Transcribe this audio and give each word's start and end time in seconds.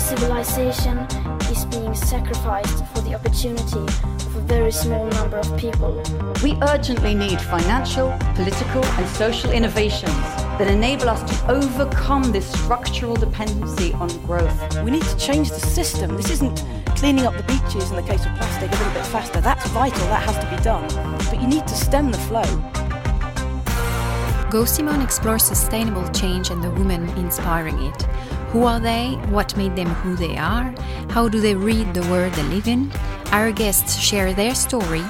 civilization 0.00 0.96
is 1.52 1.66
being 1.66 1.94
sacrificed 1.94 2.84
for 2.86 3.02
the 3.02 3.14
opportunity 3.14 3.78
of 3.78 4.36
a 4.36 4.40
very 4.40 4.72
small 4.72 5.06
number 5.08 5.36
of 5.36 5.58
people. 5.58 6.02
We 6.42 6.56
urgently 6.62 7.14
need 7.14 7.40
financial, 7.40 8.16
political, 8.34 8.82
and 8.84 9.08
social 9.08 9.52
innovations 9.52 10.12
that 10.58 10.68
enable 10.68 11.10
us 11.10 11.22
to 11.30 11.50
overcome 11.52 12.32
this 12.32 12.50
structural 12.50 13.14
dependency 13.14 13.92
on 13.94 14.08
growth. 14.26 14.82
We 14.82 14.90
need 14.90 15.02
to 15.02 15.16
change 15.18 15.50
the 15.50 15.60
system. 15.60 16.16
This 16.16 16.30
isn't 16.30 16.64
cleaning 16.96 17.26
up 17.26 17.36
the 17.36 17.42
beaches 17.42 17.90
in 17.90 17.96
the 17.96 18.02
case 18.02 18.24
of 18.24 18.34
plastic 18.36 18.70
a 18.70 18.76
little 18.76 18.92
bit 18.92 19.06
faster. 19.06 19.40
That's 19.40 19.66
vital, 19.68 20.06
that 20.08 20.22
has 20.28 20.38
to 20.42 20.56
be 20.56 20.62
done. 20.62 20.88
But 21.30 21.40
you 21.42 21.46
need 21.46 21.66
to 21.66 21.74
stem 21.74 22.10
the 22.10 22.18
flow. 22.18 22.48
Go 24.50 24.64
Simone 24.64 25.00
explores 25.00 25.44
sustainable 25.44 26.08
change 26.10 26.50
and 26.50 26.64
the 26.64 26.70
women 26.70 27.08
inspiring 27.10 27.80
it. 27.84 28.06
Who 28.52 28.64
are 28.64 28.80
they? 28.80 29.12
What 29.28 29.56
made 29.56 29.76
them 29.76 29.86
who 29.86 30.16
they 30.16 30.36
are? 30.36 30.74
How 31.10 31.28
do 31.28 31.40
they 31.40 31.54
read 31.54 31.94
the 31.94 32.02
world 32.10 32.32
they 32.32 32.42
live 32.42 32.66
in? 32.66 32.90
Our 33.30 33.52
guests 33.52 33.96
share 33.96 34.34
their 34.34 34.56
story, 34.56 35.04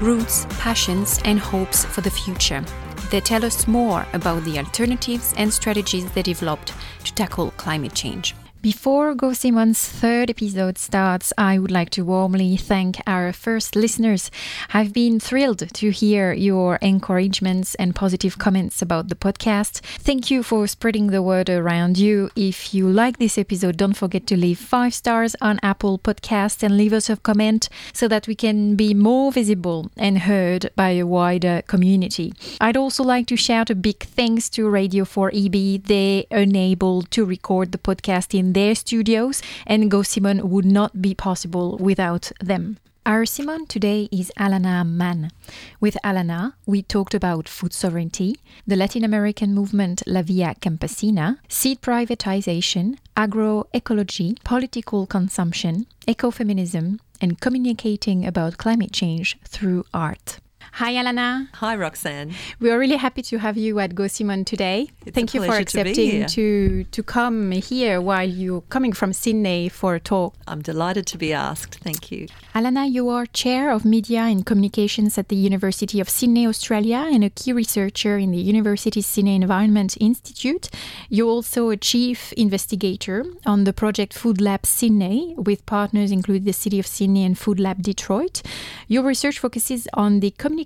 roots, 0.00 0.46
passions, 0.58 1.20
and 1.26 1.38
hopes 1.38 1.84
for 1.84 2.00
the 2.00 2.10
future. 2.10 2.64
They 3.10 3.20
tell 3.20 3.44
us 3.44 3.68
more 3.68 4.06
about 4.14 4.44
the 4.44 4.58
alternatives 4.58 5.34
and 5.36 5.52
strategies 5.52 6.10
they 6.12 6.22
developed 6.22 6.72
to 7.04 7.14
tackle 7.14 7.50
climate 7.58 7.92
change. 7.92 8.34
Before 8.66 9.14
Go 9.14 9.32
Simone's 9.32 9.88
third 9.88 10.28
episode 10.28 10.76
starts, 10.76 11.32
I 11.38 11.56
would 11.56 11.70
like 11.70 11.90
to 11.90 12.04
warmly 12.04 12.56
thank 12.56 13.00
our 13.06 13.32
first 13.32 13.76
listeners. 13.76 14.28
I've 14.74 14.92
been 14.92 15.20
thrilled 15.20 15.72
to 15.72 15.90
hear 15.90 16.32
your 16.32 16.74
encouragements 16.82 17.76
and 17.76 17.94
positive 17.94 18.38
comments 18.38 18.82
about 18.82 19.06
the 19.06 19.14
podcast. 19.14 19.82
Thank 20.00 20.32
you 20.32 20.42
for 20.42 20.66
spreading 20.66 21.06
the 21.12 21.22
word 21.22 21.48
around 21.48 21.96
you. 21.96 22.28
If 22.34 22.74
you 22.74 22.90
like 22.90 23.18
this 23.18 23.38
episode, 23.38 23.76
don't 23.76 23.96
forget 23.96 24.26
to 24.26 24.36
leave 24.36 24.58
five 24.58 24.94
stars 24.94 25.36
on 25.40 25.60
Apple 25.62 26.00
Podcast 26.00 26.64
and 26.64 26.76
leave 26.76 26.92
us 26.92 27.08
a 27.08 27.18
comment 27.18 27.68
so 27.92 28.08
that 28.08 28.26
we 28.26 28.34
can 28.34 28.74
be 28.74 28.94
more 28.94 29.30
visible 29.30 29.92
and 29.96 30.18
heard 30.22 30.72
by 30.74 30.90
a 30.90 31.06
wider 31.06 31.62
community. 31.68 32.34
I'd 32.60 32.76
also 32.76 33.04
like 33.04 33.28
to 33.28 33.36
shout 33.36 33.70
a 33.70 33.76
big 33.76 34.00
thanks 34.00 34.48
to 34.50 34.68
Radio 34.68 35.04
4EB. 35.04 35.84
They 35.84 36.26
enabled 36.32 37.12
to 37.12 37.24
record 37.24 37.70
the 37.70 37.78
podcast 37.78 38.36
in 38.36 38.55
their 38.56 38.74
studios, 38.74 39.42
and 39.66 39.90
Go 39.90 40.02
Simone 40.02 40.48
would 40.48 40.64
not 40.64 41.02
be 41.02 41.14
possible 41.14 41.76
without 41.76 42.32
them. 42.40 42.78
Our 43.04 43.26
Simon 43.26 43.66
today 43.66 44.08
is 44.10 44.32
Alana 44.38 44.84
Mann. 44.84 45.30
With 45.78 45.98
Alana, 46.02 46.54
we 46.64 46.80
talked 46.80 47.12
about 47.12 47.50
food 47.50 47.74
sovereignty, 47.74 48.36
the 48.66 48.74
Latin 48.74 49.04
American 49.04 49.52
movement 49.52 50.02
La 50.06 50.22
Via 50.22 50.54
Campesina, 50.54 51.36
seed 51.48 51.82
privatization, 51.82 52.96
agroecology, 53.14 54.42
political 54.42 55.06
consumption, 55.06 55.86
ecofeminism, 56.08 56.98
and 57.20 57.38
communicating 57.38 58.26
about 58.26 58.56
climate 58.56 58.92
change 58.92 59.38
through 59.44 59.84
art. 59.92 60.38
Hi, 60.76 60.92
Alana. 60.92 61.48
Hi, 61.54 61.74
Roxanne. 61.74 62.34
We 62.60 62.70
are 62.70 62.78
really 62.78 62.96
happy 62.96 63.22
to 63.22 63.38
have 63.38 63.56
you 63.56 63.78
at 63.78 63.94
Go 63.94 64.08
Simone 64.08 64.44
today. 64.44 64.90
It's 65.06 65.14
Thank 65.14 65.32
you 65.32 65.42
for 65.42 65.54
accepting 65.54 66.26
to, 66.26 66.28
to, 66.28 66.84
to 66.84 67.02
come 67.02 67.50
here 67.52 67.98
while 67.98 68.28
you're 68.28 68.60
coming 68.60 68.92
from 68.92 69.14
Sydney 69.14 69.70
for 69.70 69.94
a 69.94 70.00
talk. 70.00 70.34
I'm 70.46 70.60
delighted 70.60 71.06
to 71.06 71.16
be 71.16 71.32
asked. 71.32 71.76
Thank 71.76 72.10
you. 72.10 72.28
Alana, 72.54 72.92
you 72.92 73.08
are 73.08 73.24
Chair 73.24 73.70
of 73.70 73.86
Media 73.86 74.20
and 74.20 74.44
Communications 74.44 75.16
at 75.16 75.30
the 75.30 75.36
University 75.36 75.98
of 75.98 76.10
Sydney, 76.10 76.46
Australia, 76.46 77.08
and 77.10 77.24
a 77.24 77.30
key 77.30 77.54
researcher 77.54 78.18
in 78.18 78.32
the 78.32 78.38
University's 78.38 79.06
Sydney 79.06 79.34
Environment 79.34 79.96
Institute. 79.98 80.68
You're 81.08 81.30
also 81.30 81.70
a 81.70 81.78
Chief 81.78 82.34
Investigator 82.34 83.24
on 83.46 83.64
the 83.64 83.72
project 83.72 84.14
FoodLab 84.14 84.66
Sydney, 84.66 85.34
with 85.38 85.64
partners 85.64 86.10
including 86.10 86.44
the 86.44 86.52
City 86.52 86.78
of 86.78 86.86
Sydney 86.86 87.24
and 87.24 87.34
FoodLab 87.34 87.80
Detroit. 87.80 88.42
Your 88.88 89.04
research 89.04 89.38
focuses 89.38 89.88
on 89.94 90.20
the 90.20 90.32
communication 90.32 90.65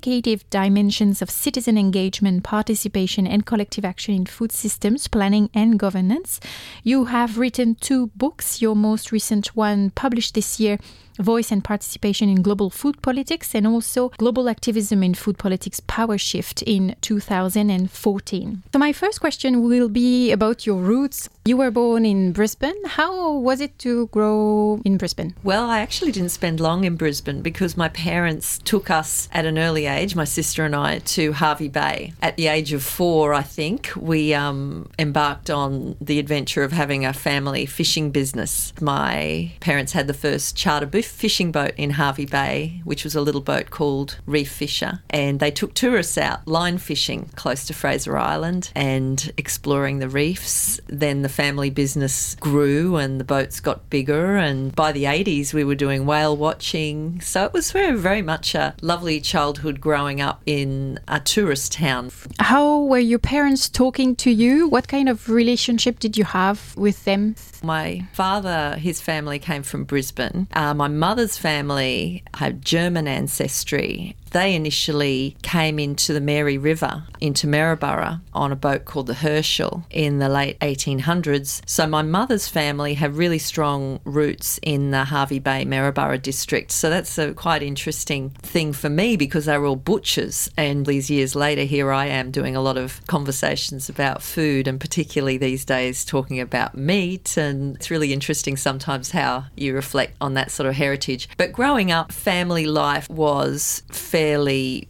dimensions 0.50 1.22
of 1.22 1.30
citizen 1.30 1.76
engagement, 1.78 2.42
participation, 2.42 3.26
and 3.26 3.44
collective 3.44 3.84
action 3.84 4.14
in 4.14 4.26
food 4.26 4.52
systems 4.52 5.08
planning 5.08 5.50
and 5.54 5.78
governance. 5.78 6.40
You 6.82 7.06
have 7.06 7.38
written 7.38 7.74
two 7.74 8.08
books, 8.16 8.62
your 8.62 8.76
most 8.76 9.12
recent 9.12 9.56
one 9.56 9.90
published 9.90 10.34
this 10.34 10.60
year 10.60 10.78
voice 11.18 11.50
and 11.50 11.62
participation 11.62 12.28
in 12.28 12.42
global 12.42 12.70
food 12.70 13.02
politics, 13.02 13.54
and 13.54 13.66
also 13.66 14.10
global 14.18 14.48
activism 14.48 15.02
in 15.02 15.14
food 15.14 15.38
politics 15.38 15.80
power 15.80 16.18
shift 16.18 16.62
in 16.62 16.94
2014. 17.00 18.62
So, 18.72 18.78
my 18.78 18.92
first 18.92 19.20
question 19.20 19.62
will 19.62 19.88
be 19.88 20.32
about 20.32 20.66
your 20.66 20.76
roots. 20.76 21.28
You 21.44 21.56
were 21.56 21.70
born 21.70 22.04
in 22.04 22.32
Brisbane. 22.32 22.84
How 22.84 23.32
was 23.32 23.60
it 23.60 23.78
to 23.80 24.06
grow 24.08 24.80
in 24.84 24.98
Brisbane? 24.98 25.34
Well, 25.42 25.68
I 25.68 25.80
actually 25.80 26.12
didn't 26.12 26.30
spend 26.30 26.60
long 26.60 26.84
in 26.84 26.96
Brisbane 26.96 27.42
because 27.42 27.76
my 27.76 27.88
parents 27.88 28.58
took 28.58 28.90
us 28.90 29.28
at 29.32 29.46
an 29.46 29.58
early 29.58 29.86
age, 29.86 30.14
my 30.14 30.24
sister 30.24 30.64
and 30.64 30.76
I, 30.76 30.98
to 30.98 31.32
Hervey 31.32 31.68
Bay. 31.68 32.12
At 32.22 32.36
the 32.36 32.46
age 32.46 32.72
of 32.72 32.82
four, 32.82 33.34
I 33.34 33.42
think, 33.42 33.90
we 33.96 34.34
um, 34.34 34.90
embarked 34.98 35.50
on 35.50 35.96
the 36.00 36.18
adventure 36.18 36.62
of 36.62 36.72
having 36.72 37.04
a 37.04 37.12
family 37.12 37.66
fishing 37.66 38.10
business. 38.10 38.72
My 38.80 39.52
parents 39.60 39.92
had 39.92 40.06
the 40.06 40.14
first 40.14 40.56
charter 40.56 40.86
fishing 41.06 41.52
boat 41.52 41.72
in 41.76 41.90
Hervey 41.90 42.26
Bay, 42.26 42.80
which 42.84 43.04
was 43.04 43.14
a 43.14 43.20
little 43.20 43.40
boat 43.40 43.70
called 43.70 44.18
Reef 44.26 44.50
Fisher. 44.50 45.02
And 45.10 45.40
they 45.40 45.50
took 45.50 45.74
tourists 45.74 46.18
out 46.18 46.46
line 46.46 46.78
fishing 46.78 47.30
close 47.36 47.66
to 47.66 47.74
Fraser 47.74 48.16
Island 48.16 48.72
and 48.74 49.32
exploring 49.36 49.98
the 49.98 50.08
reefs. 50.08 50.80
Then 50.86 51.22
the 51.22 51.28
family 51.28 51.70
business 51.70 52.34
grew 52.36 52.96
and 52.96 53.20
the 53.20 53.24
boats 53.24 53.60
got 53.60 53.88
bigger. 53.90 54.36
And 54.36 54.74
by 54.74 54.92
the 54.92 55.04
80s, 55.04 55.54
we 55.54 55.64
were 55.64 55.74
doing 55.74 56.06
whale 56.06 56.36
watching. 56.36 57.20
So 57.20 57.44
it 57.44 57.52
was 57.52 57.72
very, 57.72 57.96
very 57.96 58.22
much 58.22 58.54
a 58.54 58.74
lovely 58.82 59.20
childhood 59.20 59.80
growing 59.80 60.20
up 60.20 60.42
in 60.46 60.98
a 61.08 61.20
tourist 61.20 61.72
town. 61.72 62.10
How 62.38 62.80
were 62.80 62.98
your 62.98 63.18
parents 63.18 63.68
talking 63.68 64.16
to 64.16 64.30
you? 64.30 64.68
What 64.68 64.88
kind 64.88 65.08
of 65.08 65.28
relationship 65.28 65.98
did 65.98 66.16
you 66.16 66.24
have 66.24 66.74
with 66.76 67.04
them? 67.04 67.34
My 67.62 68.06
father, 68.12 68.76
his 68.78 69.00
family 69.00 69.38
came 69.38 69.62
from 69.62 69.84
Brisbane. 69.84 70.48
Uh, 70.52 70.74
my 70.74 70.88
mother's 70.88 71.36
family 71.36 72.22
had 72.34 72.64
German 72.64 73.06
ancestry. 73.06 74.16
They 74.30 74.54
initially 74.54 75.36
came 75.42 75.78
into 75.78 76.12
the 76.12 76.20
Mary 76.20 76.56
River, 76.56 77.02
into 77.20 77.48
Maryborough, 77.48 78.20
on 78.32 78.52
a 78.52 78.56
boat 78.56 78.84
called 78.84 79.08
the 79.08 79.14
Herschel 79.14 79.84
in 79.90 80.18
the 80.18 80.28
late 80.28 80.58
1800s. 80.60 81.62
So 81.66 81.86
my 81.86 82.02
mother's 82.02 82.46
family 82.46 82.94
have 82.94 83.18
really 83.18 83.38
strong 83.38 83.98
roots 84.04 84.60
in 84.62 84.92
the 84.92 85.06
Hervey 85.06 85.40
Bay, 85.40 85.64
Maryborough 85.64 86.22
district. 86.22 86.70
So 86.70 86.88
that's 86.88 87.18
a 87.18 87.34
quite 87.34 87.62
interesting 87.62 88.30
thing 88.30 88.72
for 88.72 88.88
me 88.88 89.16
because 89.16 89.46
they 89.46 89.58
were 89.58 89.66
all 89.66 89.76
butchers. 89.76 90.48
And 90.56 90.86
these 90.86 91.10
years 91.10 91.34
later, 91.34 91.62
here 91.62 91.92
I 91.92 92.06
am 92.06 92.30
doing 92.30 92.54
a 92.54 92.62
lot 92.62 92.78
of 92.78 93.04
conversations 93.08 93.88
about 93.88 94.22
food 94.22 94.68
and 94.68 94.80
particularly 94.80 95.38
these 95.38 95.64
days 95.64 96.04
talking 96.04 96.38
about 96.38 96.76
meat. 96.76 97.36
And 97.36 97.74
it's 97.76 97.90
really 97.90 98.12
interesting 98.12 98.56
sometimes 98.56 99.10
how 99.10 99.46
you 99.56 99.74
reflect 99.74 100.14
on 100.20 100.34
that 100.34 100.52
sort 100.52 100.68
of 100.68 100.76
heritage. 100.76 101.28
But 101.36 101.52
growing 101.52 101.90
up, 101.90 102.12
family 102.12 102.66
life 102.66 103.10
was 103.10 103.82
fairly 103.90 104.19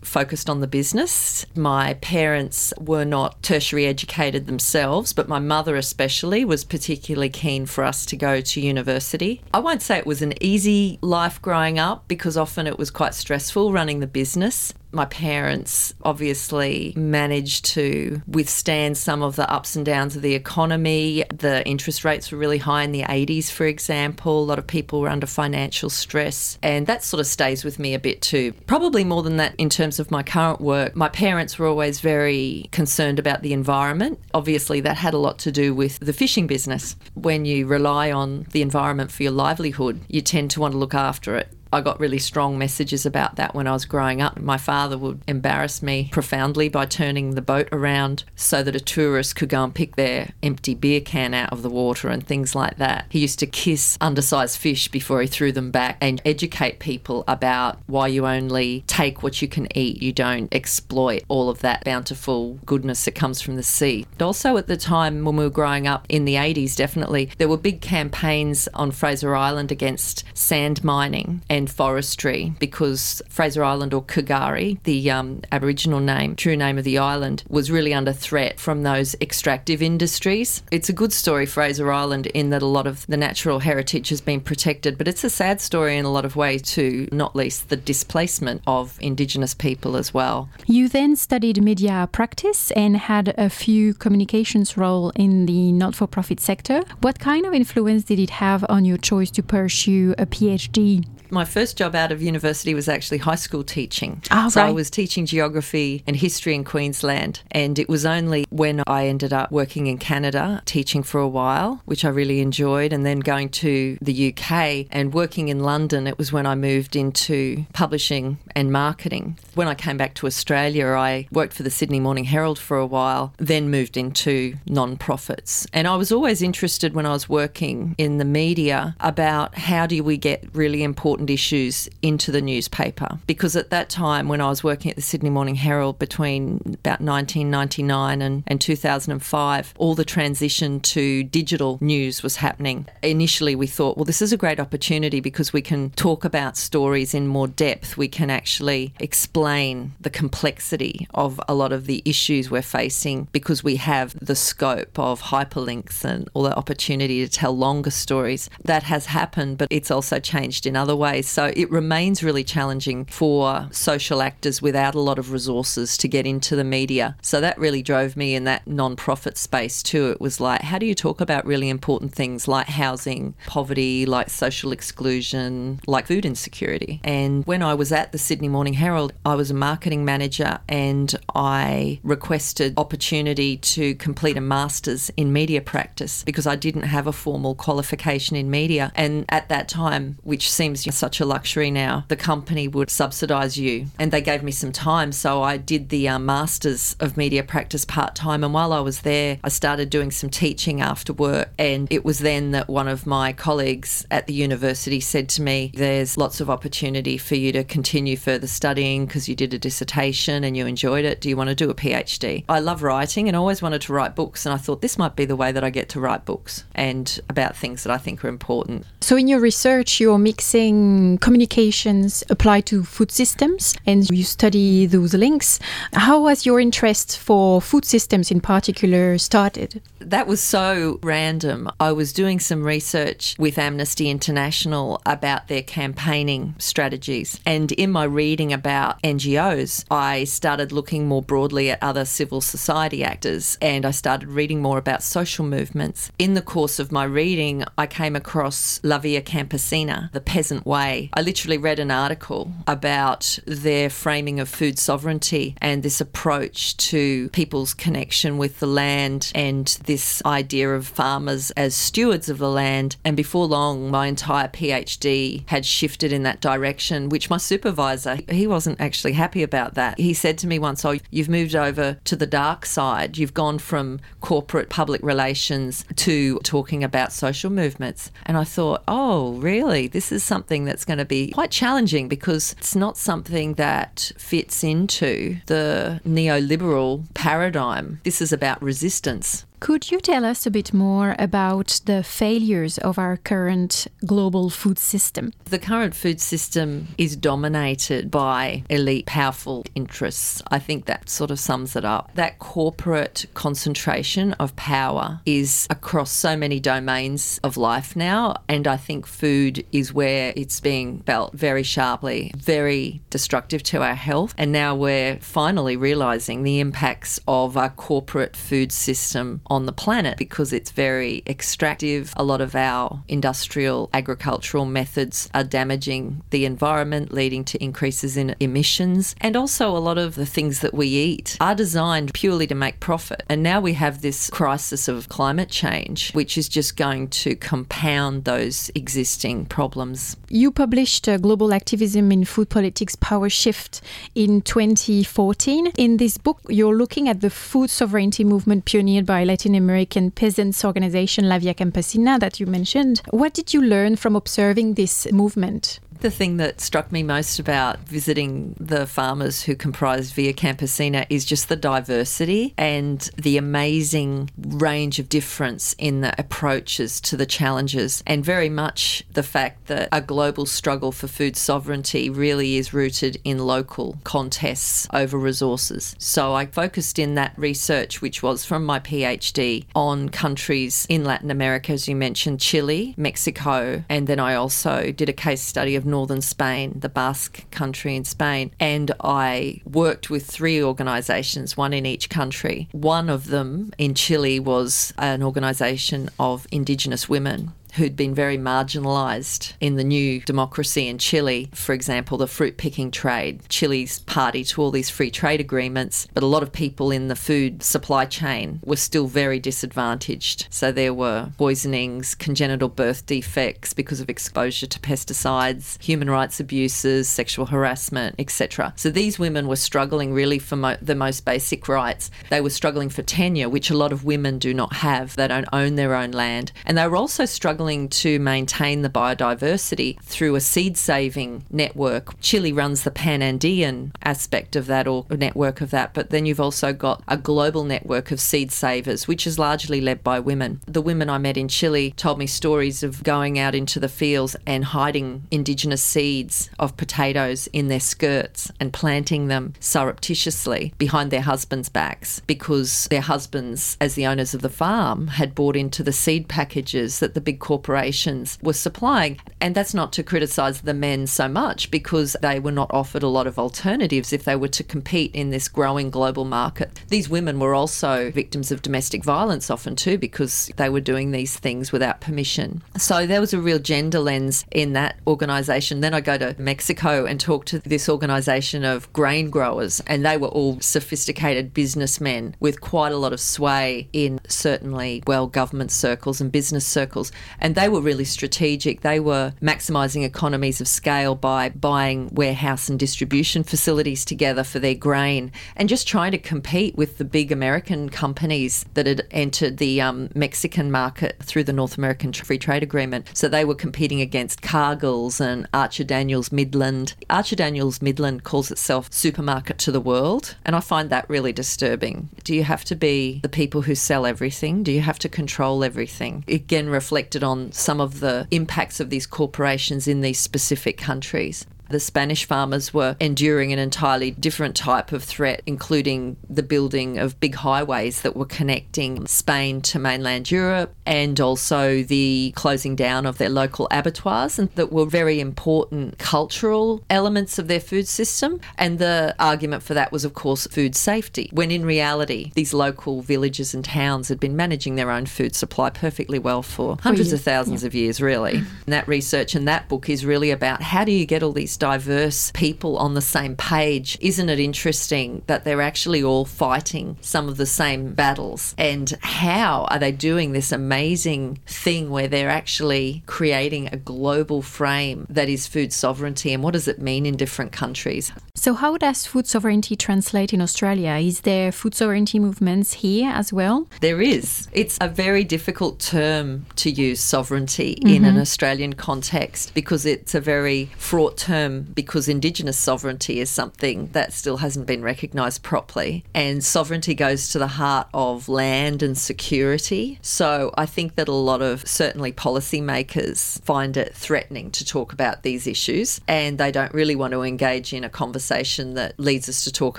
focused 0.03 0.51
on 0.51 0.61
the 0.61 0.67
business. 0.67 1.47
My 1.55 1.95
parents 1.95 2.73
were 2.79 3.05
not 3.05 3.43
tertiary 3.43 3.87
educated 3.87 4.47
themselves, 4.47 5.13
but 5.13 5.29
my 5.29 5.39
mother, 5.39 5.77
especially, 5.77 6.45
was 6.45 6.65
particularly 6.65 7.31
keen 7.31 7.67
for 7.67 7.85
us 7.85 8.05
to 8.07 8.17
go 8.17 8.41
to 8.41 8.61
university. 8.61 9.43
I 9.55 9.61
won't 9.61 9.83
say 9.83 9.99
it 9.99 10.07
was 10.07 10.23
an 10.23 10.35
easy 10.43 10.99
life 11.01 11.41
growing 11.41 11.79
up 11.79 12.09
because 12.09 12.37
often 12.37 12.67
it 12.67 12.79
was 12.79 12.91
quite 12.91 13.15
stressful 13.15 13.73
running 13.73 14.01
the 14.01 14.07
business 14.07 14.75
my 14.93 15.05
parents 15.07 15.95
obviously 16.03 16.93
managed 16.97 17.65
to 17.67 18.23
withstand 18.27 18.99
some 18.99 19.23
of 19.23 19.37
the 19.37 19.51
ups 19.51 19.77
and 19.77 19.87
downs 19.87 20.17
of 20.17 20.23
the 20.23 20.35
economy. 20.35 21.25
The 21.31 21.67
interest 21.67 22.05
rates 22.05 22.31
were 22.33 22.39
really 22.39 22.59
high 22.59 22.83
in 22.83 22.93
the 22.93 23.03
80s, 23.03 23.51
for 23.51 23.67
example. 23.67 24.41
A 24.41 24.45
lot 24.45 24.59
of 24.59 24.67
people 24.67 25.01
were 25.01 25.09
under 25.09 25.27
financial 25.27 25.91
stress, 25.91 26.59
and 26.63 26.87
that 26.87 27.05
sort 27.05 27.21
of 27.21 27.27
stays 27.27 27.65
with 27.65 27.79
me 27.79 27.95
a 27.95 27.99
bit 27.99 28.23
too. 28.23 28.53
Probably 28.67 29.05
more 29.05 29.23
than 29.23 29.37
that 29.37 29.55
in 29.59 29.71
terms 29.71 29.99
of 29.99 30.11
my 30.11 30.23
current 30.23 30.61
work. 30.61 30.97
My 30.97 31.09
parents 31.09 31.59
were 31.59 31.67
always 31.67 32.01
very 32.01 32.69
concerned 32.73 33.19
about 33.19 33.43
the 33.43 33.53
environment. 33.53 34.19
Obviously, 34.35 34.81
that 34.81 34.97
had 34.97 35.15
a 35.15 35.19
lot 35.19 35.39
to 35.41 35.53
do 35.53 35.75
with 35.75 35.99
the 36.01 36.13
fishing 36.13 36.47
business. 36.47 36.97
When 37.15 37.45
you 37.45 37.67
rely 37.67 38.11
on 38.11 38.47
the 38.53 38.63
environment 38.63 39.13
for 39.13 39.23
your 39.23 39.33
livelihood, 39.33 40.01
you 40.09 40.21
tend 40.21 40.51
to 40.53 40.61
want 40.61 40.73
to 40.73 40.79
look 40.79 40.95
after 40.95 41.37
it 41.37 41.49
I 41.73 41.81
got 41.81 42.01
really 42.01 42.19
strong 42.19 42.59
messages 42.59 43.07
about 43.07 43.37
that 43.37 43.55
when 43.55 43.67
I 43.67 43.73
was 43.73 43.85
growing 43.85 44.21
up. 44.21 44.41
My 44.41 44.57
father 44.57 44.99
would 44.99 45.23
embarrass 45.29 45.83
me 45.83 46.09
profoundly 46.13 46.69
by 46.69 46.87
turning 46.87 47.35
the 47.35 47.43
boat 47.43 47.69
around 47.71 48.25
so 48.35 48.63
that 48.63 48.75
a 48.75 48.81
tourist 48.81 49.37
could 49.37 49.49
go 49.49 49.63
and 49.63 49.75
pick 49.75 49.97
their 49.97 50.33
empty 50.43 50.75
beer 50.75 51.01
can 51.01 51.33
out 51.33 51.53
of 51.53 51.63
the 51.63 51.71
water 51.71 52.09
and 52.09 52.27
things 52.27 52.55
like 52.55 52.79
that. 52.79 53.07
He 53.09 53.21
used 53.21 53.39
to 53.41 53.47
kiss 53.47 53.97
undersized 54.01 54.59
fish 54.59 54.89
before 54.89 55.21
he 55.21 55.27
threw 55.27 55.53
them 55.53 55.71
back 55.71 55.97
and 56.01 56.21
educate 56.25 56.81
people 56.81 57.25
about 57.29 57.79
why 57.87 58.09
you 58.09 58.27
only 58.27 58.83
take 58.87 59.23
what 59.23 59.41
you 59.41 59.49
can 59.49 59.69
eat, 59.77 60.03
you 60.03 60.13
don't 60.13 60.53
exploit 60.53 61.23
all 61.29 61.49
of 61.49 61.61
that 61.61 61.85
bountiful 61.85 62.55
goodness 62.67 63.05
that 63.05 63.15
comes 63.15 63.41
from 63.41 63.57
the 63.57 63.63
sea. 63.63 64.07
Also, 64.21 64.57
at 64.57 64.67
the 64.67 64.77
time 64.77 65.25
when 65.25 65.37
we 65.37 65.45
were 65.45 65.51
growing 65.51 65.87
up 65.87 66.07
in 66.09 66.25
the 66.25 66.35
80s, 66.35 66.75
definitely, 66.75 67.31
there 67.39 67.49
were 67.49 67.57
big 67.57 67.81
campaigns 67.81 68.69
on 68.75 68.91
Fraser 68.91 69.35
Island 69.37 69.71
against 69.71 70.25
sand 70.35 70.83
mining 70.83 71.43
and 71.49 71.60
forestry 71.69 72.55
because 72.59 73.21
Fraser 73.29 73.65
Island 73.65 73.93
or 73.93 74.03
K'gari, 74.03 74.83
the 74.85 75.11
um, 75.11 75.43
Aboriginal 75.51 76.01
name, 76.01 76.37
true 76.37 76.57
name 76.57 76.79
of 76.79 76.85
the 76.85 76.99
island, 76.99 77.43
was 77.49 77.71
really 77.71 77.93
under 77.93 78.13
threat 78.13 78.61
from 78.61 78.83
those 78.83 79.17
extractive 79.21 79.83
industries. 79.83 80.63
It's 80.71 80.89
a 80.89 80.93
good 80.93 81.13
story, 81.13 81.47
Fraser 81.47 81.91
Island, 81.91 82.27
in 82.29 82.51
that 82.51 82.63
a 82.63 82.67
lot 82.67 82.87
of 82.87 83.07
the 83.07 83.17
natural 83.17 83.59
heritage 83.59 84.09
has 84.11 84.21
been 84.21 84.41
protected, 84.41 84.97
but 84.97 85.09
it's 85.09 85.25
a 85.25 85.31
sad 85.31 85.61
story 85.61 85.97
in 85.97 86.05
a 86.05 86.13
lot 86.13 86.25
of 86.25 86.37
ways 86.37 86.63
too, 86.63 87.09
not 87.11 87.35
least 87.35 87.69
the 87.69 87.77
displacement 87.77 88.63
of 88.67 88.99
Indigenous 89.01 89.55
people 89.55 89.97
as 89.97 90.15
well. 90.15 90.49
You 90.67 90.89
then 90.89 91.17
studied 91.17 91.63
media 91.63 92.09
practice 92.13 92.71
and 92.73 92.97
had 92.97 93.35
a 93.37 93.51
few 93.51 93.95
communications 93.95 94.77
role 94.77 95.11
in 95.17 95.47
the 95.47 95.73
not-for-profit 95.73 96.41
sector. 96.41 96.83
What 97.01 97.19
kind 97.19 97.47
of 97.47 97.55
influence 97.55 98.05
did 98.05 98.19
it 98.19 98.31
have 98.31 98.65
on 98.69 98.85
your 98.85 98.99
choice 98.99 99.31
to 99.33 99.43
pursue 99.43 100.15
a 100.19 100.27
PhD? 100.27 101.07
My 101.33 101.45
first 101.45 101.77
job 101.77 101.95
out 101.95 102.11
of 102.11 102.21
university 102.21 102.75
was 102.75 102.89
actually 102.89 103.19
high 103.19 103.37
school 103.37 103.63
teaching. 103.63 104.23
Oh, 104.31 104.49
so 104.49 104.63
I 104.63 104.71
was 104.71 104.91
teaching 104.91 105.27
geography 105.27 106.03
and 106.07 106.17
history 106.17 106.55
in 106.55 106.65
Queensland. 106.65 107.43
And 107.53 107.79
it 107.79 107.89
was 107.89 108.05
only 108.05 108.47
when 108.51 108.83
I 108.87 109.07
ended 109.07 109.33
up 109.33 109.53
working 109.53 109.87
in 109.87 109.99
Canada, 109.99 110.63
teaching 110.67 111.03
for 111.05 111.21
a 111.21 111.29
while, 111.29 111.83
which 111.85 112.05
I 112.05 112.09
really 112.09 112.41
enjoyed, 112.41 112.93
and 112.93 113.07
then 113.07 113.21
going 113.21 113.49
to 113.51 113.97
the 114.03 114.35
UK 114.35 114.87
and 114.91 115.15
working 115.15 115.49
in 115.49 115.61
London, 115.61 116.07
it 116.07 116.19
was 116.19 116.33
when 116.33 116.47
I 116.47 116.57
moved 116.57 116.97
into 116.97 117.65
publishing 117.73 118.39
and 118.57 118.73
marketing. 118.73 119.39
When 119.55 119.69
I 119.69 119.75
came 119.75 119.97
back 119.97 120.15
to 120.15 120.27
Australia, 120.27 120.89
I 120.89 121.29
worked 121.31 121.53
for 121.53 121.63
the 121.63 121.71
Sydney 121.71 122.01
Morning 122.01 122.25
Herald 122.25 122.59
for 122.59 122.77
a 122.77 122.87
while, 122.87 123.35
then 123.39 123.71
moved 123.71 123.97
into 123.97 124.57
non-profits. 124.67 125.67
And 125.73 125.87
I 125.87 125.97
was 125.97 126.11
always 126.11 126.43
interested 126.43 126.95
when 126.95 127.07
I 127.07 127.13
was 127.13 127.29
working 127.29 127.95
in 127.99 128.19
the 128.19 128.25
media 128.25 128.97
about 128.99 129.57
how 129.57 129.87
do 129.87 130.03
we 130.03 130.17
get 130.17 130.45
really 130.53 130.83
important 130.83 131.20
issues 131.29 131.89
into 132.03 132.31
the 132.31 132.41
newspaper. 132.41 133.19
Because 133.27 133.57
at 133.57 133.71
that 133.71 133.91
time, 133.91 134.29
when 134.29 134.41
I 134.41 134.49
was 134.49 134.65
working 134.65 134.91
at 134.91 134.97
the 134.97 135.03
Sydney 135.03 135.31
Morning 135.31 135.57
Herald 135.57 135.99
between 135.99 136.61
about 136.65 137.01
1999 137.01 138.23
and, 138.23 138.45
and 138.47 138.61
2005, 138.61 139.75
all 139.77 139.95
the 139.95 140.05
transition 140.05 140.81
to 140.81 141.25
digital 141.25 141.79
news 141.81 142.23
was 142.23 142.37
happening. 142.37 142.87
Initially, 143.03 143.55
we 143.55 143.67
thought, 143.67 143.97
well, 143.97 144.05
this 144.05 144.23
is 144.23 144.33
a 144.33 144.37
great 144.37 144.61
opportunity 144.61 145.21
because 145.21 145.53
we 145.53 145.63
can 145.63 145.91
talk 145.91 146.25
about 146.25 146.57
stories 146.57 147.15
in 147.15 147.27
more 147.27 147.49
depth. 147.49 147.97
We 147.97 148.09
can 148.09 148.31
actually 148.31 148.95
explain 149.01 149.93
the 150.01 150.11
complexity 150.11 151.09
of 151.15 151.41
a 151.49 151.55
lot 151.55 151.73
of 151.73 151.87
the 151.87 152.03
issues 152.05 152.51
we're 152.51 152.63
facing 152.63 153.29
because 153.33 153.65
we 153.65 153.77
have 153.77 154.17
the 154.25 154.37
scope 154.37 154.99
of 154.99 155.23
hyperlinks 155.23 156.05
and 156.05 156.29
all 156.35 156.45
the 156.45 156.57
opportunity 156.57 157.25
to 157.25 157.31
tell 157.31 157.57
longer 157.57 157.91
stories. 157.91 158.49
That 158.65 158.85
has 158.85 159.07
happened, 159.07 159.59
but 159.59 159.69
it's 159.71 159.91
also 159.91 160.19
changed 160.19 160.67
in 160.67 160.77
other 160.77 160.97
ways. 160.97 161.10
So 161.23 161.53
it 161.57 161.71
remains 161.71 162.23
really 162.23 162.45
challenging 162.45 163.05
for 163.05 163.69
social 163.73 164.23
actors 164.23 164.63
without 164.63 164.95
a 164.95 165.01
lot 165.01 165.19
of 165.19 165.33
resources 165.33 165.97
to 165.99 166.09
get 166.09 166.27
into 166.27 166.57
the 166.57 166.65
media. 166.65 167.17
So 167.23 167.41
that 167.41 167.59
really 167.59 167.83
drove 167.83 168.17
me 168.17 168.35
in 168.35 168.45
that 168.45 168.67
non-profit 168.67 169.37
space 169.37 169.83
too. 169.83 170.11
It 170.11 170.21
was 170.21 170.41
like, 170.41 170.63
how 170.63 170.79
do 170.79 170.87
you 170.87 170.95
talk 170.95 171.21
about 171.21 171.45
really 171.45 171.69
important 171.69 172.15
things 172.15 172.47
like 172.47 172.69
housing, 172.69 173.35
poverty, 173.47 174.07
like 174.07 174.31
social 174.31 174.73
exclusion, 174.73 175.81
like 175.87 176.07
food 176.07 176.25
insecurity? 176.25 177.01
And 177.03 177.45
when 177.47 177.63
I 177.63 177.75
was 177.75 177.93
at 177.93 178.13
the 178.13 178.19
Sydney 178.19 178.49
Morning 178.49 178.75
Herald, 178.75 179.13
I 179.25 179.35
was 179.35 179.51
a 179.51 179.55
marketing 179.55 180.05
manager 180.05 180.61
and 180.69 181.15
I 181.35 182.01
requested 182.03 182.75
opportunity 182.77 183.57
to 183.57 183.95
complete 183.97 184.37
a 184.37 184.41
master's 184.41 185.11
in 185.17 185.33
media 185.33 185.61
practice 185.61 186.23
because 186.25 186.47
I 186.47 186.57
didn't 186.57 186.83
have 186.83 187.07
a 187.07 187.13
formal 187.13 187.55
qualification 187.55 188.37
in 188.37 188.51
media. 188.51 188.93
And 188.95 189.25
at 189.29 189.49
that 189.49 189.69
time, 189.69 190.19
which 190.23 190.51
seems 190.51 190.85
such 191.01 191.19
a 191.19 191.25
luxury 191.25 191.71
now, 191.71 192.05
the 192.09 192.17
company 192.17 192.69
would 192.69 192.91
subsidise 192.91 193.57
you. 193.57 193.87
And 193.99 194.13
they 194.13 194.21
gave 194.21 194.43
me 194.43 194.53
some 194.53 194.71
time. 194.71 195.13
So 195.13 195.43
I 195.43 195.57
did 195.57 195.89
the 195.89 196.09
uh, 196.09 196.19
Masters 196.19 196.95
of 197.01 197.17
Media 197.17 197.43
Practice 197.43 197.87
part 197.87 198.15
time. 198.15 198.45
And 198.45 198.53
while 198.53 198.73
I 198.73 198.81
was 198.81 199.01
there, 199.01 199.39
I 199.43 199.49
started 199.49 199.89
doing 199.89 200.11
some 200.11 200.29
teaching 200.31 200.81
after 200.83 201.13
work. 201.13 201.49
And 201.59 201.89
it 201.91 202.05
was 202.05 202.19
then 202.19 202.51
that 202.53 202.69
one 202.69 202.87
of 202.87 203.07
my 203.07 203.33
colleagues 203.33 204.07
at 204.11 204.27
the 204.27 204.35
university 204.35 205.01
said 205.01 205.29
to 205.31 205.43
me, 205.43 205.73
There's 205.75 206.19
lots 206.19 206.41
of 206.41 206.51
opportunity 206.51 207.17
for 207.17 207.35
you 207.35 207.51
to 207.53 207.65
continue 207.65 208.17
further 208.17 208.47
studying 208.47 209.07
because 209.07 209.29
you 209.29 209.35
did 209.35 209.55
a 209.55 209.59
dissertation 209.59 210.45
and 210.45 210.57
you 210.57 210.67
enjoyed 210.67 211.07
it. 211.07 211.23
Do 211.23 211.31
you 211.31 211.37
want 211.37 211.49
to 211.49 211.57
do 211.57 211.71
a 211.71 211.75
PhD? 211.75 212.45
I 212.49 212.61
love 212.61 212.83
writing 212.83 213.27
and 213.27 213.37
always 213.37 213.63
wanted 213.63 213.81
to 213.83 213.95
write 213.95 214.15
books. 214.15 214.45
And 214.45 214.53
I 214.53 214.59
thought 214.59 214.83
this 214.83 214.99
might 214.99 215.17
be 215.17 215.25
the 215.25 215.37
way 215.37 215.51
that 215.51 215.65
I 215.65 215.71
get 215.71 215.89
to 215.91 216.01
write 216.01 216.27
books 216.27 216.65
and 216.75 217.19
about 217.31 217.57
things 217.57 217.85
that 217.85 217.91
I 217.91 217.97
think 217.97 218.23
are 218.23 218.29
important. 218.29 218.85
So, 219.01 219.17
in 219.17 219.29
your 219.29 219.41
research, 219.41 219.99
you're 219.99 220.19
mixing 220.19 220.80
communications 221.21 222.25
applied 222.31 222.67
to 222.67 222.83
food 222.83 223.11
systems 223.11 223.75
and 223.87 224.09
you 224.11 224.25
study 224.25 224.87
those 224.87 225.15
links. 225.15 225.59
How 225.93 226.21
was 226.21 226.47
your 226.47 226.61
interest 226.61 227.19
for 227.19 227.61
food 227.61 227.85
systems 227.85 228.31
in 228.31 228.41
particular 228.41 229.19
started? 229.19 229.83
That 229.99 230.27
was 230.27 230.41
so 230.41 230.99
random. 231.03 231.71
I 231.79 231.93
was 231.93 232.13
doing 232.13 232.41
some 232.41 232.63
research 232.63 233.37
with 233.39 233.59
Amnesty 233.59 234.09
International 234.09 235.01
about 235.05 235.49
their 235.49 235.63
campaigning 235.63 236.55
strategies. 236.59 237.41
And 237.45 237.71
in 237.73 237.91
my 237.91 238.05
reading 238.05 238.53
about 238.53 239.03
NGOs, 239.03 239.85
I 239.91 240.25
started 240.25 240.73
looking 240.73 241.07
more 241.07 241.23
broadly 241.23 241.71
at 241.71 241.83
other 241.83 242.05
civil 242.05 242.41
society 242.41 243.05
actors 243.05 243.59
and 243.61 243.85
I 243.85 243.91
started 243.91 244.29
reading 244.31 244.63
more 244.63 244.79
about 244.79 245.03
social 245.03 245.45
movements. 245.45 246.11
In 246.19 246.35
the 246.35 246.43
course 246.43 246.79
of 246.79 246.93
my 246.93 247.05
reading, 247.05 247.65
I 247.77 247.87
came 247.87 248.17
across 248.17 248.81
La 248.83 248.99
Via 248.99 249.23
Campesina, 249.23 250.11
the 250.13 250.21
peasant 250.21 250.65
way. 250.71 251.11
I 251.13 251.21
literally 251.21 251.59
read 251.59 251.81
an 251.81 251.91
article 251.91 252.53
about 252.67 253.39
their 253.45 253.91
framing 253.91 254.39
of 254.39 254.49
food 254.49 254.79
sovereignty 254.79 255.57
and 255.61 255.83
this 255.83 256.01
approach 256.01 256.77
to 256.77 257.29
people's 257.31 257.75
connection 257.75 258.39
with 258.39 258.61
the 258.61 258.69
land 258.69 259.33
and 259.35 259.67
this 259.85 260.23
idea 260.25 260.73
of 260.73 260.87
farmers 260.87 261.51
as 261.53 261.75
stewards 261.75 262.29
of 262.29 262.39
the 262.39 262.49
land. 262.49 262.97
And 263.05 263.17
before 263.17 263.47
long, 263.47 263.91
my 263.91 264.07
entire 264.07 264.49
PhD 264.49 265.43
had 265.49 265.67
shifted 265.67 266.13
in 266.13 266.23
that 266.23 266.41
direction, 266.41 267.09
which 267.09 267.29
my 267.29 267.37
supervisor, 267.37 268.21
he 268.29 268.47
wasn't 268.47 268.81
actually 268.81 269.15
happy 269.15 269.43
about 269.43 269.75
that. 269.75 269.99
He 269.99 270.15
said 270.15 270.39
to 270.39 270.47
me 270.47 270.59
once, 270.59 270.85
Oh, 270.85 270.99
you've 271.11 271.29
moved 271.29 271.57
over 271.57 271.99
to 272.05 272.17
the 272.17 272.27
dark 272.27 272.65
side. 272.65 273.19
You've 273.19 273.35
gone 273.35 273.59
from 273.59 273.99
corporate 274.21 274.71
public 274.71 275.03
relations 275.03 275.85
to 275.97 276.39
talking 276.41 276.85
about 276.85 277.13
social 277.13 277.51
movements. 277.51 278.13
And 278.25 278.37
I 278.37 278.45
thought, 278.45 278.85
Oh, 278.87 279.33
really? 279.33 279.89
This 279.89 280.13
is 280.13 280.23
something 280.23 280.60
that's 280.65 280.85
going 280.85 280.99
to 280.99 281.05
be 281.05 281.31
quite 281.31 281.51
challenging 281.51 282.09
because 282.09 282.53
it's 282.59 282.77
not 282.77 282.97
something 282.97 283.55
that 283.55 284.13
fits 284.19 284.63
into 284.65 285.39
the 285.47 286.01
neoliberal 286.07 287.05
paradigm. 287.15 288.01
This 288.05 288.21
is 288.21 288.33
about 288.33 288.63
resistance. 288.63 289.45
Could 289.61 289.91
you 289.91 290.01
tell 290.01 290.25
us 290.25 290.47
a 290.47 290.51
bit 290.51 290.73
more 290.73 291.15
about 291.19 291.83
the 291.85 292.03
failures 292.03 292.79
of 292.79 292.99
our 292.99 293.19
current 293.19 293.87
global 294.07 294.49
food 294.49 294.79
system? 294.79 295.35
The 295.45 295.59
current 295.59 295.95
food 295.95 296.19
system 296.19 296.89
is 296.97 297.15
dominated 297.15 298.11
by 298.11 298.65
elite, 298.71 299.05
powerful 299.05 299.67
interests. 299.75 300.43
I 300.51 300.61
think 300.61 300.87
that 300.87 301.11
sort 301.11 301.31
of 301.31 301.39
sums 301.39 301.77
it 301.77 301.85
up. 301.85 302.11
That 302.15 302.39
corporate 302.39 303.27
concentration 303.35 304.33
of 304.35 304.57
power 304.57 305.21
is 305.27 305.67
across 305.69 306.11
so 306.11 306.39
many 306.39 306.59
domains 306.59 307.39
of 307.45 307.59
life 307.59 307.95
now. 307.95 308.37
And 308.49 308.67
I 308.67 308.79
think 308.79 309.07
food 309.07 309.67
is 309.73 309.93
where 309.93 310.33
it's 310.37 310.59
being 310.61 311.03
felt 311.03 311.35
very 311.35 311.65
sharply, 311.65 312.33
very 312.35 313.03
destructive 313.11 313.63
to 313.65 313.83
our 313.83 313.95
health. 313.95 314.35
And 314.39 314.53
now 314.53 314.75
we're 314.75 315.19
finally 315.19 315.77
realizing 315.77 316.45
the 316.45 316.61
impacts 316.61 317.21
of 317.29 317.59
our 317.59 317.71
corporate 317.71 318.37
food 318.37 318.73
system 318.73 319.43
on 319.51 319.67
the 319.67 319.73
planet 319.73 320.17
because 320.17 320.53
it's 320.53 320.71
very 320.71 321.23
extractive. 321.27 322.15
A 322.17 322.23
lot 322.23 322.41
of 322.41 322.55
our 322.55 323.03
industrial 323.09 323.91
agricultural 323.93 324.65
methods 324.65 325.29
are 325.35 325.45
damaging 325.45 326.23
the 326.31 326.45
environment, 326.45 327.13
leading 327.13 327.45
to 327.45 327.63
increases 327.63 328.17
in 328.17 328.37
emissions. 328.39 329.17
And 329.21 329.37
also, 329.37 329.77
a 329.77 329.79
lot 329.79 329.99
of 329.99 330.15
the 330.15 330.25
things 330.25 330.61
that 330.61 330.73
we 330.73 330.87
eat 330.87 331.37
are 331.41 331.55
designed 331.55 332.15
purely 332.15 332.47
to 332.47 332.55
make 332.55 332.79
profit. 332.79 333.25
And 333.29 333.43
now 333.43 333.61
we 333.61 333.73
have 333.75 334.01
this 334.01 334.31
crisis 334.31 334.87
of 334.87 335.09
climate 335.09 335.51
change, 335.51 336.13
which 336.13 336.39
is 336.39 336.49
just 336.49 336.77
going 336.77 337.09
to 337.09 337.35
compound 337.35 338.25
those 338.25 338.71
existing 338.77 339.47
problems. 339.47 340.17
You 340.29 340.53
published 340.53 341.09
uh, 341.09 341.19
Global 341.19 341.53
Activism 341.53 342.13
in 342.13 342.25
Food 342.25 342.51
Politics 342.51 342.95
Power 342.97 343.29
Shift 343.29 343.81
in 344.15 344.43
2014. 344.43 345.73
In 345.77 345.97
this 345.97 346.17
book, 346.19 346.39
you're 346.49 346.77
looking 346.77 347.09
at 347.09 347.21
the 347.21 347.31
food 347.31 347.69
sovereignty 347.69 348.23
movement 348.23 348.65
pioneered 348.65 349.07
by 349.07 349.25
Latin 349.25 349.40
American 349.47 350.11
peasants 350.11 350.65
organization 350.65 351.29
La 351.29 351.39
Via 351.39 351.55
Campesina 351.55 352.19
that 352.21 352.39
you 352.39 352.47
mentioned. 352.47 353.03
What 353.11 353.35
did 353.35 353.53
you 353.55 353.63
learn 353.63 353.97
from 353.97 354.17
observing 354.17 354.75
this 354.75 355.11
movement? 355.13 355.81
The 356.01 356.11
thing 356.11 356.39
that 356.39 356.63
struck 356.63 356.91
me 356.91 357.03
most 357.03 357.39
about 357.39 357.81
visiting 357.81 358.57
the 358.59 358.87
farmers 358.87 359.43
who 359.43 359.55
comprise 359.55 360.13
Via 360.13 360.33
Campesina 360.33 361.05
is 361.11 361.27
just 361.27 361.51
the 361.51 361.57
diversity 361.57 362.55
and 362.57 362.99
the 363.19 363.37
amazing 363.37 364.31
range 364.39 364.99
of 364.99 365.11
difference 365.11 365.75
in 365.79 366.01
the 366.01 366.19
approaches 366.19 367.03
to 367.03 367.19
the 367.19 367.27
challenges, 367.27 368.03
and 368.07 368.25
very 368.25 368.49
much 368.49 369.05
the 369.13 369.23
fact 369.23 369.67
that 369.67 369.91
a 369.93 370.01
global 370.01 370.47
struggle 370.47 370.91
for 370.91 371.07
food 371.07 371.37
sovereignty 371.37 372.09
really 372.09 372.57
is 372.57 372.73
rooted 372.73 373.21
in 373.23 373.39
local 373.39 373.99
contests 374.03 374.89
over 374.95 375.19
resources. 375.19 375.95
So 375.99 376.33
I 376.33 376.47
focused 376.47 376.99
in 376.99 377.15
that 377.17 377.35
research, 377.37 378.01
which 378.01 378.23
was 378.23 378.47
from 378.47 378.65
my 378.65 378.81
PhD, 378.81 379.67
on 379.75 380.09
countries 380.09 380.87
in 380.89 381.05
Latin 381.05 381.31
America, 381.31 381.73
as 381.73 381.89
you 381.89 381.95
mentioned, 381.95 382.41
Chile, 382.41 382.95
Mexico, 382.97 383.85
and 383.91 384.07
then 384.07 384.19
I 384.19 384.35
also 384.35 384.93
did 384.93 385.11
a 385.11 385.13
case 385.13 385.43
study 385.43 385.75
of 385.77 385.90
northern 385.91 386.21
Spain, 386.21 386.79
the 386.79 386.89
Basque 386.89 387.51
country 387.51 387.97
in 387.97 388.05
Spain. 388.05 388.53
And 388.59 388.93
I 389.03 389.61
worked 389.65 390.11
with 390.11 390.27
three 390.27 390.63
organisations, 390.63 391.57
one 391.57 391.73
in 391.73 391.87
each 391.87 392.09
country. 392.09 392.69
One 392.73 393.11
of 393.11 393.27
them 393.27 393.73
in 393.79 393.95
Chile 393.95 394.41
was 394.41 394.93
an 394.99 395.23
organisation 395.23 396.09
of 396.19 396.47
Indigenous 396.51 397.09
women 397.09 397.53
who'd 397.75 397.97
been 397.97 398.15
very 398.15 398.39
marginalised 398.39 399.53
in 399.61 399.77
the 399.77 399.85
new 399.85 400.21
democracy 400.21 400.89
in 400.89 400.99
Chile. 400.99 401.49
For 401.53 401.73
example, 401.73 402.19
the 402.19 402.27
fruit 402.27 402.57
picking 402.57 402.91
trade. 402.91 403.43
Chile's 403.49 404.01
party 404.01 404.45
to 404.45 404.63
all 404.63 404.71
these 404.71 404.91
free 404.91 405.11
trade 405.11 405.41
agreements, 405.41 406.07
but 406.13 406.23
a 406.23 406.27
lot 406.27 406.43
of 406.43 406.53
people 406.53 406.91
in 406.91 407.09
the 407.09 407.17
food 407.17 407.63
supply 407.63 408.05
chain 408.05 408.61
were 408.65 408.77
still 408.77 409.07
very 409.07 409.39
disadvantaged. 409.39 410.47
So 410.51 410.73
there 410.73 410.95
were 410.95 411.31
poisonings, 411.39 412.15
congenital 412.15 412.69
birth 412.69 413.07
defects 413.07 413.73
because 413.73 414.01
of 414.01 414.11
exposure 414.11 414.67
to 414.67 414.81
pesticides, 414.81 415.81
human 415.83 416.11
rights 416.11 416.41
abuses, 416.41 417.09
sexual 417.09 417.47
harassment, 417.47 418.17
etc. 418.19 418.73
So 418.77 418.91
these 418.91 419.19
women 419.19 419.49
were 419.49 419.57
struggling 419.57 420.13
really 420.13 420.39
for 420.39 420.57
mo- 420.57 420.77
the 420.83 420.95
most 420.95 421.25
basic 421.25 421.69
rights. 421.69 422.11
They 422.31 422.41
were 422.41 422.51
struggling 422.51 422.89
for 422.89 423.03
tenure, 423.03 423.49
which 423.49 423.71
a 423.71 423.77
lot 423.77 423.93
of 423.93 424.05
women 424.05 424.39
do 424.39 424.53
not 424.55 424.75
have. 424.75 425.17
They 425.17 425.29
don't 425.29 425.49
own 425.53 425.77
their 425.77 425.95
own 425.95 426.11
land. 426.11 426.53
And 426.65 426.77
they 426.77 426.87
were 426.87 426.97
also 426.97 427.25
struggling 427.25 427.60
to 427.61 428.19
maintain 428.19 428.81
the 428.81 428.89
biodiversity 428.89 430.01
through 430.03 430.35
a 430.35 430.41
seed 430.41 430.79
saving 430.79 431.45
network. 431.51 432.19
Chile 432.21 432.53
runs 432.53 432.85
the 432.85 432.91
Pan 432.91 433.21
Andean 433.21 433.93
aspect 434.03 434.57
of 434.57 434.67
that 434.67 434.87
or 434.87 435.05
network 435.11 435.61
of 435.61 435.71
that, 435.71 435.93
but 435.93 436.09
then 436.09 436.25
you've 436.25 436.41
also 436.41 436.73
got 436.73 437.03
a 437.07 437.19
global 437.19 437.65
network 437.65 438.11
of 438.11 438.19
seed 438.19 438.51
savers, 438.51 439.07
which 439.07 439.27
is 439.27 439.39
largely 439.39 439.81
led 439.81 440.03
by 440.03 440.19
women. 440.19 440.63
The 440.67 440.81
women 440.81 441.11
I 441.11 441.19
met 441.19 441.37
in 441.37 441.49
Chile 441.49 441.93
told 441.97 442.19
me 442.19 442.27
stories 442.27 442.83
of 442.83 443.03
going 443.03 443.39
out 443.39 443.55
into 443.55 443.79
the 443.79 443.89
fields 443.89 444.37
and 444.47 444.65
hiding 444.65 445.25
indigenous 445.31 445.83
seeds 445.83 446.49
of 446.59 446.79
potatoes 446.79 447.47
in 447.53 447.69
their 447.69 447.81
skirts 447.81 448.51
and 448.59 448.73
planting 448.73 449.29
them 449.29 449.53
surreptitiously 449.61 450.73
behind 450.79 451.11
their 451.11 451.21
husbands' 451.21 451.69
backs 451.69 452.21
because 452.27 452.89
their 452.89 453.03
husbands, 453.03 453.77
as 453.81 453.97
the 453.97 454.07
owners 454.07 454.33
of 454.33 454.41
the 454.41 454.49
farm, 454.49 455.09
had 455.09 455.35
bought 455.35 455.57
into 455.57 455.83
the 455.83 455.93
seed 455.93 456.27
packages 456.27 457.01
that 457.01 457.15
the 457.15 457.21
big 457.21 457.39
corporations 457.51 458.39
were 458.41 458.53
supplying. 458.53 459.19
And 459.41 459.57
that's 459.57 459.75
not 459.75 459.93
to 459.95 460.05
criticise 460.05 460.61
the 460.61 460.73
men 460.73 461.09
so 461.09 461.27
much 461.27 461.73
because 461.73 462.15
they 462.23 462.39
were 462.39 462.53
not 462.53 462.71
offered 462.73 463.03
a 463.03 463.09
lot 463.09 463.27
of 463.27 463.41
alternatives 463.41 464.13
if 464.13 464.23
they 464.23 464.37
were 464.37 464.55
to 464.59 464.63
compete 464.63 465.13
in 465.17 465.31
this 465.31 465.49
growing 465.49 465.91
global 465.91 466.25
market. 466.25 466.81
These 466.91 467.09
women 467.09 467.41
were 467.41 467.53
also 467.53 468.13
victims 468.13 468.53
of 468.53 468.63
domestic 468.63 469.03
violence 469.03 469.51
often 469.51 469.75
too 469.75 469.99
because 469.99 470.53
they 470.59 470.69
were 470.69 470.81
doing 470.81 471.11
these 471.11 471.37
things 471.37 471.73
without 471.73 472.01
permission. 472.01 472.63
So 472.77 473.05
there 473.05 473.21
was 473.21 473.35
a 473.35 473.41
real 473.41 473.59
gender 473.59 473.99
lens 473.99 474.45
in 474.53 474.75
that 474.75 475.01
organisation. 475.09 475.81
Then 475.81 475.93
I 475.93 476.01
go 476.01 476.19
to 476.19 476.37
Mexico 476.39 477.05
and 477.05 477.19
talk 477.19 477.47
to 477.47 477.59
this 477.59 477.89
organisation 477.89 478.65
of 478.65 478.93
grain 478.93 479.29
growers, 479.29 479.81
and 479.89 480.07
they 480.07 480.17
were 480.17 480.29
all 480.29 480.61
sophisticated 480.61 481.53
businessmen 481.53 482.37
with 482.39 482.61
quite 482.61 482.93
a 482.93 482.97
lot 482.97 483.13
of 483.13 483.19
sway 483.19 483.89
in 483.93 484.21
certainly 484.29 485.03
well 485.09 485.27
government 485.27 485.73
circles 485.73 486.21
and 486.21 486.31
business 486.31 486.65
circles. 486.65 487.11
And 487.41 487.55
they 487.55 487.69
were 487.69 487.81
really 487.81 488.05
strategic. 488.05 488.83
They 488.83 489.01
were 489.01 489.33
maximising 489.41 490.05
economies 490.05 490.61
of 490.61 490.69
scale 490.69 491.15
by 491.15 491.49
buying 491.51 492.09
warehouse 492.13 492.69
and 492.69 492.79
distribution 492.79 493.43
facilities 493.45 494.05
together 494.05 494.45
for 494.45 494.59
their 494.59 494.75
grain 494.75 495.33
and 495.57 495.69
just 495.69 495.89
trying 495.89 496.13
to 496.13 496.19
compete 496.19 496.77
with 496.77 496.99
the 496.99 497.05
big 497.05 497.33
American 497.33 497.89
companies 497.89 498.65
that 498.75 498.87
had 498.87 499.07
entered 499.11 499.57
the 499.57 499.81
um, 499.81 500.11
Mexican 500.15 500.71
market 500.71 501.17
through 501.23 501.45
the 501.45 501.53
North 501.53 501.79
American 501.79 502.13
Free 502.13 502.39
Trade 502.39 502.63
Agreement. 502.63 503.11
So 503.15 503.29
they 503.29 503.45
were 503.45 503.55
competing 503.55 504.01
against 504.01 504.43
Cargill's 504.43 505.21
and 505.21 505.47
Archer 505.55 505.85
Daniels 505.85 506.33
Midland. 506.33 506.95
Archer 507.09 507.37
Daniels 507.37 507.81
Midland 507.81 508.25
calls 508.25 508.51
itself 508.51 508.93
supermarket 508.93 509.59
to 509.59 509.73
the 509.73 509.81
world, 509.81 510.37
and 510.45 510.55
I 510.57 510.61
find 510.61 510.91
that 510.91 511.09
really 511.09 511.33
disturbing. 511.33 512.09
Do 512.25 512.35
you 512.35 512.45
have 512.45 512.65
to 512.67 512.75
be 512.75 513.21
the 513.23 513.29
people 513.29 513.63
who 513.63 513.75
sell 513.75 514.05
everything? 514.05 514.63
Do 514.63 514.73
you 514.73 514.81
have 514.81 514.99
to 515.01 515.09
control 515.09 515.65
everything? 515.65 516.25
Again, 516.29 516.69
reflected 516.69 517.23
on 517.23 517.30
some 517.53 517.81
of 517.81 518.01
the 518.01 518.27
impacts 518.31 518.81
of 518.81 518.91
these 518.91 519.07
corporations 519.07 519.87
in 519.87 520.01
these 520.01 520.19
specific 520.19 520.77
countries. 520.79 521.47
The 521.71 521.81
Spanish 521.81 522.25
farmers 522.25 522.75
were 522.75 522.97
enduring 522.99 523.53
an 523.53 523.61
entirely 523.61 524.11
different 524.11 524.57
type 524.57 524.91
of 524.91 525.05
threat, 525.05 525.41
including 525.47 526.17
the 526.29 526.43
building 526.43 526.99
of 526.99 527.21
big 527.21 527.37
highways 527.37 528.03
that 528.03 528.17
were 528.17 528.27
connecting 528.27 529.07
Spain 529.07 529.61
to 529.63 529.79
mainland 529.79 530.33
Europe 530.33 530.75
and 530.85 531.21
also 531.21 531.85
the 531.85 532.33
closing 532.35 532.75
down 532.75 533.07
of 533.07 533.19
their 533.19 533.29
local 533.29 533.69
abattoirs 533.71 534.39
and 534.39 534.51
that 534.57 534.73
were 534.73 534.85
very 534.85 535.21
important 535.21 535.99
cultural 535.99 536.83
elements 536.91 537.39
of 537.39 537.47
their 537.47 537.61
food 537.61 537.87
system. 537.87 538.41
And 538.59 538.81
the 538.81 539.15
argument 539.21 539.63
for 539.63 539.75
that 539.75 539.93
was, 539.93 540.05
of 540.05 540.15
course, 540.15 540.49
food 540.49 540.75
safety, 540.75 541.31
when 541.33 541.53
in 541.53 541.65
reality, 541.65 542.33
these 542.35 542.53
local 542.53 543.01
villages 543.03 543.55
and 543.55 543.65
towns 543.65 544.09
had 544.09 544.19
been 544.19 544.35
managing 544.35 544.75
their 544.75 544.91
own 544.91 545.07
food 545.07 545.37
supply 545.37 545.71
perfectly 545.71 546.19
well 546.19 546.43
for 546.43 546.79
hundreds 546.81 547.13
of 547.13 547.21
thousands 547.21 547.63
of 547.63 547.77
years, 547.77 548.01
really. 548.01 548.39
And 548.39 548.73
that 548.73 548.89
research 548.89 549.37
and 549.37 549.47
that 549.47 549.69
book 549.69 549.89
is 549.89 550.05
really 550.05 550.33
about 550.33 550.63
how 550.63 550.85
do 550.85 550.91
you 550.91 551.07
get 551.07 551.23
all 551.23 551.33
these 551.33 551.60
diverse 551.61 552.33
people 552.33 552.77
on 552.79 552.95
the 552.95 553.01
same 553.01 553.37
page. 553.37 553.97
Isn't 554.01 554.29
it 554.29 554.41
interesting 554.41 555.23
that 555.29 555.45
they're 555.45 555.63
actually 555.63 556.03
all 556.03 556.25
fighting 556.25 556.97
some 557.01 557.29
of 557.29 557.37
the 557.37 557.47
same 557.47 557.93
battles? 557.93 558.55
And 558.59 558.93
how 559.03 559.67
are 559.71 559.79
they 559.79 559.93
doing 559.93 560.33
this 560.33 560.51
amazing 560.51 561.39
thing 561.47 561.91
where 561.91 562.09
they're 562.09 562.31
actually 562.31 563.05
creating 563.07 563.69
a 563.69 563.77
global 563.77 564.43
frame 564.43 565.07
that 565.09 565.29
is 565.29 565.47
food 565.47 565.73
sovereignty? 565.73 566.33
And 566.33 566.43
what 566.43 566.55
does 566.55 566.67
it 566.67 566.81
mean 566.81 567.07
in 567.07 567.17
different 567.17 567.53
countries? 567.53 568.11
So, 568.35 568.55
how 568.55 568.79
does 568.79 569.07
food 569.07 569.27
sovereignty 569.27 569.77
translate 569.77 570.33
in 570.33 570.41
Australia? 570.41 570.93
Is 570.93 571.21
there 571.21 571.53
food 571.53 571.75
sovereignty 571.75 572.19
movements 572.19 572.73
here 572.73 573.11
as 573.11 573.33
well? 573.33 573.69
There 573.81 574.01
is. 574.01 574.49
It's 574.53 574.79
a 574.81 574.89
very 574.89 575.25
difficult 575.25 575.79
term 575.79 576.47
to 576.57 576.71
use, 576.71 577.01
sovereignty, 577.01 577.73
in 577.83 578.05
an 578.05 578.13
mm-hmm. 578.13 578.21
Australian 578.23 578.73
context 578.73 579.53
because 579.53 579.85
it's 579.85 580.15
a 580.15 580.21
very 580.21 580.71
fraught 580.79 581.19
term 581.19 581.50
because 581.59 582.09
Indigenous 582.09 582.59
sovereignty 582.59 583.21
is 583.21 583.31
something 583.31 583.89
that 583.93 584.13
still 584.13 584.39
hasn't 584.39 584.67
been 584.67 584.83
recognised 584.83 585.43
properly. 585.43 586.05
And 586.15 586.45
sovereignty 586.45 586.95
goes 586.95 587.29
to 587.31 587.39
the 587.39 587.47
heart 587.47 587.89
of 587.93 588.29
land 588.29 588.83
and 588.83 588.97
security. 588.97 589.99
So 590.03 590.53
I 590.57 590.67
think 590.67 590.95
that 590.95 591.09
a 591.09 591.13
lot 591.13 591.43
of 591.43 591.67
certainly 591.67 592.13
policymakers 592.13 593.43
find 593.43 593.77
it 593.77 593.95
threatening 593.95 594.51
to 594.53 594.65
talk 594.65 594.93
about 594.93 595.23
these 595.23 595.47
issues 595.47 596.01
and 596.07 596.39
they 596.39 596.53
don't 596.53 596.75
really 596.75 596.97
want 596.97 597.13
to 597.13 597.23
engage 597.23 597.73
in 597.73 597.85
a 597.85 597.91
conversation 597.91 598.75
that 598.75 598.99
leads 598.99 599.29
us 599.29 599.45
to 599.45 599.53
talk 599.53 599.79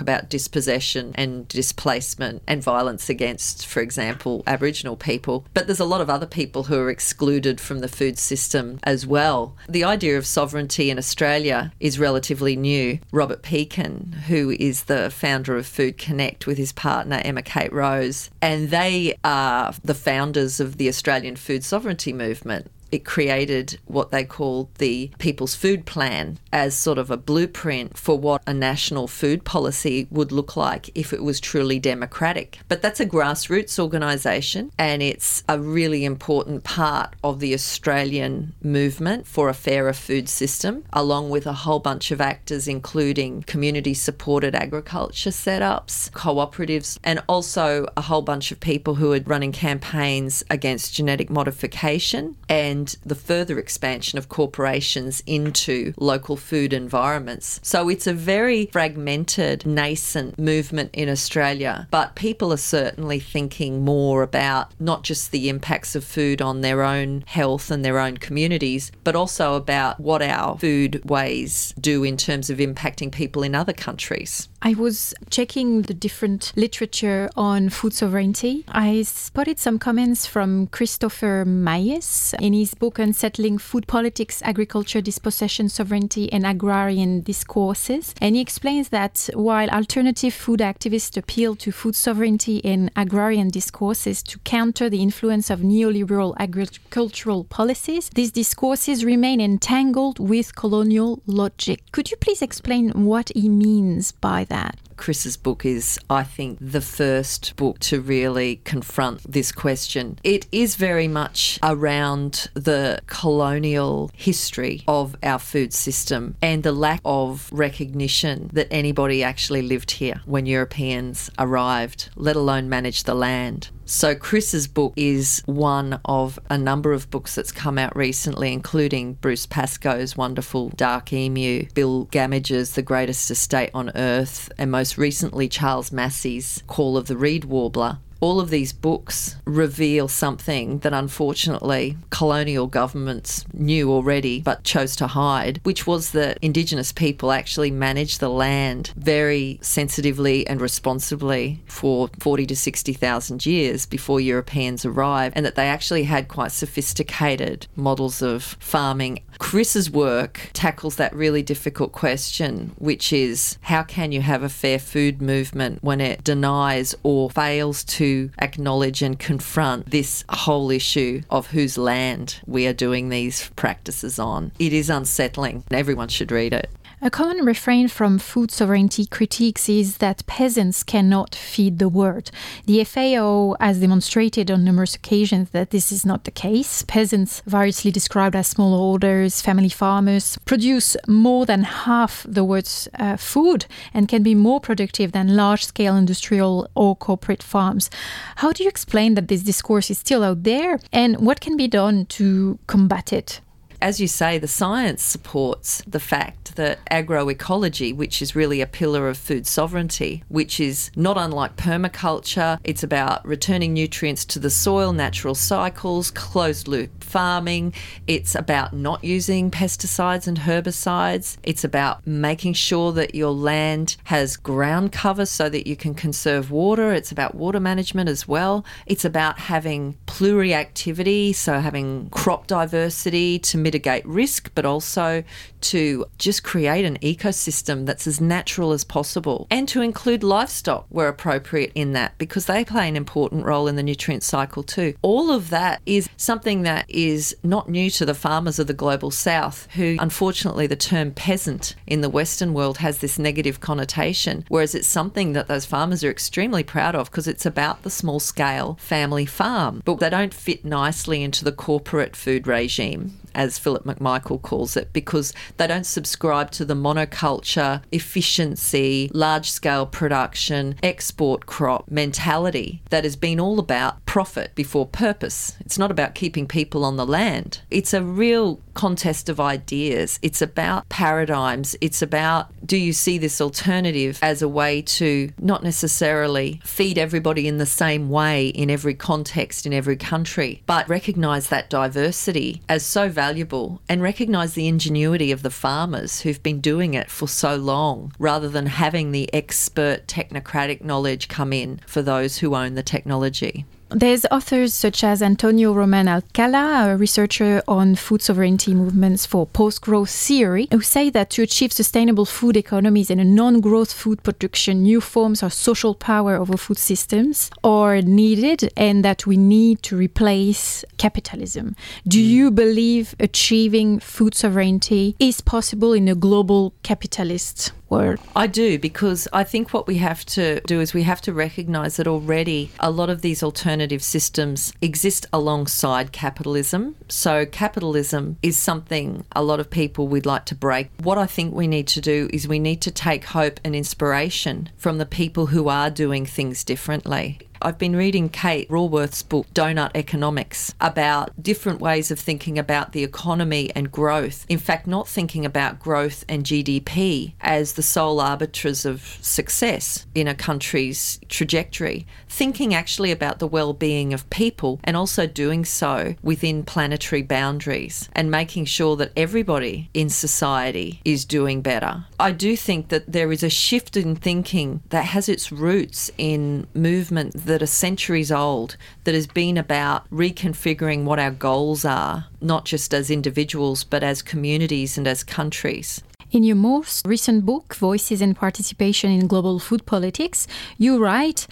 about 0.00 0.28
dispossession 0.28 1.12
and 1.14 1.48
displacement 1.48 2.42
and 2.46 2.62
violence 2.62 3.08
against, 3.08 3.66
for 3.66 3.80
example, 3.80 4.42
Aboriginal 4.46 4.96
people. 4.96 5.44
But 5.54 5.66
there's 5.66 5.80
a 5.80 5.84
lot 5.84 6.00
of 6.00 6.10
other 6.10 6.26
people 6.26 6.64
who 6.64 6.78
are 6.78 6.90
excluded 6.90 7.60
from 7.60 7.78
the 7.80 7.88
food 7.88 8.18
system 8.18 8.80
as 8.82 9.06
well. 9.06 9.56
The 9.68 9.84
idea 9.84 10.18
of 10.18 10.26
sovereignty 10.26 10.90
in 10.90 10.98
Australia 10.98 11.61
Is 11.80 11.98
relatively 11.98 12.56
new. 12.56 12.98
Robert 13.12 13.42
Pekin, 13.42 14.12
who 14.26 14.50
is 14.58 14.84
the 14.84 15.10
founder 15.10 15.56
of 15.56 15.66
Food 15.66 15.98
Connect 15.98 16.46
with 16.46 16.58
his 16.58 16.72
partner 16.72 17.20
Emma 17.24 17.42
Kate 17.42 17.72
Rose, 17.72 18.30
and 18.40 18.70
they 18.70 19.14
are 19.22 19.74
the 19.84 19.94
founders 19.94 20.60
of 20.60 20.76
the 20.78 20.88
Australian 20.88 21.36
food 21.36 21.64
sovereignty 21.64 22.12
movement 22.12 22.70
it 22.92 23.06
created 23.06 23.80
what 23.86 24.10
they 24.10 24.22
called 24.22 24.72
the 24.76 25.10
People's 25.18 25.54
Food 25.54 25.86
Plan 25.86 26.38
as 26.52 26.76
sort 26.76 26.98
of 26.98 27.10
a 27.10 27.16
blueprint 27.16 27.96
for 27.96 28.18
what 28.18 28.42
a 28.46 28.52
national 28.52 29.08
food 29.08 29.44
policy 29.44 30.06
would 30.10 30.30
look 30.30 30.56
like 30.56 30.90
if 30.94 31.12
it 31.12 31.24
was 31.24 31.40
truly 31.40 31.78
democratic. 31.78 32.58
But 32.68 32.82
that's 32.82 33.00
a 33.00 33.06
grassroots 33.06 33.78
organisation 33.78 34.70
and 34.78 35.02
it's 35.02 35.42
a 35.48 35.58
really 35.58 36.04
important 36.04 36.64
part 36.64 37.16
of 37.24 37.40
the 37.40 37.54
Australian 37.54 38.52
movement 38.62 39.26
for 39.26 39.48
a 39.48 39.54
fairer 39.54 39.94
food 39.94 40.28
system, 40.28 40.84
along 40.92 41.30
with 41.30 41.46
a 41.46 41.52
whole 41.54 41.78
bunch 41.80 42.10
of 42.10 42.20
actors, 42.20 42.68
including 42.68 43.42
community 43.44 43.94
supported 43.94 44.54
agriculture 44.54 45.30
setups, 45.30 46.10
cooperatives, 46.10 46.98
and 47.02 47.22
also 47.26 47.86
a 47.96 48.02
whole 48.02 48.22
bunch 48.22 48.52
of 48.52 48.60
people 48.60 48.96
who 48.96 49.14
are 49.14 49.20
running 49.20 49.52
campaigns 49.52 50.44
against 50.50 50.94
genetic 50.94 51.30
modification 51.30 52.36
and 52.50 52.81
and 52.82 52.96
the 53.06 53.14
further 53.14 53.60
expansion 53.60 54.18
of 54.18 54.28
corporations 54.28 55.22
into 55.24 55.94
local 55.96 56.36
food 56.36 56.72
environments. 56.72 57.60
So 57.62 57.88
it's 57.88 58.08
a 58.08 58.12
very 58.12 58.66
fragmented, 58.72 59.64
nascent 59.64 60.36
movement 60.36 60.90
in 60.92 61.08
Australia, 61.08 61.86
but 61.92 62.16
people 62.16 62.52
are 62.52 62.56
certainly 62.56 63.20
thinking 63.20 63.84
more 63.84 64.24
about 64.24 64.72
not 64.80 65.04
just 65.04 65.30
the 65.30 65.48
impacts 65.48 65.94
of 65.94 66.02
food 66.02 66.42
on 66.42 66.60
their 66.60 66.82
own 66.82 67.22
health 67.28 67.70
and 67.70 67.84
their 67.84 68.00
own 68.00 68.16
communities, 68.16 68.90
but 69.04 69.14
also 69.14 69.54
about 69.54 70.00
what 70.00 70.20
our 70.20 70.58
food 70.58 71.00
ways 71.08 71.72
do 71.80 72.02
in 72.02 72.16
terms 72.16 72.50
of 72.50 72.58
impacting 72.58 73.12
people 73.12 73.44
in 73.44 73.54
other 73.54 73.72
countries. 73.72 74.48
I 74.60 74.74
was 74.74 75.14
checking 75.30 75.82
the 75.82 75.94
different 75.94 76.52
literature 76.56 77.28
on 77.36 77.68
food 77.68 77.94
sovereignty. 77.94 78.64
I 78.68 79.02
spotted 79.02 79.58
some 79.58 79.78
comments 79.78 80.26
from 80.26 80.68
Christopher 80.68 81.44
Mayes 81.44 82.32
in 82.40 82.52
his 82.52 82.71
book 82.74 82.98
Unsettling 82.98 83.58
Food 83.58 83.86
Politics, 83.86 84.42
Agriculture, 84.44 85.00
Dispossession, 85.00 85.68
Sovereignty, 85.68 86.32
and 86.32 86.44
Agrarian 86.44 87.20
Discourses. 87.20 88.14
And 88.20 88.34
he 88.34 88.40
explains 88.40 88.88
that 88.90 89.28
while 89.34 89.68
alternative 89.70 90.34
food 90.34 90.60
activists 90.60 91.16
appeal 91.16 91.56
to 91.56 91.72
food 91.72 91.94
sovereignty 91.94 92.64
and 92.64 92.90
agrarian 92.96 93.48
discourses 93.48 94.22
to 94.24 94.38
counter 94.40 94.88
the 94.88 95.02
influence 95.02 95.50
of 95.50 95.60
neoliberal 95.60 96.36
agricultural 96.38 97.44
policies, 97.44 98.10
these 98.14 98.32
discourses 98.32 99.04
remain 99.04 99.40
entangled 99.40 100.18
with 100.18 100.54
colonial 100.54 101.22
logic. 101.26 101.82
Could 101.92 102.10
you 102.10 102.16
please 102.16 102.42
explain 102.42 103.04
what 103.04 103.30
he 103.34 103.48
means 103.48 104.12
by 104.12 104.44
that? 104.44 104.78
Chris's 105.02 105.36
book 105.36 105.66
is, 105.66 105.98
I 106.08 106.22
think, 106.22 106.58
the 106.60 106.80
first 106.80 107.56
book 107.56 107.80
to 107.80 108.00
really 108.00 108.60
confront 108.62 109.20
this 109.24 109.50
question. 109.50 110.16
It 110.22 110.46
is 110.52 110.76
very 110.76 111.08
much 111.08 111.58
around 111.60 112.48
the 112.54 113.00
colonial 113.08 114.12
history 114.14 114.84
of 114.86 115.16
our 115.24 115.40
food 115.40 115.72
system 115.72 116.36
and 116.40 116.62
the 116.62 116.70
lack 116.70 117.00
of 117.04 117.48
recognition 117.50 118.48
that 118.52 118.68
anybody 118.70 119.24
actually 119.24 119.62
lived 119.62 119.90
here 119.90 120.20
when 120.24 120.46
Europeans 120.46 121.32
arrived, 121.36 122.10
let 122.14 122.36
alone 122.36 122.68
managed 122.68 123.04
the 123.04 123.14
land. 123.14 123.70
So, 123.84 124.14
Chris's 124.14 124.68
book 124.68 124.92
is 124.96 125.42
one 125.46 126.00
of 126.04 126.38
a 126.48 126.56
number 126.56 126.92
of 126.92 127.10
books 127.10 127.34
that's 127.34 127.52
come 127.52 127.78
out 127.78 127.94
recently, 127.96 128.52
including 128.52 129.14
Bruce 129.14 129.44
Pascoe's 129.46 130.16
wonderful 130.16 130.70
Dark 130.70 131.12
Emu, 131.12 131.66
Bill 131.74 132.04
Gammage's 132.06 132.72
The 132.72 132.82
Greatest 132.82 133.30
Estate 133.30 133.70
on 133.74 133.90
Earth, 133.96 134.50
and 134.56 134.70
most 134.70 134.96
recently 134.96 135.48
Charles 135.48 135.90
Massy's 135.90 136.62
Call 136.66 136.96
of 136.96 137.08
the 137.08 137.16
Reed 137.16 137.44
Warbler 137.44 137.98
all 138.22 138.38
of 138.38 138.50
these 138.50 138.72
books 138.72 139.34
reveal 139.44 140.06
something 140.06 140.78
that 140.78 140.92
unfortunately 140.92 141.96
colonial 142.10 142.68
governments 142.68 143.44
knew 143.52 143.90
already 143.90 144.40
but 144.40 144.62
chose 144.62 144.94
to 144.94 145.08
hide, 145.08 145.60
which 145.64 145.88
was 145.88 146.12
that 146.12 146.38
Indigenous 146.40 146.92
people 146.92 147.32
actually 147.32 147.72
managed 147.72 148.20
the 148.20 148.30
land 148.30 148.92
very 148.96 149.58
sensitively 149.60 150.46
and 150.46 150.60
responsibly 150.60 151.60
for 151.66 152.08
40 152.20 152.46
to 152.46 152.56
60,000 152.56 153.44
years 153.44 153.86
before 153.86 154.20
Europeans 154.20 154.84
arrived, 154.84 155.36
and 155.36 155.44
that 155.44 155.56
they 155.56 155.68
actually 155.68 156.04
had 156.04 156.28
quite 156.28 156.52
sophisticated 156.52 157.66
models 157.74 158.22
of 158.22 158.56
farming. 158.60 159.18
Chris's 159.42 159.90
work 159.90 160.50
tackles 160.52 160.96
that 160.96 161.12
really 161.12 161.42
difficult 161.42 161.90
question, 161.90 162.70
which 162.78 163.12
is 163.12 163.58
how 163.62 163.82
can 163.82 164.12
you 164.12 164.20
have 164.20 164.44
a 164.44 164.48
fair 164.48 164.78
food 164.78 165.20
movement 165.20 165.82
when 165.82 166.00
it 166.00 166.22
denies 166.22 166.94
or 167.02 167.28
fails 167.28 167.82
to 167.84 168.30
acknowledge 168.38 169.02
and 169.02 169.18
confront 169.18 169.90
this 169.90 170.24
whole 170.28 170.70
issue 170.70 171.22
of 171.28 171.48
whose 171.48 171.76
land 171.76 172.40
we 172.46 172.68
are 172.68 172.72
doing 172.72 173.08
these 173.08 173.50
practices 173.56 174.16
on. 174.20 174.52
It 174.60 174.72
is 174.72 174.88
unsettling. 174.88 175.64
And 175.68 175.78
everyone 175.78 176.08
should 176.08 176.30
read 176.30 176.52
it. 176.52 176.70
A 177.04 177.10
common 177.10 177.44
refrain 177.44 177.88
from 177.88 178.20
food 178.20 178.52
sovereignty 178.52 179.06
critiques 179.06 179.68
is 179.68 179.96
that 179.96 180.24
peasants 180.28 180.84
cannot 180.84 181.34
feed 181.34 181.80
the 181.80 181.88
world. 181.88 182.30
The 182.66 182.84
FAO 182.84 183.56
has 183.58 183.80
demonstrated 183.80 184.52
on 184.52 184.62
numerous 184.62 184.94
occasions 184.94 185.50
that 185.50 185.70
this 185.70 185.90
is 185.90 186.06
not 186.06 186.22
the 186.22 186.30
case. 186.30 186.84
Peasants, 186.86 187.42
variously 187.44 187.90
described 187.90 188.36
as 188.36 188.54
smallholders, 188.54 189.42
family 189.42 189.68
farmers, 189.68 190.38
produce 190.44 190.96
more 191.08 191.44
than 191.44 191.64
half 191.64 192.24
the 192.28 192.44
world's 192.44 192.86
uh, 193.00 193.16
food 193.16 193.66
and 193.92 194.06
can 194.06 194.22
be 194.22 194.36
more 194.36 194.60
productive 194.60 195.10
than 195.10 195.34
large 195.34 195.66
scale 195.66 195.96
industrial 195.96 196.70
or 196.76 196.94
corporate 196.94 197.42
farms. 197.42 197.90
How 198.36 198.52
do 198.52 198.62
you 198.62 198.68
explain 198.68 199.14
that 199.14 199.26
this 199.26 199.42
discourse 199.42 199.90
is 199.90 199.98
still 199.98 200.22
out 200.22 200.44
there 200.44 200.78
and 200.92 201.16
what 201.16 201.40
can 201.40 201.56
be 201.56 201.66
done 201.66 202.06
to 202.10 202.60
combat 202.68 203.12
it? 203.12 203.40
As 203.82 204.00
you 204.00 204.06
say, 204.06 204.38
the 204.38 204.46
science 204.46 205.02
supports 205.02 205.82
the 205.88 205.98
fact 205.98 206.54
that 206.54 206.78
agroecology, 206.88 207.94
which 207.94 208.22
is 208.22 208.36
really 208.36 208.60
a 208.60 208.66
pillar 208.66 209.08
of 209.08 209.18
food 209.18 209.44
sovereignty, 209.44 210.22
which 210.28 210.60
is 210.60 210.92
not 210.94 211.18
unlike 211.18 211.56
permaculture, 211.56 212.60
it's 212.62 212.84
about 212.84 213.26
returning 213.26 213.72
nutrients 213.72 214.24
to 214.24 214.38
the 214.38 214.50
soil, 214.50 214.92
natural 214.92 215.34
cycles, 215.34 216.12
closed 216.12 216.68
loop 216.68 217.02
farming, 217.02 217.74
it's 218.06 218.36
about 218.36 218.72
not 218.72 219.02
using 219.02 219.50
pesticides 219.50 220.28
and 220.28 220.38
herbicides, 220.38 221.36
it's 221.42 221.64
about 221.64 222.06
making 222.06 222.52
sure 222.52 222.92
that 222.92 223.16
your 223.16 223.32
land 223.32 223.96
has 224.04 224.36
ground 224.36 224.92
cover 224.92 225.26
so 225.26 225.48
that 225.48 225.66
you 225.66 225.74
can 225.74 225.92
conserve 225.92 226.52
water, 226.52 226.92
it's 226.92 227.10
about 227.10 227.34
water 227.34 227.58
management 227.58 228.08
as 228.08 228.28
well, 228.28 228.64
it's 228.86 229.04
about 229.04 229.40
having 229.40 229.96
pluriactivity, 230.06 231.34
so 231.34 231.58
having 231.58 232.08
crop 232.10 232.46
diversity 232.46 233.40
to 233.40 233.58
mitigate 233.58 233.71
mitigate 233.72 234.06
risk, 234.06 234.50
but 234.54 234.66
also 234.66 235.24
to 235.62 236.04
just 236.18 236.42
create 236.42 236.84
an 236.84 236.98
ecosystem 236.98 237.86
that's 237.86 238.06
as 238.06 238.20
natural 238.20 238.72
as 238.72 238.84
possible 238.84 239.46
and 239.50 239.68
to 239.68 239.80
include 239.80 240.22
livestock 240.22 240.86
where 240.88 241.08
appropriate 241.08 241.72
in 241.74 241.92
that 241.92 242.16
because 242.18 242.46
they 242.46 242.64
play 242.64 242.88
an 242.88 242.96
important 242.96 243.44
role 243.44 243.68
in 243.68 243.76
the 243.76 243.82
nutrient 243.82 244.22
cycle 244.22 244.62
too. 244.62 244.94
All 245.02 245.30
of 245.30 245.50
that 245.50 245.80
is 245.86 246.08
something 246.16 246.62
that 246.62 246.84
is 246.88 247.36
not 247.42 247.68
new 247.68 247.90
to 247.90 248.04
the 248.04 248.14
farmers 248.14 248.58
of 248.58 248.66
the 248.66 248.74
global 248.74 249.10
south, 249.10 249.68
who 249.74 249.96
unfortunately 250.00 250.66
the 250.66 250.76
term 250.76 251.12
peasant 251.12 251.74
in 251.86 252.00
the 252.00 252.08
Western 252.08 252.54
world 252.54 252.78
has 252.78 252.98
this 252.98 253.18
negative 253.18 253.60
connotation, 253.60 254.44
whereas 254.48 254.74
it's 254.74 254.88
something 254.88 255.32
that 255.32 255.48
those 255.48 255.64
farmers 255.64 256.02
are 256.04 256.10
extremely 256.10 256.62
proud 256.62 256.94
of 256.94 257.10
because 257.10 257.28
it's 257.28 257.46
about 257.46 257.82
the 257.82 257.90
small 257.90 258.20
scale 258.20 258.78
family 258.80 259.26
farm. 259.26 259.82
But 259.84 260.00
they 260.00 260.10
don't 260.10 260.34
fit 260.34 260.64
nicely 260.64 261.22
into 261.22 261.44
the 261.44 261.52
corporate 261.52 262.16
food 262.16 262.46
regime 262.46 263.18
as 263.34 263.58
Philip 263.58 263.84
McMichael 263.84 264.40
calls 264.42 264.76
it, 264.76 264.92
because 264.92 265.32
they 265.56 265.66
don't 265.66 265.86
subscribe 265.86 266.50
to 266.52 266.64
the 266.64 266.74
monoculture, 266.74 267.82
efficiency, 267.92 269.10
large 269.12 269.50
scale 269.50 269.86
production, 269.86 270.76
export 270.82 271.46
crop 271.46 271.90
mentality 271.90 272.82
that 272.90 273.04
has 273.04 273.16
been 273.16 273.40
all 273.40 273.58
about 273.58 274.04
profit 274.06 274.54
before 274.54 274.86
purpose. 274.86 275.56
It's 275.60 275.78
not 275.78 275.90
about 275.90 276.14
keeping 276.14 276.46
people 276.46 276.84
on 276.84 276.96
the 276.96 277.06
land. 277.06 277.60
It's 277.70 277.94
a 277.94 278.02
real 278.02 278.60
contest 278.74 279.28
of 279.28 279.40
ideas. 279.40 280.18
It's 280.22 280.42
about 280.42 280.88
paradigms. 280.88 281.76
It's 281.80 282.02
about 282.02 282.48
do 282.64 282.76
you 282.76 282.92
see 282.92 283.18
this 283.18 283.40
alternative 283.40 284.18
as 284.22 284.40
a 284.40 284.48
way 284.48 284.82
to 284.82 285.30
not 285.38 285.62
necessarily 285.62 286.60
feed 286.64 286.96
everybody 286.96 287.48
in 287.48 287.58
the 287.58 287.66
same 287.66 288.08
way 288.08 288.48
in 288.48 288.70
every 288.70 288.94
context, 288.94 289.66
in 289.66 289.72
every 289.72 289.96
country, 289.96 290.62
but 290.66 290.88
recognize 290.88 291.48
that 291.48 291.68
diversity 291.68 292.62
as 292.68 292.84
so 292.84 293.08
valuable 293.08 293.80
and 293.88 294.02
recognize 294.02 294.54
the 294.54 294.68
ingenuity 294.68 295.32
of 295.32 295.42
the 295.42 295.50
farmers 295.50 296.20
who've 296.20 296.42
been 296.42 296.60
doing 296.60 296.94
it 296.94 297.10
for 297.10 297.28
so 297.28 297.56
long 297.56 298.12
rather 298.18 298.48
than 298.48 298.66
having 298.66 299.10
the 299.10 299.32
expert 299.34 300.06
technocratic 300.06 300.82
knowledge 300.82 301.28
come 301.28 301.52
in 301.52 301.80
for 301.86 302.02
those 302.02 302.38
who 302.38 302.54
own 302.54 302.74
the 302.74 302.82
technology. 302.82 303.66
There's 303.94 304.24
authors 304.30 304.74
such 304.74 305.04
as 305.04 305.22
Antonio 305.22 305.72
Roman 305.72 306.08
Alcala, 306.08 306.92
a 306.92 306.96
researcher 306.96 307.62
on 307.68 307.94
food 307.94 308.22
sovereignty 308.22 308.74
movements 308.74 309.26
for 309.26 309.46
post-growth 309.46 310.10
theory, 310.10 310.68
who 310.70 310.80
say 310.80 311.10
that 311.10 311.30
to 311.30 311.42
achieve 311.42 311.72
sustainable 311.72 312.24
food 312.24 312.56
economies 312.56 313.10
and 313.10 313.20
a 313.20 313.24
non-growth 313.24 313.92
food 313.92 314.22
production, 314.22 314.82
new 314.82 315.00
forms 315.00 315.42
of 315.42 315.52
social 315.52 315.94
power 315.94 316.36
over 316.36 316.56
food 316.56 316.78
systems 316.78 317.50
are 317.62 318.00
needed 318.00 318.72
and 318.76 319.04
that 319.04 319.26
we 319.26 319.36
need 319.36 319.82
to 319.82 319.96
replace 319.96 320.84
capitalism. 320.96 321.76
Do 322.06 322.18
mm. 322.18 322.26
you 322.26 322.50
believe 322.50 323.14
achieving 323.20 324.00
food 324.00 324.34
sovereignty 324.34 325.16
is 325.18 325.40
possible 325.40 325.92
in 325.92 326.08
a 326.08 326.14
global 326.14 326.72
capitalist 326.82 327.72
world? 327.92 328.18
I 328.34 328.46
do 328.46 328.78
because 328.78 329.28
I 329.32 329.44
think 329.44 329.72
what 329.72 329.86
we 329.86 329.98
have 329.98 330.24
to 330.36 330.60
do 330.62 330.80
is 330.80 330.94
we 330.94 331.04
have 331.04 331.20
to 331.22 331.32
recognize 331.32 331.96
that 331.96 332.08
already 332.08 332.70
a 332.80 332.90
lot 332.90 333.10
of 333.10 333.22
these 333.22 333.42
alternative 333.42 334.02
systems 334.02 334.72
exist 334.80 335.26
alongside 335.32 336.10
capitalism. 336.10 336.96
So, 337.08 337.46
capitalism 337.46 338.38
is 338.42 338.56
something 338.56 339.24
a 339.32 339.42
lot 339.42 339.60
of 339.60 339.68
people 339.70 340.08
would 340.08 340.26
like 340.26 340.46
to 340.46 340.54
break. 340.54 340.88
What 341.02 341.18
I 341.18 341.26
think 341.26 341.54
we 341.54 341.66
need 341.66 341.86
to 341.88 342.00
do 342.00 342.28
is 342.32 342.48
we 342.48 342.58
need 342.58 342.80
to 342.82 342.90
take 342.90 343.24
hope 343.24 343.60
and 343.64 343.76
inspiration 343.76 344.70
from 344.76 344.98
the 344.98 345.06
people 345.06 345.46
who 345.46 345.68
are 345.68 345.90
doing 345.90 346.24
things 346.26 346.64
differently. 346.64 347.38
I've 347.64 347.78
been 347.78 347.94
reading 347.94 348.28
Kate 348.28 348.68
Raworth's 348.68 349.22
book, 349.22 349.46
Doughnut 349.54 349.92
Economics, 349.94 350.74
about 350.80 351.40
different 351.40 351.80
ways 351.80 352.10
of 352.10 352.18
thinking 352.18 352.58
about 352.58 352.90
the 352.90 353.04
economy 353.04 353.70
and 353.76 353.92
growth. 353.92 354.44
In 354.48 354.58
fact, 354.58 354.88
not 354.88 355.06
thinking 355.06 355.46
about 355.46 355.78
growth 355.78 356.24
and 356.28 356.44
GDP 356.44 357.34
as 357.40 357.74
the 357.74 357.82
sole 357.82 358.20
arbiters 358.20 358.84
of 358.84 359.16
success 359.20 360.06
in 360.12 360.26
a 360.26 360.34
country's 360.34 361.20
trajectory, 361.28 362.04
thinking 362.28 362.74
actually 362.74 363.12
about 363.12 363.38
the 363.38 363.46
well 363.46 363.72
being 363.72 364.12
of 364.12 364.28
people 364.28 364.80
and 364.82 364.96
also 364.96 365.28
doing 365.28 365.64
so 365.64 366.16
within 366.20 366.64
planetary 366.64 367.22
boundaries 367.22 368.08
and 368.12 368.28
making 368.28 368.64
sure 368.64 368.96
that 368.96 369.12
everybody 369.16 369.88
in 369.94 370.10
society 370.10 371.00
is 371.04 371.24
doing 371.24 371.62
better. 371.62 372.04
I 372.18 372.32
do 372.32 372.56
think 372.56 372.88
that 372.88 373.12
there 373.12 373.30
is 373.30 373.44
a 373.44 373.50
shift 373.50 373.96
in 373.96 374.16
thinking 374.16 374.82
that 374.88 375.04
has 375.04 375.28
its 375.28 375.52
roots 375.52 376.10
in 376.18 376.66
movement 376.74 377.34
that 377.52 377.62
are 377.62 377.66
centuries 377.66 378.32
old 378.32 378.78
that 379.04 379.14
has 379.14 379.26
been 379.26 379.58
about 379.58 380.08
reconfiguring 380.10 381.04
what 381.04 381.18
our 381.18 381.30
goals 381.30 381.84
are, 381.84 382.24
not 382.40 382.64
just 382.64 382.94
as 382.94 383.10
individuals, 383.10 383.84
but 383.84 384.02
as 384.02 384.22
communities 384.22 384.96
and 384.96 385.06
as 385.06 385.22
countries. 385.22 386.00
In 386.32 386.44
your 386.44 386.56
most 386.56 387.06
recent 387.06 387.44
book, 387.44 387.74
Voices 387.74 388.22
and 388.22 388.34
Participation 388.34 389.10
in 389.10 389.26
Global 389.26 389.58
Food 389.58 389.84
Politics, 389.84 390.48
you 390.78 390.96
write 390.96 391.46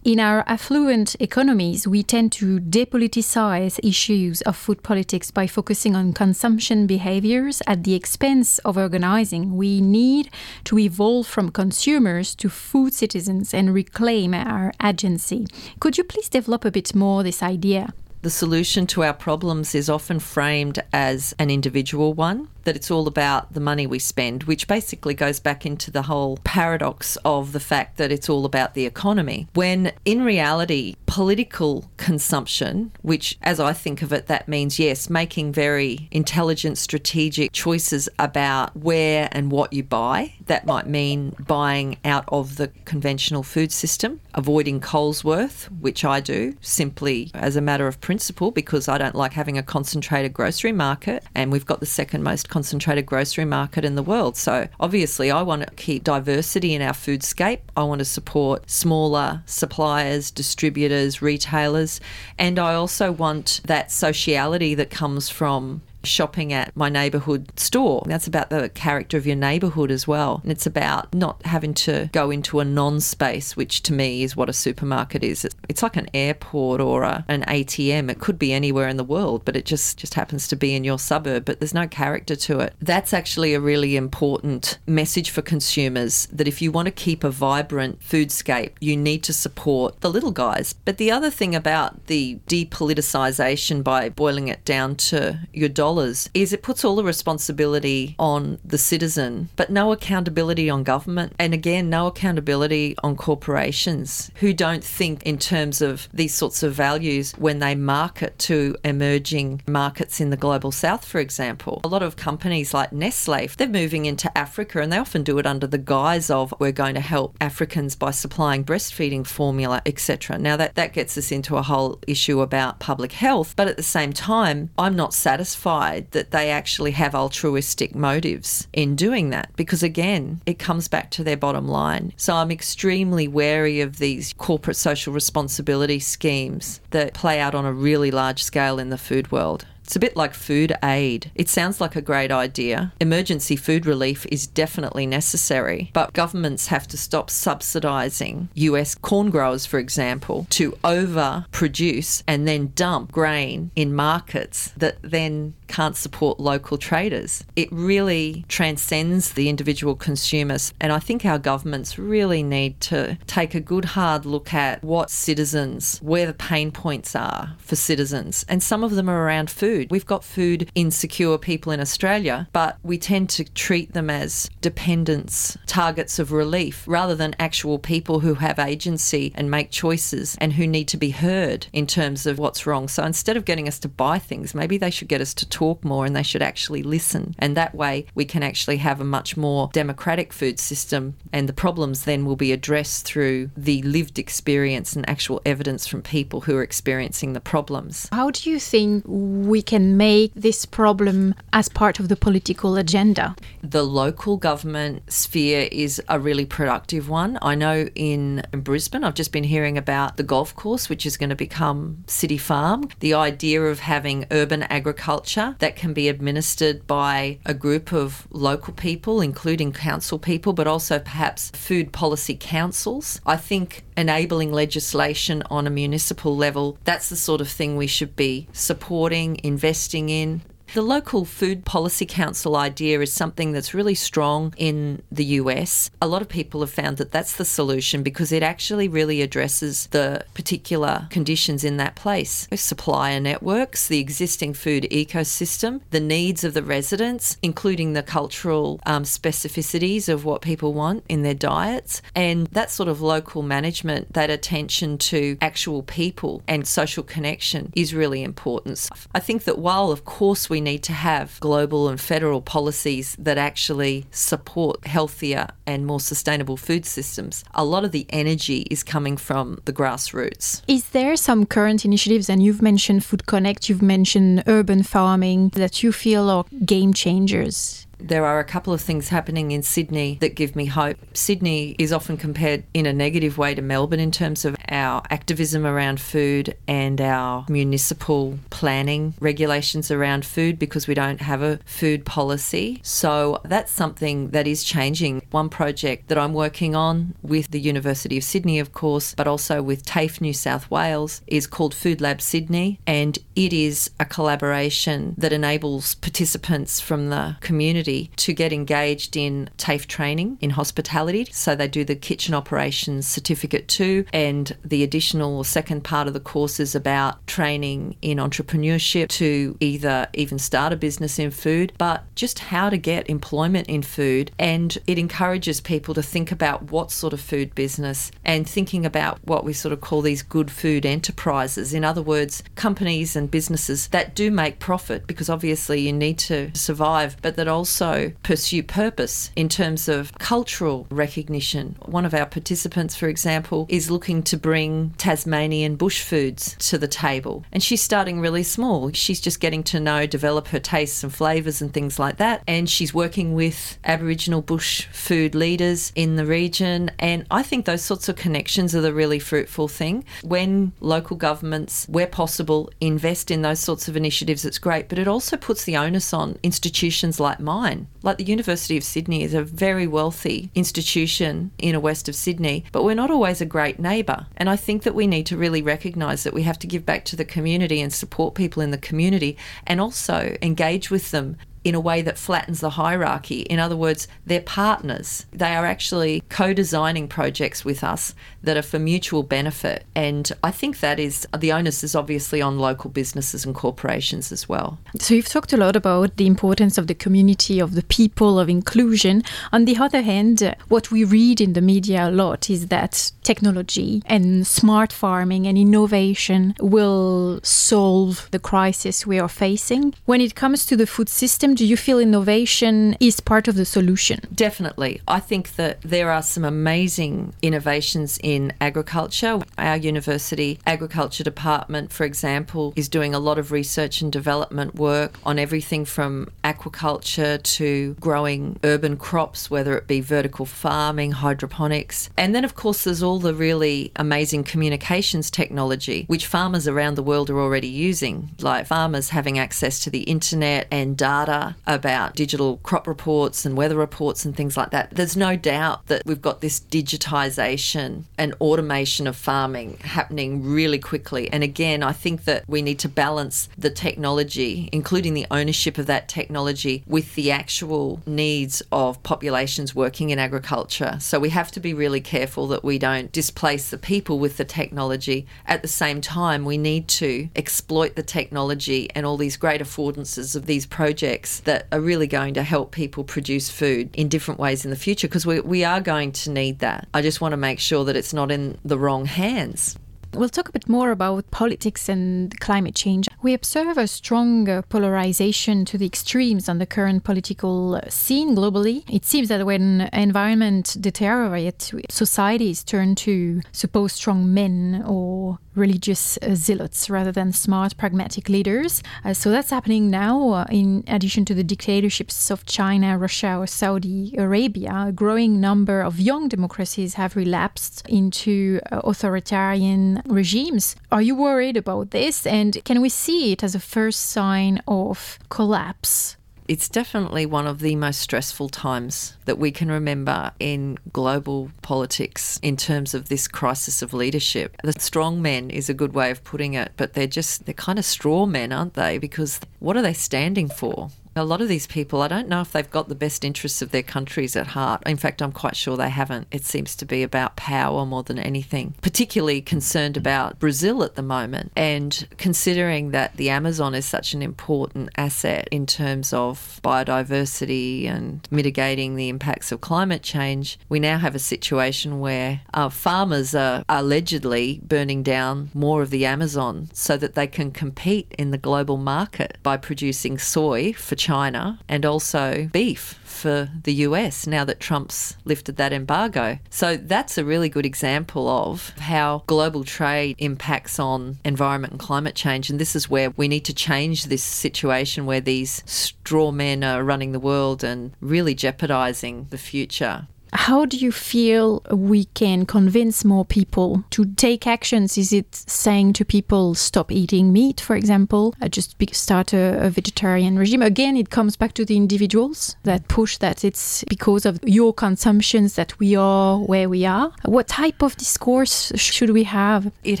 In 0.04 0.20
our 0.20 0.44
affluent 0.46 1.16
economies, 1.18 1.88
we 1.88 2.04
tend 2.04 2.30
to 2.34 2.60
depoliticize 2.60 3.80
issues 3.82 4.40
of 4.42 4.56
food 4.56 4.84
politics 4.84 5.32
by 5.32 5.48
focusing 5.48 5.96
on 5.96 6.12
consumption 6.12 6.86
behaviors 6.86 7.62
at 7.66 7.82
the 7.82 7.94
expense 7.94 8.60
of 8.60 8.78
organizing. 8.78 9.56
We 9.56 9.80
need 9.80 10.30
to 10.66 10.78
evolve 10.78 11.26
from 11.26 11.50
consumers 11.50 12.36
to 12.36 12.48
food 12.48 12.94
citizens 12.94 13.52
and 13.52 13.74
reclaim 13.74 14.34
our 14.34 14.72
agency. 14.80 15.48
Could 15.80 15.98
you 15.98 16.04
please 16.04 16.28
develop 16.28 16.64
a 16.64 16.70
bit 16.70 16.94
more 16.94 17.24
this 17.24 17.42
idea? 17.42 17.92
The 18.22 18.30
solution 18.30 18.86
to 18.88 19.04
our 19.04 19.14
problems 19.14 19.74
is 19.74 19.88
often 19.88 20.18
framed 20.18 20.80
as 20.92 21.34
an 21.38 21.50
individual 21.50 22.14
one 22.14 22.48
that 22.68 22.76
it's 22.76 22.90
all 22.90 23.08
about 23.08 23.54
the 23.54 23.60
money 23.60 23.86
we 23.86 23.98
spend, 23.98 24.42
which 24.42 24.68
basically 24.68 25.14
goes 25.14 25.40
back 25.40 25.64
into 25.64 25.90
the 25.90 26.02
whole 26.02 26.36
paradox 26.44 27.16
of 27.24 27.52
the 27.52 27.60
fact 27.60 27.96
that 27.96 28.12
it's 28.12 28.28
all 28.28 28.44
about 28.44 28.74
the 28.74 28.84
economy. 28.84 29.48
When 29.54 29.90
in 30.04 30.20
reality, 30.22 30.94
political 31.06 31.90
consumption, 31.96 32.92
which 33.00 33.38
as 33.40 33.58
I 33.58 33.72
think 33.72 34.02
of 34.02 34.12
it, 34.12 34.26
that 34.26 34.48
means 34.48 34.78
yes, 34.78 35.08
making 35.08 35.54
very 35.54 36.10
intelligent, 36.10 36.76
strategic 36.76 37.52
choices 37.52 38.06
about 38.18 38.76
where 38.76 39.30
and 39.32 39.50
what 39.50 39.72
you 39.72 39.82
buy. 39.82 40.34
That 40.44 40.66
might 40.66 40.86
mean 40.86 41.34
buying 41.46 41.96
out 42.04 42.26
of 42.28 42.56
the 42.56 42.68
conventional 42.84 43.42
food 43.42 43.72
system, 43.72 44.20
avoiding 44.34 44.78
Colesworth, 44.82 45.64
which 45.80 46.04
I 46.04 46.20
do 46.20 46.54
simply 46.60 47.30
as 47.32 47.56
a 47.56 47.62
matter 47.62 47.86
of 47.86 47.98
principle 48.02 48.50
because 48.50 48.88
I 48.88 48.98
don't 48.98 49.14
like 49.14 49.32
having 49.32 49.56
a 49.56 49.62
concentrated 49.62 50.34
grocery 50.34 50.72
market, 50.72 51.24
and 51.34 51.50
we've 51.50 51.64
got 51.64 51.80
the 51.80 51.86
second 51.86 52.22
most 52.22 52.50
concentrated 52.58 53.06
grocery 53.06 53.44
market 53.44 53.84
in 53.84 53.94
the 53.94 54.02
world. 54.02 54.36
So 54.36 54.66
obviously, 54.80 55.30
I 55.30 55.42
want 55.42 55.62
to 55.62 55.72
keep 55.76 56.02
diversity 56.02 56.74
in 56.74 56.82
our 56.82 56.92
foodscape. 56.92 57.60
I 57.76 57.84
want 57.84 58.00
to 58.00 58.04
support 58.04 58.68
smaller 58.68 59.44
suppliers, 59.46 60.32
distributors, 60.32 61.22
retailers, 61.22 62.00
and 62.36 62.58
I 62.58 62.74
also 62.74 63.12
want 63.12 63.60
that 63.66 63.92
sociality 63.92 64.74
that 64.74 64.90
comes 64.90 65.28
from 65.28 65.82
shopping 66.04 66.52
at 66.52 66.76
my 66.76 66.88
neighbourhood 66.88 67.58
store. 67.58 68.02
That's 68.06 68.26
about 68.26 68.50
the 68.50 68.68
character 68.68 69.16
of 69.16 69.26
your 69.26 69.36
neighbourhood 69.36 69.90
as 69.90 70.06
well. 70.06 70.40
And 70.42 70.52
it's 70.52 70.66
about 70.66 71.12
not 71.14 71.44
having 71.44 71.74
to 71.74 72.10
go 72.12 72.30
into 72.30 72.60
a 72.60 72.64
non 72.64 73.00
space, 73.00 73.56
which 73.56 73.82
to 73.84 73.92
me 73.92 74.22
is 74.22 74.36
what 74.36 74.48
a 74.48 74.52
supermarket 74.52 75.22
is. 75.22 75.46
It's 75.68 75.82
like 75.82 75.96
an 75.96 76.08
airport 76.14 76.80
or 76.80 77.02
a, 77.02 77.24
an 77.28 77.42
ATM. 77.42 78.10
It 78.10 78.20
could 78.20 78.38
be 78.38 78.52
anywhere 78.52 78.88
in 78.88 78.96
the 78.96 79.04
world, 79.04 79.44
but 79.44 79.56
it 79.56 79.64
just, 79.64 79.98
just 79.98 80.14
happens 80.14 80.48
to 80.48 80.56
be 80.56 80.74
in 80.74 80.84
your 80.84 80.98
suburb, 80.98 81.44
but 81.44 81.60
there's 81.60 81.74
no 81.74 81.86
character 81.86 82.36
to 82.36 82.60
it. 82.60 82.74
That's 82.80 83.12
actually 83.12 83.54
a 83.54 83.60
really 83.60 83.96
important 83.96 84.78
message 84.86 85.30
for 85.30 85.42
consumers 85.42 86.26
that 86.32 86.48
if 86.48 86.62
you 86.62 86.72
want 86.72 86.86
to 86.86 86.92
keep 86.92 87.24
a 87.24 87.30
vibrant 87.30 88.00
foodscape, 88.00 88.72
you 88.80 88.96
need 88.96 89.22
to 89.24 89.32
support 89.32 90.00
the 90.00 90.10
little 90.10 90.30
guys. 90.30 90.72
But 90.72 90.98
the 90.98 91.10
other 91.10 91.30
thing 91.30 91.54
about 91.54 92.06
the 92.06 92.38
depoliticisation 92.46 93.82
by 93.82 94.08
boiling 94.08 94.48
it 94.48 94.64
down 94.64 94.96
to 94.96 95.40
your 95.52 95.68
dollars 95.88 96.28
is 96.34 96.52
it 96.52 96.62
puts 96.62 96.84
all 96.84 96.96
the 96.96 97.04
responsibility 97.14 98.14
on 98.18 98.58
the 98.62 98.76
citizen, 98.76 99.48
but 99.56 99.70
no 99.70 99.90
accountability 99.90 100.68
on 100.68 100.82
government. 100.82 101.32
And 101.38 101.54
again, 101.54 101.88
no 101.88 102.08
accountability 102.08 102.94
on 103.02 103.16
corporations 103.16 104.30
who 104.40 104.52
don't 104.52 104.84
think 104.84 105.22
in 105.22 105.38
terms 105.38 105.80
of 105.80 106.06
these 106.12 106.34
sorts 106.34 106.62
of 106.62 106.74
values 106.74 107.32
when 107.38 107.58
they 107.58 107.74
market 107.74 108.38
to 108.50 108.76
emerging 108.84 109.62
markets 109.66 110.20
in 110.20 110.28
the 110.28 110.36
global 110.36 110.70
south, 110.70 111.06
for 111.06 111.20
example. 111.20 111.80
A 111.84 111.88
lot 111.88 112.02
of 112.02 112.16
companies 112.16 112.74
like 112.74 112.92
Nestle, 112.92 113.48
they're 113.56 113.80
moving 113.82 114.04
into 114.04 114.28
Africa 114.36 114.82
and 114.82 114.92
they 114.92 114.98
often 114.98 115.22
do 115.22 115.38
it 115.38 115.46
under 115.46 115.66
the 115.66 115.78
guise 115.78 116.28
of 116.28 116.52
we're 116.58 116.82
going 116.84 116.96
to 116.96 117.00
help 117.00 117.34
Africans 117.40 117.96
by 117.96 118.10
supplying 118.10 118.62
breastfeeding 118.62 119.26
formula, 119.26 119.80
etc. 119.86 120.36
Now 120.36 120.58
that, 120.58 120.74
that 120.74 120.92
gets 120.92 121.16
us 121.16 121.32
into 121.32 121.56
a 121.56 121.62
whole 121.62 121.98
issue 122.06 122.42
about 122.42 122.78
public 122.78 123.12
health, 123.12 123.54
but 123.56 123.68
at 123.68 123.78
the 123.78 123.92
same 123.96 124.12
time, 124.12 124.68
I'm 124.76 124.94
not 124.94 125.14
satisfied 125.14 125.77
that 126.10 126.30
they 126.30 126.50
actually 126.50 126.92
have 126.92 127.14
altruistic 127.14 127.94
motives 127.94 128.66
in 128.72 128.96
doing 128.96 129.30
that 129.30 129.50
because 129.56 129.82
again, 129.82 130.40
it 130.46 130.58
comes 130.58 130.88
back 130.88 131.10
to 131.12 131.24
their 131.24 131.36
bottom 131.36 131.68
line. 131.68 132.12
So 132.16 132.34
I'm 132.34 132.50
extremely 132.50 133.28
wary 133.28 133.80
of 133.80 133.98
these 133.98 134.32
corporate 134.32 134.76
social 134.76 135.12
responsibility 135.12 136.00
schemes 136.00 136.80
that 136.90 137.14
play 137.14 137.40
out 137.40 137.54
on 137.54 137.64
a 137.64 137.72
really 137.72 138.10
large 138.10 138.42
scale 138.42 138.78
in 138.78 138.90
the 138.90 138.98
food 138.98 139.30
world. 139.32 139.66
It's 139.88 139.96
a 139.96 140.00
bit 140.00 140.16
like 140.18 140.34
food 140.34 140.74
aid. 140.84 141.30
It 141.34 141.48
sounds 141.48 141.80
like 141.80 141.96
a 141.96 142.02
great 142.02 142.30
idea. 142.30 142.92
Emergency 143.00 143.56
food 143.56 143.86
relief 143.86 144.26
is 144.30 144.46
definitely 144.46 145.06
necessary, 145.06 145.90
but 145.94 146.12
governments 146.12 146.66
have 146.66 146.86
to 146.88 146.98
stop 146.98 147.30
subsidising 147.30 148.48
US 148.52 148.94
corn 148.94 149.30
growers, 149.30 149.64
for 149.64 149.78
example, 149.78 150.46
to 150.50 150.72
overproduce 150.84 152.22
and 152.26 152.46
then 152.46 152.72
dump 152.74 153.12
grain 153.12 153.70
in 153.74 153.94
markets 153.94 154.74
that 154.76 154.98
then 155.00 155.54
can't 155.68 155.96
support 155.96 156.38
local 156.38 156.76
traders. 156.76 157.44
It 157.56 157.68
really 157.72 158.44
transcends 158.48 159.32
the 159.32 159.48
individual 159.48 159.94
consumers, 159.94 160.74
and 160.80 160.92
I 160.92 160.98
think 160.98 161.24
our 161.24 161.38
governments 161.38 161.98
really 161.98 162.42
need 162.42 162.78
to 162.82 163.16
take 163.26 163.54
a 163.54 163.60
good 163.60 163.86
hard 163.86 164.26
look 164.26 164.52
at 164.52 164.84
what 164.84 165.08
citizens, 165.10 165.98
where 166.02 166.26
the 166.26 166.34
pain 166.34 166.72
points 166.72 167.16
are 167.16 167.54
for 167.58 167.76
citizens, 167.76 168.44
and 168.50 168.62
some 168.62 168.84
of 168.84 168.94
them 168.94 169.08
are 169.08 169.24
around 169.24 169.50
food. 169.50 169.77
We've 169.90 170.06
got 170.06 170.24
food 170.24 170.70
insecure 170.74 171.38
people 171.38 171.72
in 171.72 171.80
Australia, 171.80 172.48
but 172.52 172.78
we 172.82 172.98
tend 172.98 173.30
to 173.30 173.44
treat 173.44 173.92
them 173.92 174.10
as 174.10 174.50
dependents, 174.60 175.56
targets 175.66 176.18
of 176.18 176.32
relief, 176.32 176.84
rather 176.86 177.14
than 177.14 177.36
actual 177.38 177.78
people 177.78 178.20
who 178.20 178.34
have 178.34 178.58
agency 178.58 179.32
and 179.34 179.50
make 179.50 179.70
choices 179.70 180.36
and 180.40 180.54
who 180.54 180.66
need 180.66 180.88
to 180.88 180.96
be 180.96 181.10
heard 181.10 181.66
in 181.72 181.86
terms 181.86 182.26
of 182.26 182.38
what's 182.38 182.66
wrong. 182.66 182.88
So 182.88 183.04
instead 183.04 183.36
of 183.36 183.44
getting 183.44 183.68
us 183.68 183.78
to 183.80 183.88
buy 183.88 184.18
things, 184.18 184.54
maybe 184.54 184.78
they 184.78 184.90
should 184.90 185.08
get 185.08 185.20
us 185.20 185.34
to 185.34 185.48
talk 185.48 185.84
more 185.84 186.06
and 186.06 186.16
they 186.16 186.22
should 186.22 186.42
actually 186.42 186.82
listen. 186.82 187.34
And 187.38 187.56
that 187.56 187.74
way 187.74 188.06
we 188.14 188.24
can 188.24 188.42
actually 188.42 188.78
have 188.78 189.00
a 189.00 189.04
much 189.04 189.36
more 189.36 189.70
democratic 189.72 190.32
food 190.32 190.58
system 190.58 191.14
and 191.32 191.48
the 191.48 191.52
problems 191.52 192.04
then 192.04 192.24
will 192.24 192.36
be 192.36 192.52
addressed 192.52 193.04
through 193.04 193.50
the 193.56 193.82
lived 193.82 194.18
experience 194.18 194.94
and 194.94 195.08
actual 195.08 195.40
evidence 195.44 195.86
from 195.86 196.02
people 196.02 196.42
who 196.42 196.56
are 196.56 196.62
experiencing 196.62 197.32
the 197.32 197.40
problems. 197.40 198.08
How 198.12 198.30
do 198.30 198.50
you 198.50 198.58
think 198.58 199.04
we 199.06 199.62
can 199.68 199.98
make 199.98 200.32
this 200.34 200.64
problem 200.64 201.34
as 201.52 201.68
part 201.68 202.00
of 202.00 202.08
the 202.08 202.16
political 202.16 202.76
agenda? 202.76 203.36
The 203.62 203.82
local 203.82 204.38
government 204.38 205.12
sphere 205.12 205.68
is 205.70 206.00
a 206.08 206.18
really 206.18 206.46
productive 206.46 207.10
one. 207.10 207.38
I 207.42 207.54
know 207.54 207.86
in 207.94 208.42
Brisbane, 208.50 209.04
I've 209.04 209.12
just 209.12 209.30
been 209.30 209.44
hearing 209.44 209.76
about 209.76 210.16
the 210.16 210.22
golf 210.22 210.56
course, 210.56 210.88
which 210.88 211.04
is 211.04 211.18
going 211.18 211.28
to 211.28 211.36
become 211.36 212.02
City 212.06 212.38
Farm. 212.38 212.88
The 213.00 213.12
idea 213.12 213.62
of 213.62 213.80
having 213.80 214.24
urban 214.30 214.62
agriculture 214.62 215.54
that 215.58 215.76
can 215.76 215.92
be 215.92 216.08
administered 216.08 216.86
by 216.86 217.38
a 217.44 217.52
group 217.52 217.92
of 217.92 218.26
local 218.30 218.72
people, 218.72 219.20
including 219.20 219.74
council 219.74 220.18
people, 220.18 220.54
but 220.54 220.66
also 220.66 220.98
perhaps 220.98 221.50
food 221.50 221.92
policy 221.92 222.38
councils. 222.40 223.20
I 223.26 223.36
think 223.36 223.84
enabling 223.98 224.52
legislation 224.52 225.42
on 225.50 225.66
a 225.66 225.70
municipal 225.70 226.36
level, 226.36 226.78
that's 226.84 227.08
the 227.08 227.16
sort 227.16 227.40
of 227.40 227.48
thing 227.48 227.76
we 227.76 227.88
should 227.88 228.14
be 228.14 228.46
supporting, 228.52 229.38
investing 229.42 230.08
in. 230.08 230.40
The 230.74 230.82
local 230.82 231.24
food 231.24 231.64
policy 231.64 232.04
council 232.04 232.54
idea 232.54 233.00
is 233.00 233.10
something 233.10 233.52
that's 233.52 233.72
really 233.72 233.94
strong 233.94 234.52
in 234.58 235.02
the 235.10 235.24
US. 235.24 235.90
A 236.02 236.06
lot 236.06 236.20
of 236.20 236.28
people 236.28 236.60
have 236.60 236.70
found 236.70 236.98
that 236.98 237.10
that's 237.10 237.36
the 237.36 237.44
solution 237.46 238.02
because 238.02 238.32
it 238.32 238.42
actually 238.42 238.86
really 238.86 239.22
addresses 239.22 239.86
the 239.88 240.24
particular 240.34 241.06
conditions 241.08 241.64
in 241.64 241.78
that 241.78 241.94
place. 241.94 242.46
Supplier 242.54 243.18
networks, 243.18 243.88
the 243.88 243.98
existing 243.98 244.52
food 244.52 244.86
ecosystem, 244.90 245.80
the 245.90 246.00
needs 246.00 246.44
of 246.44 246.52
the 246.52 246.62
residents, 246.62 247.38
including 247.42 247.94
the 247.94 248.02
cultural 248.02 248.78
um, 248.84 249.04
specificities 249.04 250.08
of 250.08 250.26
what 250.26 250.42
people 250.42 250.74
want 250.74 251.02
in 251.08 251.22
their 251.22 251.34
diets, 251.34 252.02
and 252.14 252.46
that 252.48 252.70
sort 252.70 252.90
of 252.90 253.00
local 253.00 253.42
management, 253.42 254.12
that 254.12 254.28
attention 254.28 254.98
to 254.98 255.38
actual 255.40 255.82
people 255.82 256.42
and 256.46 256.68
social 256.68 257.02
connection 257.02 257.72
is 257.74 257.94
really 257.94 258.22
important. 258.22 258.86
I 259.14 259.20
think 259.20 259.44
that 259.44 259.58
while, 259.58 259.90
of 259.90 260.04
course, 260.04 260.50
we 260.50 260.57
we 260.58 260.62
need 260.62 260.82
to 260.82 260.92
have 260.92 261.38
global 261.38 261.88
and 261.88 262.00
federal 262.00 262.42
policies 262.42 263.14
that 263.16 263.38
actually 263.38 264.06
support 264.10 264.84
healthier 264.88 265.46
and 265.68 265.86
more 265.86 266.00
sustainable 266.00 266.56
food 266.56 266.84
systems. 266.84 267.44
A 267.54 267.64
lot 267.64 267.84
of 267.84 267.92
the 267.92 268.06
energy 268.10 268.66
is 268.68 268.82
coming 268.82 269.16
from 269.16 269.60
the 269.66 269.72
grassroots. 269.72 270.62
Is 270.66 270.88
there 270.88 271.14
some 271.14 271.46
current 271.46 271.84
initiatives, 271.84 272.28
and 272.28 272.42
you've 272.42 272.60
mentioned 272.60 273.04
Food 273.04 273.24
Connect, 273.26 273.68
you've 273.68 273.82
mentioned 273.82 274.42
urban 274.48 274.82
farming, 274.82 275.50
that 275.50 275.84
you 275.84 275.92
feel 275.92 276.28
are 276.28 276.44
game 276.64 276.92
changers? 276.92 277.86
There 277.98 278.24
are 278.24 278.38
a 278.38 278.44
couple 278.44 278.72
of 278.72 278.80
things 278.80 279.08
happening 279.08 279.50
in 279.50 279.62
Sydney 279.62 280.18
that 280.20 280.34
give 280.34 280.54
me 280.54 280.66
hope. 280.66 280.96
Sydney 281.14 281.74
is 281.78 281.92
often 281.92 282.16
compared 282.16 282.64
in 282.72 282.86
a 282.86 282.92
negative 282.92 283.38
way 283.38 283.54
to 283.54 283.62
Melbourne 283.62 284.00
in 284.00 284.12
terms 284.12 284.44
of 284.44 284.56
our 284.68 285.02
activism 285.10 285.66
around 285.66 286.00
food 286.00 286.56
and 286.66 287.00
our 287.00 287.44
municipal 287.48 288.38
planning 288.50 289.14
regulations 289.20 289.90
around 289.90 290.24
food 290.24 290.58
because 290.58 290.86
we 290.86 290.94
don't 290.94 291.20
have 291.20 291.42
a 291.42 291.58
food 291.64 292.04
policy. 292.04 292.80
So 292.82 293.40
that's 293.44 293.72
something 293.72 294.30
that 294.30 294.46
is 294.46 294.64
changing. 294.64 295.22
One 295.30 295.48
project 295.48 296.08
that 296.08 296.18
I'm 296.18 296.34
working 296.34 296.76
on 296.76 297.14
with 297.22 297.50
the 297.50 297.60
University 297.60 298.16
of 298.16 298.24
Sydney, 298.24 298.58
of 298.58 298.72
course, 298.72 299.14
but 299.14 299.26
also 299.26 299.62
with 299.62 299.84
TAFE 299.84 300.20
New 300.20 300.32
South 300.32 300.70
Wales 300.70 301.22
is 301.26 301.46
called 301.46 301.74
FoodLab 301.74 302.20
Sydney 302.20 302.78
and 302.86 303.18
it 303.34 303.52
is 303.52 303.90
a 303.98 304.04
collaboration 304.04 305.14
that 305.18 305.32
enables 305.32 305.94
participants 305.96 306.80
from 306.80 307.10
the 307.10 307.36
community 307.40 307.87
community 307.88 308.10
to 308.16 308.32
get 308.32 308.52
engaged 308.52 309.16
in 309.16 309.48
TAFE 309.56 309.86
training 309.86 310.38
in 310.40 310.50
hospitality. 310.50 311.26
So 311.30 311.54
they 311.54 311.68
do 311.68 311.84
the 311.84 311.96
kitchen 311.96 312.34
operations 312.34 313.06
certificate 313.06 313.68
too. 313.68 314.04
And 314.12 314.56
the 314.64 314.82
additional 314.82 315.44
second 315.44 315.84
part 315.84 316.08
of 316.08 316.14
the 316.14 316.20
course 316.20 316.60
is 316.60 316.74
about 316.74 317.26
training 317.26 317.96
in 318.02 318.18
entrepreneurship 318.18 319.08
to 319.08 319.56
either 319.60 320.08
even 320.14 320.38
start 320.38 320.72
a 320.72 320.76
business 320.76 321.18
in 321.18 321.30
food, 321.30 321.72
but 321.78 322.04
just 322.14 322.38
how 322.38 322.70
to 322.70 322.76
get 322.76 323.08
employment 323.08 323.68
in 323.68 323.82
food. 323.82 324.30
And 324.38 324.76
it 324.86 324.98
encourages 324.98 325.60
people 325.60 325.94
to 325.94 326.02
think 326.02 326.32
about 326.32 326.70
what 326.70 326.90
sort 326.90 327.12
of 327.12 327.20
food 327.20 327.54
business 327.54 328.10
and 328.24 328.48
thinking 328.48 328.84
about 328.84 329.18
what 329.24 329.44
we 329.44 329.52
sort 329.52 329.72
of 329.72 329.80
call 329.80 330.02
these 330.02 330.22
good 330.22 330.50
food 330.50 330.84
enterprises. 330.84 331.74
In 331.74 331.84
other 331.84 332.02
words, 332.02 332.42
companies 332.54 333.16
and 333.16 333.30
businesses 333.30 333.88
that 333.88 334.14
do 334.14 334.30
make 334.30 334.58
profit 334.58 335.06
because 335.06 335.30
obviously 335.30 335.80
you 335.80 335.92
need 335.92 336.18
to 336.18 336.50
survive, 336.54 337.16
but 337.22 337.36
that 337.36 337.48
also 337.48 337.77
also 337.80 338.12
pursue 338.24 338.62
purpose 338.62 339.30
in 339.36 339.48
terms 339.48 339.88
of 339.88 340.12
cultural 340.18 340.86
recognition. 340.90 341.76
One 341.86 342.04
of 342.04 342.12
our 342.12 342.26
participants, 342.26 342.96
for 342.96 343.08
example, 343.08 343.66
is 343.68 343.90
looking 343.90 344.22
to 344.24 344.36
bring 344.36 344.94
Tasmanian 344.98 345.76
bush 345.76 346.02
foods 346.02 346.56
to 346.70 346.78
the 346.78 346.88
table. 346.88 347.44
And 347.52 347.62
she's 347.62 347.82
starting 347.82 348.20
really 348.20 348.42
small. 348.42 348.90
She's 348.92 349.20
just 349.20 349.40
getting 349.40 349.62
to 349.64 349.78
know, 349.78 350.06
develop 350.06 350.48
her 350.48 350.58
tastes 350.58 351.04
and 351.04 351.14
flavours 351.14 351.62
and 351.62 351.72
things 351.72 351.98
like 351.98 352.16
that. 352.16 352.42
And 352.48 352.68
she's 352.68 352.92
working 352.92 353.34
with 353.34 353.78
Aboriginal 353.84 354.42
bush 354.42 354.86
food 354.86 355.36
leaders 355.36 355.92
in 355.94 356.16
the 356.16 356.26
region. 356.26 356.90
And 356.98 357.26
I 357.30 357.44
think 357.44 357.64
those 357.64 357.82
sorts 357.82 358.08
of 358.08 358.16
connections 358.16 358.74
are 358.74 358.80
the 358.80 358.94
really 358.94 359.20
fruitful 359.20 359.68
thing. 359.68 360.04
When 360.22 360.72
local 360.80 361.16
governments, 361.16 361.86
where 361.88 362.08
possible, 362.08 362.70
invest 362.80 363.30
in 363.30 363.42
those 363.42 363.60
sorts 363.60 363.86
of 363.86 363.96
initiatives, 363.96 364.44
it's 364.44 364.58
great. 364.58 364.88
But 364.88 364.98
it 364.98 365.06
also 365.06 365.36
puts 365.36 365.62
the 365.62 365.76
onus 365.76 366.12
on 366.12 366.38
institutions 366.42 367.20
like 367.20 367.38
mine 367.38 367.67
like 368.02 368.18
the 368.18 368.24
University 368.24 368.76
of 368.76 368.84
Sydney 368.84 369.22
is 369.22 369.34
a 369.34 369.42
very 369.42 369.86
wealthy 369.86 370.50
institution 370.54 371.50
in 371.58 371.74
a 371.74 371.80
west 371.80 372.08
of 372.08 372.14
Sydney, 372.14 372.64
but 372.72 372.84
we're 372.84 372.94
not 372.94 373.10
always 373.10 373.40
a 373.40 373.46
great 373.46 373.78
neighbour. 373.78 374.26
And 374.36 374.48
I 374.48 374.56
think 374.56 374.82
that 374.82 374.94
we 374.94 375.06
need 375.06 375.26
to 375.26 375.36
really 375.36 375.62
recognise 375.62 376.24
that 376.24 376.34
we 376.34 376.42
have 376.42 376.58
to 376.60 376.66
give 376.66 376.86
back 376.86 377.04
to 377.06 377.16
the 377.16 377.24
community 377.24 377.80
and 377.80 377.92
support 377.92 378.34
people 378.34 378.62
in 378.62 378.70
the 378.70 378.78
community 378.78 379.36
and 379.66 379.80
also 379.80 380.36
engage 380.42 380.90
with 380.90 381.10
them 381.10 381.36
in 381.64 381.74
a 381.74 381.80
way 381.80 382.02
that 382.02 382.18
flattens 382.18 382.60
the 382.60 382.70
hierarchy. 382.70 383.40
In 383.42 383.58
other 383.58 383.76
words, 383.76 384.08
they're 384.26 384.40
partners. 384.40 385.26
They 385.32 385.54
are 385.54 385.66
actually 385.66 386.22
co 386.28 386.52
designing 386.52 387.08
projects 387.08 387.64
with 387.64 387.84
us 387.84 388.14
that 388.42 388.56
are 388.56 388.62
for 388.62 388.78
mutual 388.78 389.22
benefit. 389.22 389.84
And 389.94 390.30
I 390.42 390.50
think 390.50 390.80
that 390.80 390.98
is 390.98 391.26
the 391.36 391.52
onus 391.52 391.82
is 391.84 391.94
obviously 391.94 392.40
on 392.40 392.58
local 392.58 392.90
businesses 392.90 393.44
and 393.44 393.54
corporations 393.54 394.32
as 394.32 394.48
well. 394.48 394.78
So 394.98 395.14
you've 395.14 395.28
talked 395.28 395.52
a 395.52 395.56
lot 395.56 395.76
about 395.76 396.16
the 396.16 396.26
importance 396.26 396.78
of 396.78 396.86
the 396.86 396.94
community, 396.94 397.58
of 397.58 397.74
the 397.74 397.82
people, 397.82 398.38
of 398.38 398.48
inclusion. 398.48 399.22
On 399.52 399.64
the 399.64 399.76
other 399.76 400.02
hand, 400.02 400.54
what 400.68 400.90
we 400.90 401.04
read 401.04 401.40
in 401.40 401.52
the 401.52 401.60
media 401.60 402.08
a 402.08 402.10
lot 402.10 402.48
is 402.48 402.68
that 402.68 403.12
technology 403.22 404.02
and 404.06 404.46
smart 404.46 404.92
farming 404.92 405.46
and 405.46 405.58
innovation 405.58 406.54
will 406.60 407.40
solve 407.42 408.28
the 408.30 408.38
crisis 408.38 409.06
we 409.06 409.18
are 409.18 409.28
facing. 409.28 409.94
When 410.06 410.20
it 410.20 410.34
comes 410.34 410.64
to 410.66 410.76
the 410.76 410.86
food 410.86 411.08
system, 411.08 411.47
do 411.54 411.66
you 411.66 411.76
feel 411.76 411.98
innovation 411.98 412.96
is 413.00 413.20
part 413.20 413.48
of 413.48 413.54
the 413.54 413.64
solution? 413.64 414.20
Definitely. 414.34 415.00
I 415.06 415.20
think 415.20 415.56
that 415.56 415.80
there 415.82 416.10
are 416.10 416.22
some 416.22 416.44
amazing 416.44 417.34
innovations 417.42 418.18
in 418.22 418.52
agriculture. 418.60 419.40
Our 419.56 419.76
university 419.76 420.58
agriculture 420.66 421.24
department, 421.24 421.92
for 421.92 422.04
example, 422.04 422.72
is 422.76 422.88
doing 422.88 423.14
a 423.14 423.18
lot 423.18 423.38
of 423.38 423.52
research 423.52 424.00
and 424.02 424.10
development 424.10 424.74
work 424.74 425.18
on 425.24 425.38
everything 425.38 425.84
from 425.84 426.28
aquaculture 426.44 427.42
to 427.42 427.94
growing 428.00 428.58
urban 428.64 428.96
crops, 428.96 429.50
whether 429.50 429.76
it 429.76 429.86
be 429.86 430.00
vertical 430.00 430.46
farming, 430.46 431.12
hydroponics. 431.12 432.10
And 432.16 432.34
then, 432.34 432.44
of 432.44 432.54
course, 432.54 432.84
there's 432.84 433.02
all 433.02 433.18
the 433.18 433.34
really 433.34 433.92
amazing 433.96 434.44
communications 434.44 435.30
technology, 435.30 436.04
which 436.08 436.26
farmers 436.26 436.66
around 436.66 436.96
the 436.96 437.02
world 437.02 437.30
are 437.30 437.40
already 437.40 437.68
using, 437.68 438.30
like 438.40 438.66
farmers 438.66 439.10
having 439.10 439.38
access 439.38 439.80
to 439.80 439.90
the 439.90 440.02
internet 440.02 440.66
and 440.70 440.96
data 440.96 441.37
about 441.66 442.14
digital 442.14 442.58
crop 442.58 442.86
reports 442.86 443.44
and 443.44 443.56
weather 443.56 443.76
reports 443.76 444.24
and 444.24 444.36
things 444.36 444.56
like 444.56 444.70
that. 444.70 444.90
There's 444.90 445.16
no 445.16 445.36
doubt 445.36 445.86
that 445.86 446.02
we've 446.04 446.20
got 446.20 446.40
this 446.40 446.60
digitisation 446.60 448.04
and 448.16 448.34
automation 448.40 449.06
of 449.06 449.16
farming 449.16 449.78
happening 449.82 450.42
really 450.44 450.78
quickly. 450.78 451.30
And 451.32 451.42
again, 451.42 451.82
I 451.82 451.92
think 451.92 452.24
that 452.24 452.44
we 452.48 452.62
need 452.62 452.78
to 452.80 452.88
balance 452.88 453.48
the 453.58 453.70
technology, 453.70 454.68
including 454.72 455.14
the 455.14 455.26
ownership 455.30 455.78
of 455.78 455.86
that 455.86 456.08
technology, 456.08 456.82
with 456.86 457.14
the 457.14 457.30
actual 457.30 458.00
needs 458.06 458.62
of 458.72 459.02
populations 459.02 459.74
working 459.74 460.10
in 460.10 460.18
agriculture. 460.18 460.96
So 461.00 461.18
we 461.18 461.30
have 461.30 461.50
to 461.52 461.60
be 461.60 461.74
really 461.74 462.00
careful 462.00 462.46
that 462.48 462.64
we 462.64 462.78
don't 462.78 463.12
displace 463.12 463.70
the 463.70 463.78
people 463.78 464.18
with 464.18 464.36
the 464.36 464.44
technology. 464.44 465.26
At 465.46 465.62
the 465.62 465.68
same 465.68 466.00
time, 466.00 466.44
we 466.44 466.58
need 466.58 466.88
to 466.88 467.28
exploit 467.36 467.96
the 467.96 468.02
technology 468.02 468.88
and 468.94 469.04
all 469.04 469.16
these 469.16 469.36
great 469.36 469.60
affordances 469.60 470.34
of 470.34 470.46
these 470.46 470.66
projects 470.66 471.27
that 471.40 471.66
are 471.72 471.80
really 471.80 472.06
going 472.06 472.34
to 472.34 472.42
help 472.42 472.72
people 472.72 473.04
produce 473.04 473.50
food 473.50 473.90
in 473.94 474.08
different 474.08 474.40
ways 474.40 474.64
in 474.64 474.70
the 474.70 474.76
future 474.76 475.08
because 475.08 475.26
we, 475.26 475.40
we 475.40 475.64
are 475.64 475.80
going 475.80 476.12
to 476.12 476.30
need 476.30 476.58
that. 476.60 476.88
I 476.94 477.02
just 477.02 477.20
want 477.20 477.32
to 477.32 477.36
make 477.36 477.60
sure 477.60 477.84
that 477.84 477.96
it's 477.96 478.12
not 478.12 478.30
in 478.30 478.58
the 478.64 478.78
wrong 478.78 479.06
hands. 479.06 479.78
We'll 480.14 480.30
talk 480.30 480.48
a 480.48 480.52
bit 480.52 480.68
more 480.68 480.90
about 480.90 481.30
politics 481.30 481.88
and 481.88 482.38
climate 482.40 482.74
change. 482.74 483.08
We 483.22 483.34
observe 483.34 483.76
a 483.76 483.86
strong 483.86 484.62
polarization 484.68 485.64
to 485.66 485.76
the 485.76 485.86
extremes 485.86 486.48
on 486.48 486.58
the 486.58 486.66
current 486.66 487.04
political 487.04 487.80
scene 487.88 488.34
globally. 488.34 488.84
It 488.90 489.04
seems 489.04 489.28
that 489.28 489.44
when 489.44 489.88
environment 489.92 490.76
deteriorates, 490.80 491.74
societies 491.90 492.64
turn 492.64 492.94
to 492.96 493.42
suppose 493.52 493.92
strong 493.92 494.32
men 494.32 494.82
or 494.86 495.38
religious 495.58 496.18
uh, 496.18 496.34
zealots 496.34 496.88
rather 496.88 497.12
than 497.12 497.32
smart, 497.32 497.76
pragmatic 497.76 498.28
leaders. 498.28 498.82
Uh, 499.04 499.12
so 499.12 499.30
that's 499.30 499.50
happening 499.50 499.90
now. 499.90 500.30
Uh, 500.30 500.46
in 500.50 500.84
addition 500.86 501.24
to 501.24 501.34
the 501.34 501.44
dictatorships 501.44 502.30
of 502.30 502.46
China, 502.46 502.96
Russia, 502.98 503.36
or 503.38 503.46
Saudi 503.46 504.14
Arabia, 504.16 504.86
a 504.88 504.92
growing 504.92 505.40
number 505.40 505.80
of 505.80 505.98
young 505.98 506.28
democracies 506.28 506.94
have 506.94 507.16
relapsed 507.16 507.86
into 507.88 508.60
uh, 508.70 508.80
authoritarian 508.84 510.02
regimes. 510.06 510.76
Are 510.92 511.02
you 511.02 511.14
worried 511.14 511.56
about 511.56 511.90
this? 511.90 512.26
And 512.26 512.62
can 512.64 512.80
we 512.80 512.88
see 512.88 513.32
it 513.32 513.42
as 513.42 513.54
a 513.54 513.60
first 513.60 514.00
sign 514.10 514.60
of 514.66 515.18
collapse? 515.28 516.17
It's 516.48 516.70
definitely 516.70 517.26
one 517.26 517.46
of 517.46 517.58
the 517.58 517.76
most 517.76 518.00
stressful 518.00 518.48
times 518.48 519.18
that 519.26 519.36
we 519.36 519.50
can 519.50 519.70
remember 519.70 520.32
in 520.40 520.78
global 520.94 521.50
politics 521.60 522.40
in 522.42 522.56
terms 522.56 522.94
of 522.94 523.10
this 523.10 523.28
crisis 523.28 523.82
of 523.82 523.92
leadership. 523.92 524.56
The 524.64 524.72
strong 524.80 525.20
men 525.20 525.50
is 525.50 525.68
a 525.68 525.74
good 525.74 525.92
way 525.92 526.10
of 526.10 526.24
putting 526.24 526.54
it, 526.54 526.72
but 526.78 526.94
they're 526.94 527.06
just, 527.06 527.44
they're 527.44 527.52
kind 527.52 527.78
of 527.78 527.84
straw 527.84 528.24
men, 528.24 528.50
aren't 528.50 528.72
they? 528.72 528.96
Because 528.96 529.40
what 529.58 529.76
are 529.76 529.82
they 529.82 529.92
standing 529.92 530.48
for? 530.48 530.88
A 531.18 531.24
lot 531.24 531.40
of 531.40 531.48
these 531.48 531.66
people, 531.66 532.00
I 532.00 532.06
don't 532.06 532.28
know 532.28 532.40
if 532.40 532.52
they've 532.52 532.70
got 532.70 532.88
the 532.88 532.94
best 532.94 533.24
interests 533.24 533.60
of 533.60 533.72
their 533.72 533.82
countries 533.82 534.36
at 534.36 534.46
heart. 534.48 534.84
In 534.86 534.96
fact, 534.96 535.20
I'm 535.20 535.32
quite 535.32 535.56
sure 535.56 535.76
they 535.76 535.90
haven't. 535.90 536.28
It 536.30 536.44
seems 536.44 536.76
to 536.76 536.84
be 536.84 537.02
about 537.02 537.34
power 537.34 537.84
more 537.84 538.04
than 538.04 538.20
anything. 538.20 538.74
Particularly 538.82 539.40
concerned 539.40 539.96
mm. 539.96 539.98
about 539.98 540.38
Brazil 540.38 540.84
at 540.84 540.94
the 540.94 541.02
moment. 541.02 541.50
And 541.56 542.06
considering 542.18 542.92
that 542.92 543.16
the 543.16 543.30
Amazon 543.30 543.74
is 543.74 543.84
such 543.84 544.14
an 544.14 544.22
important 544.22 544.90
asset 544.96 545.48
in 545.50 545.66
terms 545.66 546.12
of 546.12 546.60
biodiversity 546.62 547.88
and 547.88 548.26
mitigating 548.30 548.94
the 548.94 549.08
impacts 549.08 549.50
of 549.50 549.60
climate 549.60 550.04
change, 550.04 550.56
we 550.68 550.78
now 550.78 550.98
have 550.98 551.16
a 551.16 551.18
situation 551.18 551.98
where 551.98 552.42
our 552.54 552.70
farmers 552.70 553.34
are 553.34 553.64
allegedly 553.68 554.60
burning 554.62 555.02
down 555.02 555.50
more 555.52 555.82
of 555.82 555.90
the 555.90 556.06
Amazon 556.06 556.68
so 556.72 556.96
that 556.96 557.16
they 557.16 557.26
can 557.26 557.50
compete 557.50 558.14
in 558.16 558.30
the 558.30 558.38
global 558.38 558.76
market 558.76 559.36
by 559.42 559.56
producing 559.56 560.16
soy 560.16 560.72
for 560.72 560.94
China 561.08 561.58
and 561.70 561.86
also 561.86 562.50
beef 562.52 563.00
for 563.02 563.48
the 563.64 563.72
US 563.86 564.26
now 564.26 564.44
that 564.44 564.60
Trump's 564.60 565.16
lifted 565.24 565.56
that 565.56 565.72
embargo. 565.72 566.38
So 566.50 566.76
that's 566.76 567.16
a 567.16 567.24
really 567.24 567.48
good 567.48 567.64
example 567.64 568.28
of 568.28 568.74
how 568.78 569.22
global 569.26 569.64
trade 569.64 570.16
impacts 570.18 570.78
on 570.78 571.16
environment 571.24 571.72
and 571.72 571.80
climate 571.80 572.14
change. 572.14 572.50
And 572.50 572.60
this 572.60 572.76
is 572.76 572.90
where 572.90 573.08
we 573.16 573.26
need 573.26 573.46
to 573.46 573.54
change 573.54 574.04
this 574.04 574.22
situation 574.22 575.06
where 575.06 575.22
these 575.22 575.62
straw 575.64 576.30
men 576.30 576.62
are 576.62 576.84
running 576.84 577.12
the 577.12 577.20
world 577.20 577.64
and 577.64 577.92
really 578.02 578.34
jeopardizing 578.34 579.28
the 579.30 579.38
future. 579.38 580.06
How 580.32 580.64
do 580.64 580.76
you 580.76 580.92
feel 580.92 581.62
we 581.70 582.06
can 582.06 582.46
convince 582.46 583.04
more 583.04 583.24
people 583.24 583.84
to 583.90 584.04
take 584.04 584.46
actions? 584.46 584.98
Is 584.98 585.12
it 585.12 585.34
saying 585.34 585.94
to 585.94 586.04
people, 586.04 586.54
stop 586.54 586.92
eating 586.92 587.32
meat, 587.32 587.60
for 587.60 587.76
example, 587.76 588.34
uh, 588.40 588.48
just 588.48 588.76
start 588.92 589.32
a, 589.32 589.66
a, 589.66 589.70
vegetarian 589.70 590.38
regime? 590.38 590.62
Again, 590.62 590.96
it 590.96 591.10
comes 591.10 591.36
back 591.36 591.54
to 591.54 591.64
the 591.64 591.76
individuals 591.76 592.56
that 592.64 592.88
push 592.88 593.18
that 593.18 593.44
it's 593.44 593.84
because 593.84 594.26
of 594.26 594.40
your 594.44 594.74
consumptions 594.74 595.54
that 595.54 595.78
we 595.78 595.96
are 595.96 596.38
where 596.38 596.68
we 596.68 596.84
are. 596.84 597.12
What 597.24 597.48
type 597.48 597.82
of 597.82 597.96
discourse 597.96 598.72
should 598.74 599.10
we 599.10 599.24
have? 599.24 599.72
It 599.84 600.00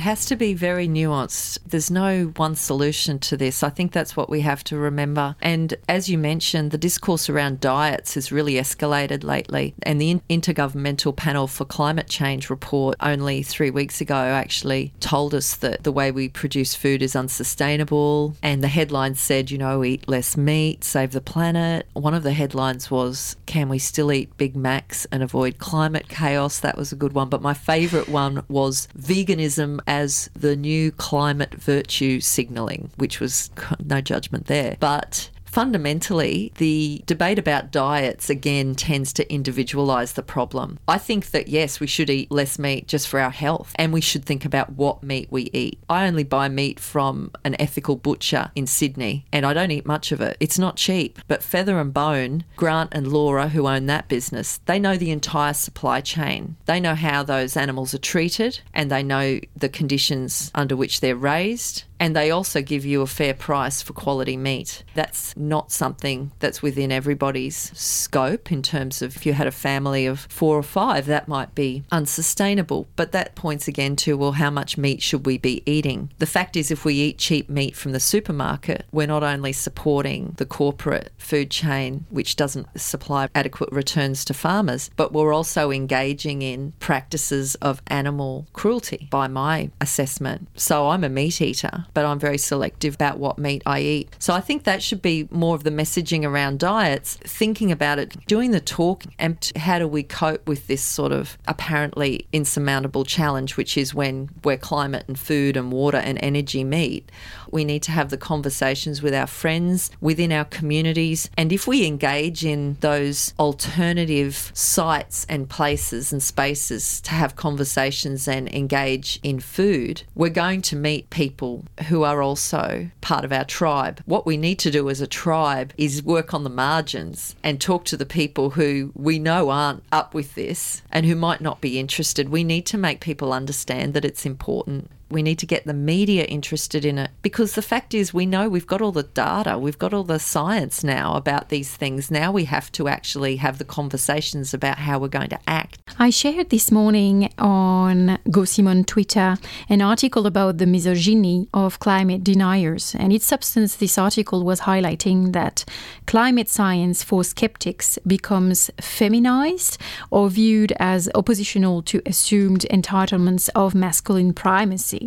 has 0.00 0.26
to 0.26 0.36
be 0.36 0.54
very 0.54 0.88
nuanced. 0.88 1.58
There's 1.66 1.90
no 1.90 2.32
one 2.36 2.56
solution 2.56 3.18
to 3.20 3.36
this. 3.36 3.62
I 3.62 3.70
think 3.70 3.92
that's 3.92 4.16
what 4.16 4.30
we 4.30 4.40
have 4.42 4.64
to 4.64 4.76
remember. 4.76 5.36
And 5.40 5.74
as 5.88 6.08
you 6.08 6.18
mentioned, 6.18 6.70
the 6.70 6.78
discourse 6.78 7.28
around 7.28 7.60
diets 7.60 8.14
has 8.14 8.32
really 8.32 8.54
escalated 8.54 9.24
lately. 9.24 9.74
And 9.82 10.00
the 10.00 10.17
Intergovernmental 10.28 11.14
Panel 11.14 11.46
for 11.46 11.64
Climate 11.64 12.08
Change 12.08 12.50
report 12.50 12.96
only 13.00 13.42
three 13.42 13.70
weeks 13.70 14.00
ago 14.00 14.14
actually 14.14 14.92
told 15.00 15.34
us 15.34 15.56
that 15.56 15.84
the 15.84 15.92
way 15.92 16.10
we 16.10 16.28
produce 16.28 16.74
food 16.74 17.02
is 17.02 17.16
unsustainable. 17.16 18.34
And 18.42 18.62
the 18.62 18.68
headline 18.68 19.14
said, 19.14 19.50
you 19.50 19.58
know, 19.58 19.84
eat 19.84 20.08
less 20.08 20.36
meat, 20.36 20.84
save 20.84 21.12
the 21.12 21.20
planet. 21.20 21.86
One 21.92 22.14
of 22.14 22.22
the 22.22 22.32
headlines 22.32 22.90
was, 22.90 23.36
can 23.46 23.68
we 23.68 23.78
still 23.78 24.12
eat 24.12 24.36
Big 24.36 24.56
Macs 24.56 25.06
and 25.06 25.22
avoid 25.22 25.58
climate 25.58 26.08
chaos? 26.08 26.60
That 26.60 26.76
was 26.76 26.92
a 26.92 26.96
good 26.96 27.12
one. 27.12 27.28
But 27.28 27.42
my 27.42 27.54
favourite 27.54 28.08
one 28.08 28.44
was 28.48 28.88
veganism 28.98 29.80
as 29.86 30.30
the 30.34 30.56
new 30.56 30.90
climate 30.92 31.54
virtue 31.54 32.20
signalling, 32.20 32.90
which 32.96 33.20
was 33.20 33.50
no 33.84 34.00
judgment 34.00 34.46
there. 34.46 34.76
But 34.80 35.30
fundamentally, 35.50 36.52
the 36.56 37.02
debate 37.06 37.38
about 37.38 37.70
diets 37.70 38.30
again 38.30 38.74
tends 38.74 39.12
to 39.14 39.32
individualize 39.32 40.12
the 40.12 40.22
problem. 40.22 40.78
I 40.86 40.98
think 40.98 41.30
that 41.30 41.48
yes, 41.48 41.80
we 41.80 41.86
should 41.86 42.10
eat 42.10 42.30
less 42.30 42.58
meat 42.58 42.86
just 42.86 43.08
for 43.08 43.20
our 43.20 43.30
health, 43.30 43.72
and 43.76 43.92
we 43.92 44.00
should 44.00 44.24
think 44.24 44.44
about 44.44 44.72
what 44.72 45.02
meat 45.02 45.28
we 45.30 45.50
eat. 45.52 45.78
I 45.88 46.06
only 46.06 46.24
buy 46.24 46.48
meat 46.48 46.78
from 46.78 47.32
an 47.44 47.56
ethical 47.60 47.96
butcher 47.96 48.50
in 48.54 48.66
Sydney, 48.66 49.24
and 49.32 49.44
I 49.44 49.54
don't 49.54 49.70
eat 49.70 49.86
much 49.86 50.12
of 50.12 50.20
it. 50.20 50.36
It's 50.40 50.58
not 50.58 50.76
cheap, 50.76 51.18
but 51.28 51.42
Feather 51.42 51.80
and 51.80 51.92
Bone, 51.92 52.44
Grant 52.56 52.90
and 52.92 53.08
Laura, 53.08 53.48
who 53.48 53.66
own 53.66 53.86
that 53.86 54.08
business, 54.08 54.60
they 54.66 54.78
know 54.78 54.96
the 54.96 55.10
entire 55.10 55.54
supply 55.54 56.00
chain. 56.00 56.56
They 56.66 56.80
know 56.80 56.94
how 56.94 57.22
those 57.22 57.56
animals 57.56 57.94
are 57.94 57.98
treated, 57.98 58.60
and 58.74 58.90
they 58.90 59.02
know 59.02 59.40
the 59.56 59.68
conditions 59.68 60.50
under 60.54 60.76
which 60.76 61.00
they're 61.00 61.16
raised 61.16 61.84
and 62.00 62.14
they 62.14 62.30
also 62.30 62.62
give 62.62 62.84
you 62.84 63.02
a 63.02 63.06
fair 63.06 63.34
price 63.34 63.82
for 63.82 63.92
quality 63.92 64.36
meat. 64.36 64.84
That's 64.94 65.36
not 65.36 65.72
something 65.72 66.32
that's 66.38 66.62
within 66.62 66.92
everybody's 66.92 67.56
scope 67.78 68.52
in 68.52 68.62
terms 68.62 69.02
of 69.02 69.16
if 69.16 69.26
you 69.26 69.32
had 69.32 69.46
a 69.46 69.52
family 69.52 70.06
of 70.06 70.20
four 70.28 70.56
or 70.56 70.62
five, 70.62 71.06
that 71.06 71.28
might 71.28 71.54
be 71.54 71.82
unsustainable. 71.90 72.86
But 72.96 73.12
that 73.12 73.34
points 73.34 73.68
again 73.68 73.96
to 73.96 74.16
well, 74.16 74.32
how 74.32 74.50
much 74.50 74.78
meat 74.78 75.02
should 75.02 75.26
we 75.26 75.38
be 75.38 75.62
eating? 75.66 76.10
The 76.18 76.26
fact 76.26 76.56
is, 76.56 76.70
if 76.70 76.84
we 76.84 76.94
eat 76.94 77.18
cheap 77.18 77.48
meat 77.48 77.76
from 77.76 77.92
the 77.92 78.00
supermarket, 78.00 78.86
we're 78.92 79.06
not 79.06 79.22
only 79.22 79.52
supporting 79.52 80.34
the 80.36 80.46
corporate 80.46 81.12
food 81.18 81.50
chain, 81.50 82.06
which 82.10 82.36
doesn't 82.36 82.80
supply 82.80 83.28
adequate 83.34 83.72
returns 83.72 84.24
to 84.26 84.34
farmers, 84.34 84.90
but 84.96 85.12
we're 85.12 85.32
also 85.32 85.70
engaging 85.70 86.42
in 86.42 86.72
practices 86.80 87.54
of 87.56 87.82
animal 87.88 88.46
cruelty, 88.52 89.08
by 89.10 89.26
my 89.26 89.70
assessment. 89.80 90.48
So 90.54 90.88
I'm 90.88 91.04
a 91.04 91.08
meat 91.08 91.40
eater 91.40 91.86
but 91.94 92.04
I'm 92.04 92.18
very 92.18 92.38
selective 92.38 92.94
about 92.94 93.18
what 93.18 93.38
meat 93.38 93.62
I 93.66 93.80
eat. 93.80 94.16
So 94.18 94.34
I 94.34 94.40
think 94.40 94.64
that 94.64 94.82
should 94.82 95.02
be 95.02 95.28
more 95.30 95.54
of 95.54 95.64
the 95.64 95.70
messaging 95.70 96.24
around 96.24 96.58
diets, 96.58 97.16
thinking 97.22 97.72
about 97.72 97.98
it, 97.98 98.26
doing 98.26 98.50
the 98.50 98.60
talk, 98.60 99.04
and 99.18 99.52
how 99.56 99.78
do 99.78 99.88
we 99.88 100.02
cope 100.02 100.46
with 100.48 100.66
this 100.66 100.82
sort 100.82 101.12
of 101.12 101.38
apparently 101.46 102.26
insurmountable 102.32 103.04
challenge, 103.04 103.56
which 103.56 103.76
is 103.76 103.94
when 103.94 104.28
where 104.42 104.56
climate 104.56 105.04
and 105.08 105.18
food 105.18 105.56
and 105.56 105.72
water 105.72 105.98
and 105.98 106.18
energy 106.22 106.64
meet. 106.64 107.10
We 107.50 107.64
need 107.64 107.82
to 107.84 107.92
have 107.92 108.10
the 108.10 108.18
conversations 108.18 109.02
with 109.02 109.14
our 109.14 109.26
friends, 109.26 109.90
within 110.00 110.32
our 110.32 110.44
communities, 110.44 111.30
and 111.36 111.52
if 111.52 111.66
we 111.66 111.86
engage 111.86 112.44
in 112.44 112.76
those 112.80 113.34
alternative 113.38 114.50
sites 114.54 115.26
and 115.28 115.48
places 115.48 116.12
and 116.12 116.22
spaces 116.22 117.00
to 117.02 117.10
have 117.10 117.36
conversations 117.36 118.28
and 118.28 118.52
engage 118.52 119.20
in 119.22 119.40
food, 119.40 120.02
we're 120.14 120.28
going 120.28 120.62
to 120.62 120.76
meet 120.76 121.10
people 121.10 121.64
who 121.82 122.02
are 122.02 122.22
also 122.22 122.90
part 123.00 123.24
of 123.24 123.32
our 123.32 123.44
tribe. 123.44 124.02
What 124.06 124.26
we 124.26 124.36
need 124.36 124.58
to 124.60 124.70
do 124.70 124.88
as 124.90 125.00
a 125.00 125.06
tribe 125.06 125.72
is 125.76 126.02
work 126.02 126.34
on 126.34 126.44
the 126.44 126.50
margins 126.50 127.36
and 127.42 127.60
talk 127.60 127.84
to 127.86 127.96
the 127.96 128.06
people 128.06 128.50
who 128.50 128.92
we 128.94 129.18
know 129.18 129.50
aren't 129.50 129.82
up 129.92 130.14
with 130.14 130.34
this 130.34 130.82
and 130.90 131.06
who 131.06 131.14
might 131.14 131.40
not 131.40 131.60
be 131.60 131.78
interested. 131.78 132.28
We 132.28 132.44
need 132.44 132.66
to 132.66 132.78
make 132.78 133.00
people 133.00 133.32
understand 133.32 133.94
that 133.94 134.04
it's 134.04 134.26
important 134.26 134.90
we 135.10 135.22
need 135.22 135.38
to 135.38 135.46
get 135.46 135.64
the 135.64 135.74
media 135.74 136.24
interested 136.24 136.84
in 136.84 136.98
it 136.98 137.10
because 137.22 137.54
the 137.54 137.62
fact 137.62 137.94
is 137.94 138.12
we 138.12 138.26
know 138.26 138.48
we've 138.48 138.66
got 138.66 138.82
all 138.82 138.92
the 138.92 139.02
data 139.02 139.58
we've 139.58 139.78
got 139.78 139.94
all 139.94 140.04
the 140.04 140.18
science 140.18 140.84
now 140.84 141.14
about 141.14 141.48
these 141.48 141.74
things. 141.74 142.10
Now 142.10 142.30
we 142.32 142.44
have 142.44 142.70
to 142.72 142.88
actually 142.88 143.36
have 143.36 143.58
the 143.58 143.64
conversations 143.64 144.52
about 144.52 144.78
how 144.78 144.98
we're 144.98 145.08
going 145.08 145.30
to 145.30 145.38
act. 145.46 145.78
I 145.98 146.10
shared 146.10 146.50
this 146.50 146.70
morning 146.70 147.32
on 147.38 148.18
Go 148.30 148.44
Simone 148.44 148.84
twitter 148.84 149.36
an 149.68 149.80
article 149.80 150.26
about 150.26 150.58
the 150.58 150.66
misogyny 150.66 151.48
of 151.54 151.78
climate 151.78 152.22
deniers. 152.22 152.94
And 152.94 153.12
its 153.12 153.24
substance 153.24 153.76
this 153.76 153.98
article 153.98 154.44
was 154.44 154.60
highlighting 154.60 155.32
that 155.32 155.64
climate 156.06 156.48
science 156.48 157.02
for 157.02 157.24
skeptics 157.24 157.98
becomes 158.06 158.70
feminized 158.80 159.78
or 160.10 160.28
viewed 160.28 160.72
as 160.78 161.08
oppositional 161.14 161.82
to 161.82 162.02
assumed 162.04 162.66
entitlements 162.70 163.48
of 163.54 163.74
masculine 163.74 164.32
primacy 164.32 164.97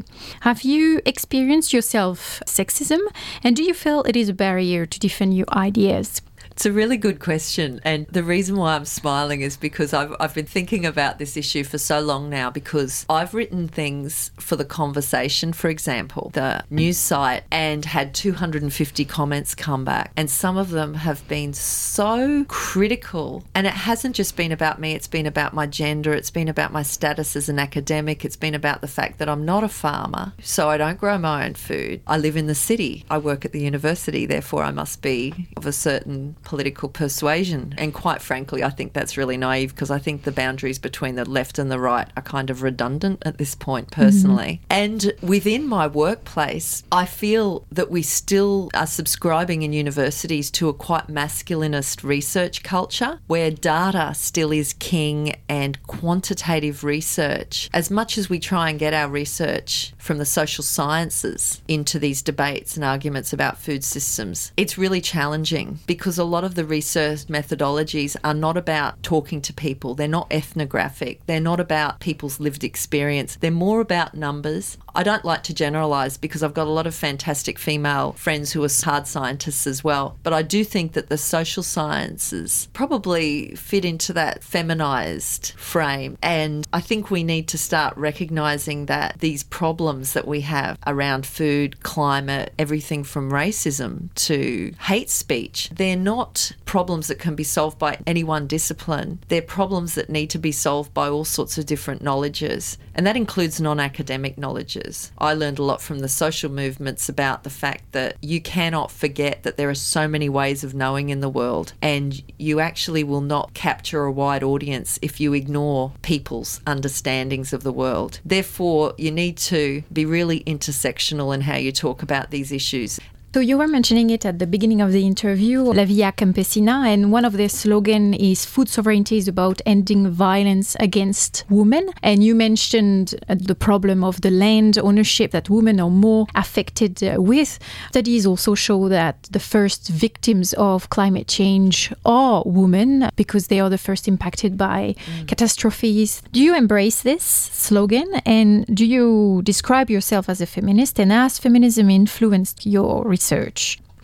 have 0.41 0.63
you 0.63 1.01
experienced 1.05 1.73
yourself 1.73 2.41
sexism 2.45 2.99
and 3.43 3.55
do 3.55 3.63
you 3.63 3.73
feel 3.73 4.03
it 4.03 4.15
is 4.15 4.29
a 4.29 4.33
barrier 4.33 4.85
to 4.85 4.99
defend 4.99 5.35
your 5.35 5.47
ideas? 5.53 6.21
It's 6.61 6.67
a 6.67 6.71
really 6.71 6.97
good 6.97 7.19
question. 7.19 7.81
And 7.83 8.05
the 8.05 8.21
reason 8.21 8.55
why 8.55 8.75
I'm 8.75 8.85
smiling 8.85 9.41
is 9.41 9.57
because 9.57 9.95
I've, 9.95 10.15
I've 10.19 10.35
been 10.35 10.45
thinking 10.45 10.85
about 10.85 11.17
this 11.17 11.35
issue 11.35 11.63
for 11.63 11.79
so 11.79 11.99
long 11.99 12.29
now 12.29 12.51
because 12.51 13.03
I've 13.09 13.33
written 13.33 13.67
things 13.67 14.29
for 14.37 14.55
The 14.55 14.63
Conversation, 14.63 15.53
for 15.53 15.69
example, 15.69 16.29
the 16.35 16.63
news 16.69 16.99
site, 16.99 17.45
and 17.49 17.83
had 17.83 18.13
250 18.13 19.05
comments 19.05 19.55
come 19.55 19.83
back. 19.83 20.11
And 20.15 20.29
some 20.29 20.55
of 20.55 20.69
them 20.69 20.93
have 20.93 21.27
been 21.27 21.51
so 21.53 22.45
critical. 22.47 23.43
And 23.55 23.65
it 23.65 23.73
hasn't 23.73 24.15
just 24.15 24.35
been 24.35 24.51
about 24.51 24.79
me, 24.79 24.93
it's 24.93 25.07
been 25.07 25.25
about 25.25 25.55
my 25.55 25.65
gender, 25.65 26.13
it's 26.13 26.29
been 26.29 26.47
about 26.47 26.71
my 26.71 26.83
status 26.83 27.35
as 27.35 27.49
an 27.49 27.57
academic, 27.57 28.23
it's 28.23 28.35
been 28.35 28.53
about 28.53 28.81
the 28.81 28.87
fact 28.87 29.17
that 29.17 29.27
I'm 29.27 29.45
not 29.45 29.63
a 29.63 29.67
farmer, 29.67 30.33
so 30.43 30.69
I 30.69 30.77
don't 30.77 30.99
grow 30.99 31.17
my 31.17 31.43
own 31.47 31.55
food. 31.55 32.01
I 32.05 32.19
live 32.19 32.37
in 32.37 32.45
the 32.45 32.53
city, 32.53 33.03
I 33.09 33.17
work 33.17 33.45
at 33.45 33.51
the 33.51 33.61
university, 33.61 34.27
therefore 34.27 34.61
I 34.61 34.69
must 34.69 35.01
be 35.01 35.47
of 35.57 35.65
a 35.65 35.73
certain 35.73 36.35
political 36.51 36.89
persuasion. 36.89 37.73
And 37.77 37.93
quite 37.93 38.21
frankly, 38.21 38.61
I 38.61 38.71
think 38.71 38.91
that's 38.91 39.15
really 39.15 39.37
naive 39.37 39.73
because 39.73 39.89
I 39.89 39.99
think 39.99 40.23
the 40.23 40.33
boundaries 40.33 40.79
between 40.79 41.15
the 41.15 41.23
left 41.23 41.57
and 41.57 41.71
the 41.71 41.79
right 41.79 42.09
are 42.17 42.21
kind 42.21 42.49
of 42.49 42.61
redundant 42.61 43.23
at 43.25 43.37
this 43.37 43.55
point, 43.55 43.89
mm-hmm. 43.89 44.01
personally. 44.01 44.59
And 44.69 45.13
within 45.21 45.65
my 45.65 45.87
workplace, 45.87 46.83
I 46.91 47.05
feel 47.05 47.65
that 47.71 47.89
we 47.89 48.01
still 48.01 48.69
are 48.73 48.85
subscribing 48.85 49.61
in 49.61 49.71
universities 49.71 50.51
to 50.51 50.67
a 50.67 50.73
quite 50.73 51.07
masculinist 51.07 52.03
research 52.03 52.63
culture 52.63 53.21
where 53.27 53.49
data 53.49 54.13
still 54.13 54.51
is 54.51 54.73
king 54.73 55.33
and 55.47 55.81
quantitative 55.83 56.83
research. 56.83 57.69
As 57.73 57.89
much 57.89 58.17
as 58.17 58.29
we 58.29 58.39
try 58.39 58.69
and 58.69 58.77
get 58.77 58.93
our 58.93 59.07
research 59.07 59.93
from 59.97 60.17
the 60.17 60.25
social 60.25 60.65
sciences 60.65 61.61
into 61.69 61.97
these 61.97 62.21
debates 62.21 62.75
and 62.75 62.83
arguments 62.83 63.31
about 63.31 63.57
food 63.57 63.85
systems, 63.85 64.51
it's 64.57 64.77
really 64.77 64.99
challenging 64.99 65.79
because 65.87 66.17
a 66.17 66.25
lot 66.25 66.40
of 66.43 66.55
the 66.55 66.65
research 66.65 67.25
methodologies 67.27 68.15
are 68.23 68.33
not 68.33 68.57
about 68.57 69.01
talking 69.03 69.41
to 69.41 69.53
people. 69.53 69.95
They're 69.95 70.07
not 70.07 70.27
ethnographic. 70.31 71.25
They're 71.25 71.39
not 71.39 71.59
about 71.59 71.99
people's 71.99 72.39
lived 72.39 72.63
experience. 72.63 73.35
They're 73.35 73.51
more 73.51 73.81
about 73.81 74.15
numbers. 74.15 74.77
I 74.93 75.03
don't 75.03 75.23
like 75.23 75.43
to 75.43 75.53
generalize 75.53 76.17
because 76.17 76.43
I've 76.43 76.53
got 76.53 76.67
a 76.67 76.71
lot 76.71 76.87
of 76.87 76.93
fantastic 76.93 77.57
female 77.57 78.13
friends 78.13 78.51
who 78.51 78.63
are 78.63 78.69
hard 78.83 79.07
scientists 79.07 79.65
as 79.67 79.83
well. 79.83 80.17
But 80.23 80.33
I 80.33 80.41
do 80.41 80.63
think 80.63 80.93
that 80.93 81.09
the 81.09 81.17
social 81.17 81.63
sciences 81.63 82.67
probably 82.73 83.55
fit 83.55 83.85
into 83.85 84.13
that 84.13 84.43
feminized 84.43 85.53
frame. 85.57 86.17
And 86.21 86.67
I 86.73 86.81
think 86.81 87.09
we 87.09 87.23
need 87.23 87.47
to 87.49 87.57
start 87.57 87.95
recognizing 87.97 88.87
that 88.87 89.19
these 89.19 89.43
problems 89.43 90.13
that 90.13 90.27
we 90.27 90.41
have 90.41 90.77
around 90.85 91.25
food, 91.25 91.81
climate, 91.83 92.53
everything 92.59 93.03
from 93.03 93.31
racism 93.31 94.13
to 94.15 94.73
hate 94.81 95.09
speech, 95.09 95.69
they're 95.73 95.95
not 95.95 96.20
problems 96.65 97.07
that 97.07 97.19
can 97.19 97.35
be 97.35 97.43
solved 97.43 97.77
by 97.77 97.97
any 98.07 98.23
one 98.23 98.47
discipline. 98.47 99.19
They're 99.27 99.41
problems 99.41 99.95
that 99.95 100.09
need 100.09 100.29
to 100.31 100.39
be 100.39 100.51
solved 100.51 100.93
by 100.93 101.07
all 101.09 101.25
sorts 101.25 101.57
of 101.57 101.65
different 101.65 102.01
knowledges. 102.01 102.77
And 102.95 103.05
that 103.07 103.17
includes 103.17 103.59
non 103.59 103.79
academic 103.79 104.37
knowledges. 104.37 105.11
I 105.17 105.33
learned 105.33 105.59
a 105.59 105.63
lot 105.63 105.81
from 105.81 105.99
the 105.99 106.07
social 106.07 106.49
movements 106.49 107.09
about 107.09 107.43
the 107.43 107.49
fact 107.49 107.91
that 107.91 108.17
you 108.21 108.41
cannot 108.41 108.91
forget 108.91 109.43
that 109.43 109.57
there 109.57 109.69
are 109.69 109.75
so 109.75 110.07
many 110.07 110.29
ways 110.29 110.63
of 110.63 110.73
knowing 110.73 111.09
in 111.09 111.19
the 111.19 111.29
world, 111.29 111.73
and 111.81 112.21
you 112.37 112.59
actually 112.59 113.03
will 113.03 113.21
not 113.21 113.53
capture 113.53 114.03
a 114.03 114.11
wide 114.11 114.43
audience 114.43 114.99
if 115.01 115.19
you 115.19 115.33
ignore 115.33 115.93
people's 116.01 116.61
understandings 116.65 117.53
of 117.53 117.63
the 117.63 117.73
world. 117.73 118.19
Therefore, 118.23 118.93
you 118.97 119.11
need 119.11 119.37
to 119.37 119.83
be 119.91 120.05
really 120.05 120.41
intersectional 120.45 121.33
in 121.33 121.41
how 121.41 121.55
you 121.55 121.71
talk 121.71 122.03
about 122.03 122.31
these 122.31 122.51
issues. 122.51 122.99
So 123.33 123.39
you 123.39 123.57
were 123.57 123.67
mentioning 123.67 124.09
it 124.09 124.25
at 124.25 124.39
the 124.39 124.45
beginning 124.45 124.81
of 124.81 124.91
the 124.91 125.07
interview, 125.07 125.61
La 125.61 125.85
Via 125.85 126.11
Campesina, 126.11 126.85
and 126.85 127.13
one 127.13 127.23
of 127.23 127.31
their 127.31 127.47
slogan 127.47 128.13
is 128.13 128.43
food 128.43 128.67
sovereignty 128.67 129.15
is 129.15 129.29
about 129.29 129.61
ending 129.65 130.09
violence 130.09 130.75
against 130.81 131.45
women. 131.49 131.91
And 132.03 132.25
you 132.25 132.35
mentioned 132.35 133.15
uh, 133.29 133.35
the 133.39 133.55
problem 133.55 134.03
of 134.03 134.19
the 134.19 134.31
land 134.31 134.77
ownership 134.79 135.31
that 135.31 135.49
women 135.49 135.79
are 135.79 135.89
more 135.89 136.27
affected 136.35 137.01
uh, 137.01 137.21
with. 137.21 137.57
Studies 137.91 138.25
also 138.25 138.53
show 138.53 138.89
that 138.89 139.23
the 139.31 139.39
first 139.39 139.87
victims 139.87 140.51
of 140.57 140.89
climate 140.89 141.29
change 141.29 141.93
are 142.03 142.43
women 142.45 143.09
because 143.15 143.47
they 143.47 143.61
are 143.61 143.69
the 143.69 143.77
first 143.77 144.09
impacted 144.09 144.57
by 144.57 144.93
catastrophes. 145.27 146.21
Do 146.33 146.41
you 146.41 146.53
embrace 146.53 147.01
this 147.01 147.23
slogan 147.23 148.13
and 148.25 148.65
do 148.75 148.85
you 148.85 149.41
describe 149.45 149.89
yourself 149.89 150.27
as 150.27 150.41
a 150.41 150.45
feminist 150.45 150.99
and 150.99 151.13
has 151.13 151.39
feminism 151.39 151.89
influenced 151.89 152.65
your 152.65 153.05
research? 153.05 153.20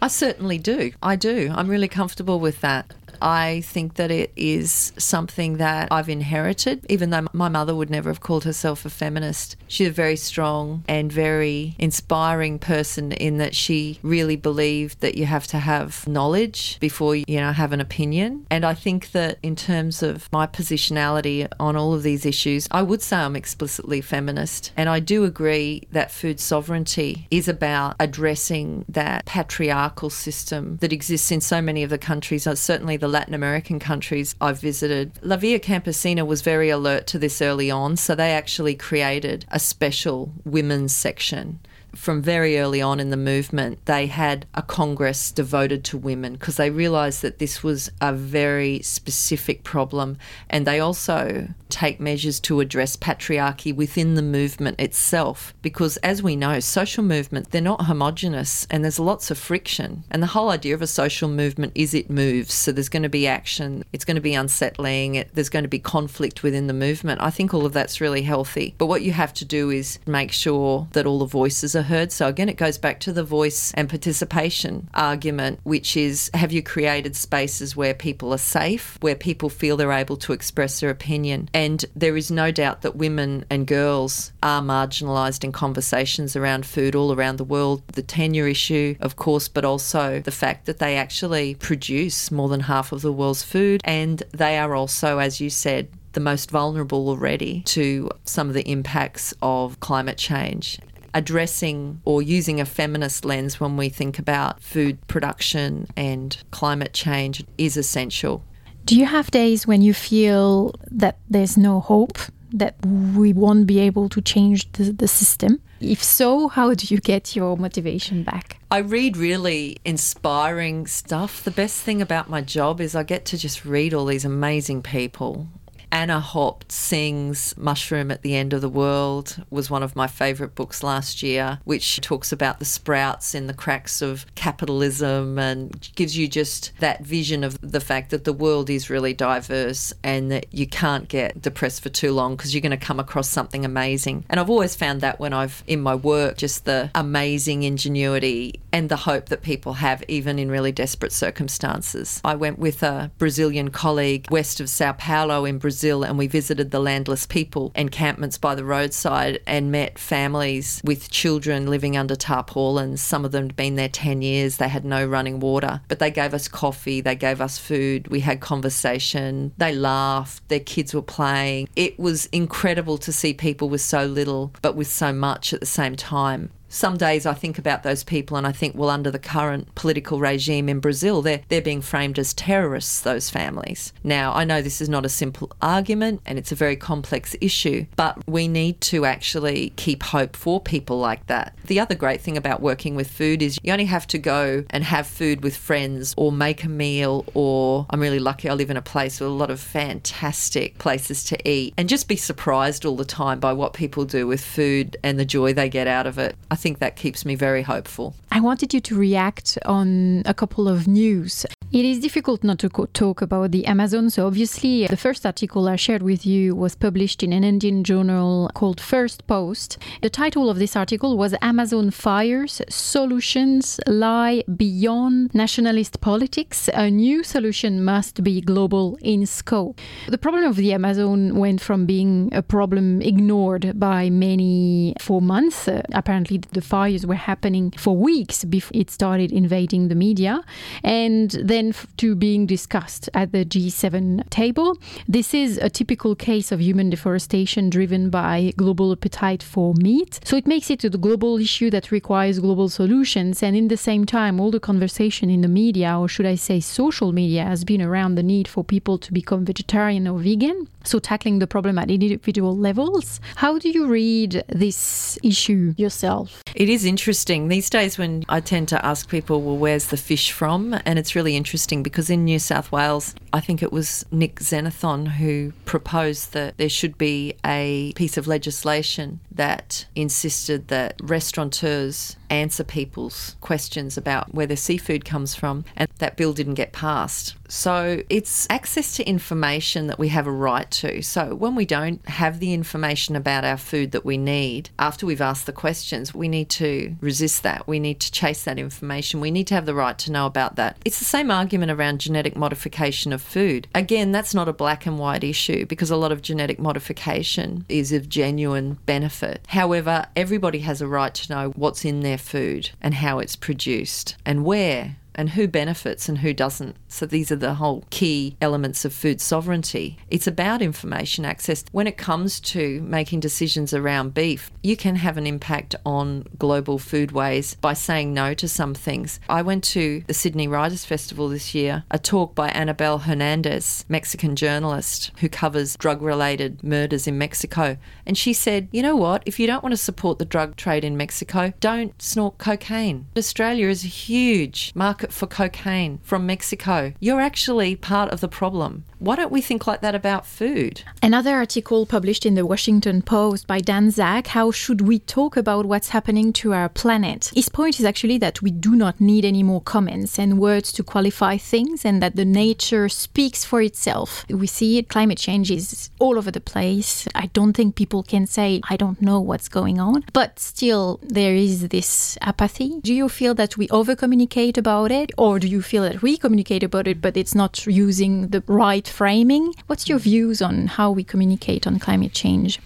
I 0.01 0.07
certainly 0.07 0.59
do. 0.59 0.91
I 1.01 1.15
do. 1.15 1.51
I'm 1.55 1.67
really 1.67 1.87
comfortable 1.87 2.39
with 2.39 2.61
that. 2.61 2.93
I 3.21 3.61
think 3.61 3.95
that 3.95 4.11
it 4.11 4.31
is 4.35 4.93
something 4.97 5.57
that 5.57 5.87
I've 5.91 6.09
inherited, 6.09 6.85
even 6.89 7.09
though 7.09 7.27
my 7.33 7.49
mother 7.49 7.75
would 7.75 7.89
never 7.89 8.09
have 8.09 8.21
called 8.21 8.43
herself 8.43 8.85
a 8.85 8.89
feminist. 8.89 9.55
She's 9.67 9.89
a 9.89 9.91
very 9.91 10.15
strong 10.15 10.83
and 10.87 11.11
very 11.11 11.75
inspiring 11.79 12.59
person 12.59 13.11
in 13.11 13.37
that 13.37 13.55
she 13.55 13.99
really 14.03 14.35
believed 14.35 15.01
that 15.01 15.15
you 15.15 15.25
have 15.25 15.47
to 15.47 15.59
have 15.59 16.07
knowledge 16.07 16.79
before 16.79 17.15
you 17.15 17.39
know 17.39 17.51
have 17.51 17.73
an 17.73 17.81
opinion. 17.81 18.45
And 18.49 18.65
I 18.65 18.73
think 18.73 19.11
that 19.11 19.39
in 19.43 19.55
terms 19.55 20.03
of 20.03 20.31
my 20.31 20.47
positionality 20.47 21.47
on 21.59 21.75
all 21.75 21.93
of 21.93 22.03
these 22.03 22.25
issues, 22.25 22.67
I 22.71 22.81
would 22.83 23.01
say 23.01 23.17
I'm 23.17 23.35
explicitly 23.35 24.01
feminist. 24.01 24.71
And 24.77 24.89
I 24.89 24.99
do 24.99 25.23
agree 25.23 25.87
that 25.91 26.11
food 26.11 26.39
sovereignty 26.39 27.27
is 27.31 27.47
about 27.47 27.95
addressing 27.99 28.85
that 28.89 29.25
patriarchal 29.25 30.09
system 30.09 30.77
that 30.81 30.93
exists 30.93 31.31
in 31.31 31.41
so 31.41 31.61
many 31.61 31.83
of 31.83 31.89
the 31.89 31.97
countries, 31.97 32.47
certainly 32.59 32.97
the 32.97 33.06
Latin 33.07 33.33
American 33.33 33.79
countries 33.79 34.35
I've 34.39 34.59
visited. 34.59 35.11
La 35.21 35.37
Via 35.37 35.59
Campesina 35.59 36.25
was 36.25 36.41
very 36.41 36.69
alert 36.69 37.07
to 37.07 37.19
this 37.19 37.41
early 37.41 37.71
on, 37.71 37.97
so 37.97 38.15
they 38.15 38.31
actually 38.31 38.75
created 38.75 39.45
a 39.49 39.59
special 39.59 40.31
women's 40.45 40.93
section 40.93 41.59
from 41.97 42.21
very 42.21 42.59
early 42.59 42.81
on 42.81 42.99
in 42.99 43.09
the 43.09 43.17
movement, 43.17 43.83
they 43.85 44.05
had 44.05 44.45
a 44.53 44.61
congress 44.61 45.31
devoted 45.31 45.83
to 45.83 45.97
women 45.97 46.33
because 46.33 46.57
they 46.57 46.69
realised 46.69 47.23
that 47.23 47.39
this 47.39 47.63
was 47.63 47.89
a 47.99 48.13
very 48.13 48.81
specific 48.81 49.63
problem. 49.63 50.17
And 50.49 50.67
they 50.67 50.79
also 50.79 51.47
take 51.69 51.99
measures 51.99 52.39
to 52.41 52.59
address 52.59 52.95
patriarchy 52.95 53.75
within 53.75 54.15
the 54.15 54.21
movement 54.21 54.79
itself 54.79 55.53
because, 55.61 55.97
as 55.97 56.23
we 56.23 56.35
know, 56.35 56.59
social 56.59 57.03
movements, 57.03 57.49
they're 57.49 57.61
not 57.61 57.85
homogenous 57.85 58.67
and 58.69 58.83
there's 58.83 58.99
lots 58.99 59.31
of 59.31 59.37
friction. 59.37 60.03
And 60.09 60.21
the 60.21 60.27
whole 60.27 60.49
idea 60.49 60.73
of 60.73 60.81
a 60.81 60.87
social 60.87 61.29
movement 61.29 61.73
is 61.75 61.93
it 61.93 62.09
moves. 62.09 62.53
So 62.53 62.71
there's 62.71 62.89
going 62.89 63.03
to 63.03 63.09
be 63.09 63.27
action, 63.27 63.83
it's 63.93 64.05
going 64.05 64.15
to 64.15 64.21
be 64.21 64.33
unsettling, 64.33 65.15
it, 65.15 65.29
there's 65.33 65.49
going 65.49 65.63
to 65.63 65.69
be 65.69 65.79
conflict 65.79 66.43
within 66.43 66.67
the 66.67 66.73
movement. 66.73 67.21
I 67.21 67.29
think 67.29 67.53
all 67.53 67.65
of 67.65 67.73
that's 67.73 68.01
really 68.01 68.21
healthy. 68.21 68.75
But 68.77 68.87
what 68.87 69.01
you 69.01 69.11
have 69.11 69.33
to 69.35 69.45
do 69.45 69.69
is 69.69 69.99
make 70.05 70.31
sure 70.31 70.87
that 70.93 71.05
all 71.05 71.19
the 71.19 71.25
voices 71.25 71.75
are 71.75 71.83
heard. 71.83 72.11
So 72.11 72.27
again, 72.27 72.49
it 72.49 72.57
goes 72.57 72.77
back 72.77 72.99
to 73.01 73.13
the 73.13 73.23
voice 73.23 73.73
and 73.73 73.89
participation 73.89 74.89
argument, 74.93 75.59
which 75.63 75.97
is 75.97 76.29
have 76.33 76.51
you 76.51 76.63
created 76.63 77.15
spaces 77.15 77.75
where 77.75 77.93
people 77.93 78.33
are 78.33 78.37
safe, 78.37 78.97
where 79.01 79.15
people 79.15 79.49
feel 79.49 79.77
they're 79.77 79.91
able 79.91 80.17
to 80.17 80.33
express 80.33 80.79
their 80.79 80.89
opinion? 80.89 81.49
And 81.57 81.83
there 81.95 82.15
is 82.15 82.29
no 82.29 82.51
doubt 82.51 82.83
that 82.83 82.97
women 82.97 83.43
and 83.49 83.65
girls 83.65 84.31
are 84.43 84.61
marginalised 84.61 85.43
in 85.43 85.51
conversations 85.51 86.35
around 86.35 86.67
food 86.67 86.93
all 86.93 87.11
around 87.11 87.37
the 87.37 87.43
world. 87.43 87.81
The 87.93 88.03
tenure 88.03 88.47
issue, 88.47 88.95
of 88.99 89.15
course, 89.15 89.47
but 89.47 89.65
also 89.65 90.19
the 90.19 90.29
fact 90.29 90.67
that 90.67 90.77
they 90.77 90.97
actually 90.97 91.55
produce 91.55 92.29
more 92.29 92.47
than 92.47 92.59
half 92.59 92.91
of 92.91 93.01
the 93.01 93.11
world's 93.11 93.41
food. 93.41 93.81
And 93.85 94.21
they 94.29 94.59
are 94.59 94.75
also, 94.75 95.17
as 95.17 95.41
you 95.41 95.49
said, 95.49 95.89
the 96.13 96.19
most 96.19 96.51
vulnerable 96.51 97.09
already 97.09 97.63
to 97.65 98.11
some 98.23 98.49
of 98.49 98.53
the 98.53 98.69
impacts 98.69 99.33
of 99.41 99.79
climate 99.79 100.19
change 100.19 100.79
addressing 101.13 101.99
or 102.05 102.21
using 102.21 102.61
a 102.61 102.65
feminist 102.65 103.25
lens 103.25 103.59
when 103.59 103.75
we 103.75 103.89
think 103.89 104.19
about 104.19 104.61
food 104.61 104.99
production 105.07 105.87
and 105.97 106.37
climate 106.51 106.93
change 106.93 107.43
is 107.57 107.75
essential. 107.77 108.43
Do 108.87 108.97
you 108.97 109.05
have 109.05 109.31
days 109.31 109.67
when 109.67 109.81
you 109.81 109.93
feel 109.93 110.73
that 110.89 111.17
there's 111.29 111.57
no 111.57 111.81
hope, 111.81 112.17
that 112.53 112.77
we 112.85 113.33
won't 113.33 113.67
be 113.67 113.79
able 113.79 114.07
to 114.07 114.21
change 114.21 114.71
the, 114.71 114.93
the 114.93 115.09
system? 115.09 115.59
If 115.81 116.01
so, 116.01 116.47
how 116.47 116.73
do 116.73 116.87
you 116.87 117.01
get 117.01 117.35
your 117.35 117.57
motivation 117.57 118.23
back? 118.23 118.61
I 118.71 118.77
read 118.77 119.17
really 119.17 119.75
inspiring 119.83 120.87
stuff. 120.87 121.43
The 121.43 121.51
best 121.51 121.81
thing 121.81 122.01
about 122.01 122.29
my 122.29 122.39
job 122.39 122.79
is 122.79 122.95
I 122.95 123.03
get 123.03 123.25
to 123.25 123.37
just 123.37 123.65
read 123.65 123.93
all 123.93 124.05
these 124.05 124.23
amazing 124.23 124.83
people 124.83 125.49
Anna 125.91 126.19
Haupt 126.19 126.69
Tsing's 126.69 127.55
Mushroom 127.57 128.11
at 128.11 128.21
the 128.21 128.35
End 128.35 128.53
of 128.53 128.61
the 128.61 128.69
World 128.69 129.43
was 129.49 129.69
one 129.69 129.83
of 129.83 129.95
my 129.95 130.07
favourite 130.07 130.53
books 130.53 130.83
last 130.83 131.23
year, 131.23 131.59
which 131.63 132.01
talks 132.01 132.31
about 132.31 132.59
the 132.59 132.65
sprouts 132.65 133.33
in 133.33 133.47
the 133.47 133.53
cracks 133.53 134.01
of 134.01 134.25
capitalism 134.35 135.39
and 135.39 135.89
gives 135.95 136.17
you 136.17 136.27
just 136.27 136.71
that 136.79 137.03
vision 137.03 137.43
of 137.43 137.57
the 137.61 137.79
fact 137.79 138.09
that 138.09 138.25
the 138.25 138.33
world 138.33 138.69
is 138.69 138.89
really 138.89 139.13
diverse 139.13 139.93
and 140.03 140.31
that 140.31 140.45
you 140.53 140.67
can't 140.67 141.07
get 141.07 141.41
depressed 141.41 141.81
for 141.81 141.89
too 141.89 142.11
long 142.11 142.35
because 142.35 142.53
you're 142.53 142.61
going 142.61 142.71
to 142.71 142.77
come 142.77 142.99
across 142.99 143.29
something 143.29 143.63
amazing. 143.63 144.25
And 144.29 144.39
I've 144.39 144.49
always 144.49 144.75
found 144.75 145.01
that 145.01 145.19
when 145.19 145.33
I've 145.33 145.63
in 145.67 145.81
my 145.81 145.95
work, 145.95 146.37
just 146.37 146.65
the 146.65 146.91
amazing 146.95 147.63
ingenuity 147.63 148.59
and 148.73 148.89
the 148.89 148.97
hope 148.97 149.29
that 149.29 149.41
people 149.41 149.73
have, 149.73 150.03
even 150.07 150.37
in 150.37 150.51
really 150.51 150.71
desperate 150.71 151.11
circumstances. 151.11 152.21
I 152.23 152.35
went 152.35 152.59
with 152.59 152.83
a 152.83 153.09
Brazilian 153.17 153.69
colleague 153.69 154.27
west 154.29 154.59
of 154.59 154.69
Sao 154.69 154.91
Paulo 154.93 155.45
in 155.45 155.57
Brazil 155.57 155.76
and 155.83 156.17
we 156.17 156.27
visited 156.27 156.71
the 156.71 156.79
landless 156.79 157.25
people 157.25 157.71
encampments 157.75 158.37
by 158.37 158.55
the 158.55 158.65
roadside 158.65 159.39
and 159.45 159.71
met 159.71 159.99
families 159.99 160.81
with 160.83 161.09
children 161.09 161.67
living 161.67 161.95
under 161.95 162.15
tarpaulins. 162.15 163.01
Some 163.01 163.25
of 163.25 163.31
them 163.31 163.47
had 163.47 163.55
been 163.55 163.75
there 163.75 163.89
10 163.89 164.21
years, 164.21 164.57
they 164.57 164.67
had 164.67 164.85
no 164.85 165.05
running 165.05 165.39
water, 165.39 165.81
but 165.87 165.99
they 165.99 166.11
gave 166.11 166.33
us 166.33 166.47
coffee, 166.47 167.01
they 167.01 167.15
gave 167.15 167.41
us 167.41 167.57
food, 167.57 168.07
we 168.07 168.21
had 168.21 168.39
conversation, 168.39 169.53
they 169.57 169.73
laughed, 169.73 170.47
their 170.49 170.59
kids 170.59 170.93
were 170.93 171.01
playing. 171.01 171.69
It 171.75 171.99
was 171.99 172.25
incredible 172.27 172.97
to 172.99 173.13
see 173.13 173.33
people 173.33 173.69
with 173.69 173.81
so 173.81 174.05
little, 174.05 174.53
but 174.61 174.75
with 174.75 174.87
so 174.87 175.13
much 175.13 175.53
at 175.53 175.59
the 175.59 175.65
same 175.65 175.95
time 175.95 176.51
some 176.69 176.97
days 176.97 177.25
I 177.25 177.33
think 177.33 177.57
about 177.57 177.83
those 177.83 178.03
people 178.03 178.37
and 178.37 178.45
I 178.45 178.51
think, 178.51 178.75
well, 178.75 178.89
under 178.89 179.11
the 179.11 179.19
current 179.19 179.73
political 179.75 180.19
regime 180.19 180.69
in 180.69 180.79
Brazil, 180.79 181.21
they're, 181.21 181.41
they're 181.49 181.61
being 181.61 181.81
framed 181.81 182.19
as 182.19 182.33
terrorists, 182.33 183.01
those 183.01 183.29
families. 183.29 183.93
Now, 184.03 184.33
I 184.33 184.43
know 184.43 184.61
this 184.61 184.81
is 184.81 184.89
not 184.89 185.05
a 185.05 185.09
simple 185.09 185.51
argument 185.61 186.21
and 186.25 186.37
it's 186.37 186.51
a 186.51 186.55
very 186.55 186.75
complex 186.75 187.35
issue, 187.41 187.85
but 187.95 188.17
we 188.27 188.47
need 188.47 188.81
to 188.81 189.05
actually 189.05 189.71
keep 189.75 190.03
hope 190.03 190.35
for 190.35 190.59
people 190.59 190.99
like 190.99 191.25
that. 191.27 191.55
The 191.65 191.79
other 191.79 191.95
great 191.95 192.21
thing 192.21 192.37
about 192.37 192.61
working 192.61 192.95
with 192.95 193.09
food 193.09 193.41
is 193.41 193.57
you 193.63 193.71
only 193.71 193.85
have 193.85 194.07
to 194.07 194.17
go 194.17 194.63
and 194.69 194.83
have 194.83 195.07
food 195.07 195.43
with 195.43 195.55
friends 195.55 196.13
or 196.17 196.31
make 196.31 196.63
a 196.63 196.69
meal, 196.69 197.25
or 197.33 197.85
I'm 197.89 197.99
really 197.99 198.19
lucky 198.19 198.49
I 198.49 198.53
live 198.53 198.69
in 198.69 198.77
a 198.77 198.81
place 198.81 199.19
with 199.19 199.29
a 199.29 199.33
lot 199.33 199.49
of 199.49 199.59
fantastic 199.59 200.77
places 200.77 201.23
to 201.25 201.49
eat 201.49 201.73
and 201.77 201.89
just 201.89 202.07
be 202.07 202.15
surprised 202.15 202.85
all 202.85 202.95
the 202.95 203.05
time 203.05 203.39
by 203.39 203.53
what 203.53 203.73
people 203.73 204.05
do 204.05 204.27
with 204.27 204.43
food 204.43 204.97
and 205.03 205.19
the 205.19 205.25
joy 205.25 205.53
they 205.53 205.69
get 205.69 205.87
out 205.87 206.07
of 206.07 206.17
it. 206.17 206.35
Think 206.57 206.79
that 206.79 206.95
keeps 206.95 207.25
me 207.25 207.35
very 207.35 207.63
hopeful. 207.63 208.15
I 208.31 208.39
wanted 208.39 208.73
you 208.73 208.81
to 208.81 208.95
react 208.95 209.57
on 209.65 210.23
a 210.25 210.33
couple 210.33 210.67
of 210.67 210.87
news. 210.87 211.45
It 211.71 211.83
is 211.83 211.99
difficult 211.99 212.45
not 212.45 212.59
to 212.59 212.69
talk 212.69 213.21
about 213.21 213.51
the 213.51 213.65
Amazon. 213.65 214.09
So, 214.09 214.25
obviously, 214.25 214.87
the 214.87 214.95
first 214.95 215.25
article 215.25 215.67
I 215.67 215.75
shared 215.75 216.01
with 216.01 216.25
you 216.25 216.55
was 216.55 216.75
published 216.75 217.23
in 217.23 217.33
an 217.33 217.43
Indian 217.43 217.83
journal 217.83 218.49
called 218.53 218.79
First 218.79 219.27
Post. 219.27 219.77
The 220.01 220.09
title 220.09 220.49
of 220.49 220.59
this 220.59 220.77
article 220.77 221.17
was 221.17 221.35
Amazon 221.41 221.91
Fires 221.91 222.61
Solutions 222.69 223.81
Lie 223.85 224.43
Beyond 224.55 225.35
Nationalist 225.35 225.99
Politics. 225.99 226.69
A 226.73 226.89
new 226.89 227.21
solution 227.21 227.83
must 227.83 228.23
be 228.23 228.39
global 228.39 228.97
in 229.01 229.25
scope. 229.25 229.81
The 230.07 230.17
problem 230.17 230.45
of 230.45 230.55
the 230.55 230.71
Amazon 230.71 231.35
went 231.35 231.59
from 231.59 231.85
being 231.85 232.29
a 232.33 232.41
problem 232.41 233.01
ignored 233.01 233.77
by 233.77 234.09
many 234.09 234.95
for 235.01 235.21
months. 235.21 235.67
Uh, 235.67 235.81
apparently, 235.93 236.41
the 236.51 236.61
fires 236.61 237.05
were 237.05 237.15
happening 237.15 237.71
for 237.71 237.95
weeks 237.95 238.43
before 238.45 238.71
it 238.79 238.89
started 238.89 239.31
invading 239.31 239.87
the 239.87 239.95
media. 239.95 240.43
And 240.83 241.31
then 241.31 241.73
to 241.97 242.15
being 242.15 242.45
discussed 242.45 243.09
at 243.13 243.31
the 243.31 243.45
G7 243.45 244.29
table. 244.29 244.77
This 245.07 245.33
is 245.33 245.57
a 245.57 245.69
typical 245.69 246.15
case 246.15 246.51
of 246.51 246.61
human 246.61 246.89
deforestation 246.89 247.69
driven 247.69 248.09
by 248.09 248.53
global 248.57 248.91
appetite 248.91 249.43
for 249.43 249.73
meat. 249.75 250.19
So 250.23 250.35
it 250.37 250.47
makes 250.47 250.69
it 250.69 250.83
a 250.83 250.89
global 250.89 251.37
issue 251.37 251.69
that 251.71 251.91
requires 251.91 252.39
global 252.39 252.69
solutions. 252.69 253.43
And 253.43 253.55
in 253.55 253.67
the 253.67 253.77
same 253.77 254.05
time, 254.05 254.39
all 254.39 254.51
the 254.51 254.59
conversation 254.59 255.29
in 255.29 255.41
the 255.41 255.47
media, 255.47 255.97
or 255.97 256.07
should 256.07 256.25
I 256.25 256.35
say 256.35 256.59
social 256.59 257.11
media, 257.11 257.43
has 257.45 257.63
been 257.63 257.81
around 257.81 258.15
the 258.15 258.23
need 258.23 258.47
for 258.47 258.63
people 258.63 258.97
to 258.99 259.13
become 259.13 259.45
vegetarian 259.45 260.07
or 260.07 260.19
vegan. 260.19 260.67
So 260.83 260.99
tackling 260.99 261.39
the 261.39 261.47
problem 261.47 261.77
at 261.77 261.91
individual 261.91 262.55
levels. 262.55 263.19
How 263.35 263.59
do 263.59 263.69
you 263.69 263.87
read 263.87 264.43
this 264.47 265.19
issue 265.23 265.73
yourself? 265.77 266.36
It 266.55 266.69
is 266.69 266.85
interesting. 266.85 267.47
These 267.49 267.69
days, 267.69 267.97
when 267.97 268.25
I 268.29 268.39
tend 268.39 268.67
to 268.69 268.83
ask 268.85 269.09
people, 269.09 269.41
well, 269.41 269.57
where's 269.57 269.87
the 269.87 269.97
fish 269.97 270.31
from? 270.31 270.79
And 270.85 270.97
it's 270.97 271.15
really 271.15 271.35
interesting 271.35 271.83
because 271.83 272.09
in 272.09 272.25
New 272.25 272.39
South 272.39 272.71
Wales, 272.71 273.13
I 273.31 273.41
think 273.41 273.61
it 273.61 273.71
was 273.71 274.05
Nick 274.11 274.39
Xenophon 274.39 275.05
who 275.05 275.53
proposed 275.65 276.33
that 276.33 276.57
there 276.57 276.69
should 276.69 276.97
be 276.97 277.35
a 277.45 277.93
piece 277.95 278.17
of 278.17 278.27
legislation 278.27 279.19
that 279.31 279.85
insisted 279.95 280.67
that 280.69 280.95
restaurateurs 281.03 282.15
answer 282.29 282.63
people's 282.63 283.35
questions 283.41 283.97
about 283.97 284.33
where 284.33 284.47
their 284.47 284.57
seafood 284.57 285.05
comes 285.05 285.35
from, 285.35 285.65
and 285.75 285.89
that 285.99 286.17
bill 286.17 286.33
didn't 286.33 286.55
get 286.55 286.73
passed. 286.73 287.35
So 287.49 288.03
it's 288.09 288.45
access 288.49 288.95
to 288.97 289.07
information 289.07 289.87
that 289.87 289.99
we 289.99 290.09
have 290.09 290.27
a 290.27 290.31
right 290.31 290.69
to. 290.71 291.01
So 291.01 291.33
when 291.33 291.55
we 291.55 291.65
don't 291.65 292.05
have 292.07 292.39
the 292.39 292.53
information 292.53 293.15
about 293.15 293.45
our 293.45 293.57
food 293.57 293.91
that 293.91 294.05
we 294.05 294.17
need, 294.17 294.69
after 294.77 295.05
we've 295.05 295.21
asked 295.21 295.45
the 295.45 295.53
questions, 295.53 296.13
we 296.13 296.27
need 296.27 296.49
to 296.51 296.95
resist 296.99 297.43
that. 297.43 297.67
We 297.67 297.79
need 297.79 297.99
to 298.01 298.11
chase 298.11 298.43
that 298.43 298.59
information. 298.59 299.21
We 299.21 299.31
need 299.31 299.47
to 299.47 299.55
have 299.55 299.65
the 299.65 299.73
right 299.73 299.97
to 299.99 300.11
know 300.11 300.25
about 300.25 300.55
that. 300.57 300.77
It's 300.83 300.99
the 300.99 301.05
same 301.05 301.31
argument 301.31 301.71
around 301.71 302.01
genetic 302.01 302.35
modification 302.35 303.13
of 303.13 303.21
food. 303.21 303.67
Again, 303.73 304.11
that's 304.11 304.33
not 304.33 304.49
a 304.49 304.53
black 304.53 304.85
and 304.85 304.99
white 304.99 305.23
issue 305.23 305.65
because 305.65 305.89
a 305.89 305.95
lot 305.95 306.11
of 306.11 306.21
genetic 306.21 306.59
modification 306.59 307.65
is 307.69 307.93
of 307.93 308.09
genuine 308.09 308.77
benefit. 308.85 309.41
However, 309.47 310.07
everybody 310.15 310.59
has 310.59 310.81
a 310.81 310.87
right 310.87 311.13
to 311.13 311.33
know 311.33 311.49
what's 311.55 311.85
in 311.85 312.01
their 312.01 312.16
food 312.17 312.71
and 312.81 312.95
how 312.95 313.19
it's 313.19 313.35
produced 313.35 314.15
and 314.25 314.43
where 314.45 314.97
and 315.17 315.31
who 315.31 315.47
benefits 315.47 316.07
and 316.07 316.19
who 316.19 316.33
doesn't. 316.33 316.75
So 316.87 317.05
these 317.05 317.31
are 317.31 317.35
the 317.35 317.55
whole 317.55 317.83
key 317.89 318.37
elements 318.41 318.85
of 318.85 318.93
food 318.93 319.19
sovereignty. 319.19 319.97
It's 320.09 320.27
about 320.27 320.61
information 320.61 321.25
access. 321.25 321.65
When 321.71 321.87
it 321.87 321.97
comes 321.97 322.39
to 322.41 322.81
making 322.81 323.19
decisions 323.19 323.73
around 323.73 324.13
beef, 324.13 324.51
you 324.63 324.77
can 324.77 324.95
have 324.97 325.17
an 325.17 325.27
impact 325.27 325.75
on 325.85 326.25
global 326.37 326.79
foodways 326.79 327.59
by 327.59 327.73
saying 327.73 328.13
no 328.13 328.33
to 328.35 328.47
some 328.47 328.73
things. 328.73 329.19
I 329.27 329.41
went 329.41 329.63
to 329.65 330.03
the 330.07 330.13
Sydney 330.13 330.47
Writers 330.47 330.85
Festival 330.85 331.29
this 331.29 331.55
year, 331.55 331.83
a 331.91 331.99
talk 331.99 332.35
by 332.35 332.49
Anabel 332.49 333.01
Hernandez, 333.01 333.85
Mexican 333.89 334.35
journalist 334.35 335.11
who 335.19 335.29
covers 335.29 335.75
drug 335.77 336.01
related 336.01 336.63
murders 336.63 337.07
in 337.07 337.17
Mexico. 337.17 337.77
And 338.05 338.17
she 338.17 338.33
said, 338.33 338.67
you 338.71 338.81
know 338.81 338.95
what? 338.95 339.23
If 339.25 339.39
you 339.39 339.47
don't 339.47 339.63
want 339.63 339.73
to 339.73 339.77
support 339.77 340.19
the 340.19 340.25
drug 340.25 340.55
trade 340.55 340.83
in 340.83 340.97
Mexico, 340.97 341.53
don't 341.59 341.99
snort 342.01 342.37
cocaine. 342.37 343.07
Australia 343.17 343.67
is 343.67 343.83
a 343.83 343.87
huge 343.87 344.71
market 344.75 345.06
for 345.11 345.27
cocaine 345.27 345.99
from 346.03 346.25
Mexico. 346.25 346.93
You're 346.99 347.21
actually 347.21 347.75
part 347.75 348.11
of 348.11 348.21
the 348.21 348.27
problem. 348.27 348.85
Why 348.99 349.15
don't 349.15 349.31
we 349.31 349.41
think 349.41 349.67
like 349.67 349.81
that 349.81 349.95
about 349.95 350.25
food? 350.25 350.81
Another 351.03 351.35
article 351.35 351.85
published 351.85 352.25
in 352.25 352.35
the 352.35 352.45
Washington 352.45 353.01
Post 353.01 353.45
by 353.45 353.59
Dan 353.59 353.91
Zak 353.91 354.27
How 354.27 354.51
should 354.51 354.81
we 354.81 354.99
talk 354.99 355.37
about 355.37 355.65
what's 355.65 355.89
happening 355.89 356.33
to 356.33 356.53
our 356.53 356.69
planet? 356.69 357.31
His 357.35 357.49
point 357.49 357.79
is 357.79 357.85
actually 357.85 358.17
that 358.19 358.41
we 358.41 358.51
do 358.51 358.75
not 358.75 358.99
need 358.99 359.23
any 359.23 359.43
more 359.43 359.61
comments 359.61 360.17
and 360.17 360.39
words 360.39 360.71
to 360.73 360.83
qualify 360.83 361.37
things 361.37 361.85
and 361.85 362.01
that 362.01 362.15
the 362.15 362.25
nature 362.25 362.89
speaks 362.89 363.45
for 363.45 363.61
itself. 363.61 364.25
We 364.29 364.47
see 364.47 364.77
it, 364.79 364.89
climate 364.89 365.19
change 365.19 365.51
is 365.51 365.89
all 365.99 366.17
over 366.17 366.31
the 366.31 366.41
place. 366.41 367.07
I 367.13 367.27
don't 367.27 367.53
think 367.53 367.75
people 367.75 368.03
can 368.03 368.25
say, 368.25 368.61
I 368.69 368.77
don't 368.77 369.01
know 369.01 369.19
what's 369.19 369.47
going 369.47 369.79
on. 369.79 370.05
But 370.13 370.39
still, 370.39 370.99
there 371.03 371.35
is 371.35 371.67
this 371.69 372.17
apathy. 372.21 372.79
Do 372.81 372.93
you 372.93 373.09
feel 373.09 373.33
that 373.35 373.57
we 373.57 373.69
over 373.69 373.95
communicate 373.95 374.57
about 374.57 374.91
it? 374.91 374.96
It? 374.97 375.11
Or 375.17 375.39
do 375.39 375.47
you 375.47 375.61
feel 375.61 375.83
that 375.83 376.01
we 376.01 376.17
communicate 376.17 376.63
about 376.63 376.87
it, 376.87 377.01
but 377.01 377.15
it's 377.15 377.35
not 377.35 377.65
using 377.65 378.29
the 378.29 378.43
right 378.47 378.87
framing? 378.87 379.53
What's 379.67 379.87
your 379.87 379.99
views 379.99 380.41
on 380.41 380.67
how 380.67 380.91
we 380.91 381.03
communicate 381.03 381.65
on 381.67 381.79
climate 381.79 382.13
change? 382.13 382.59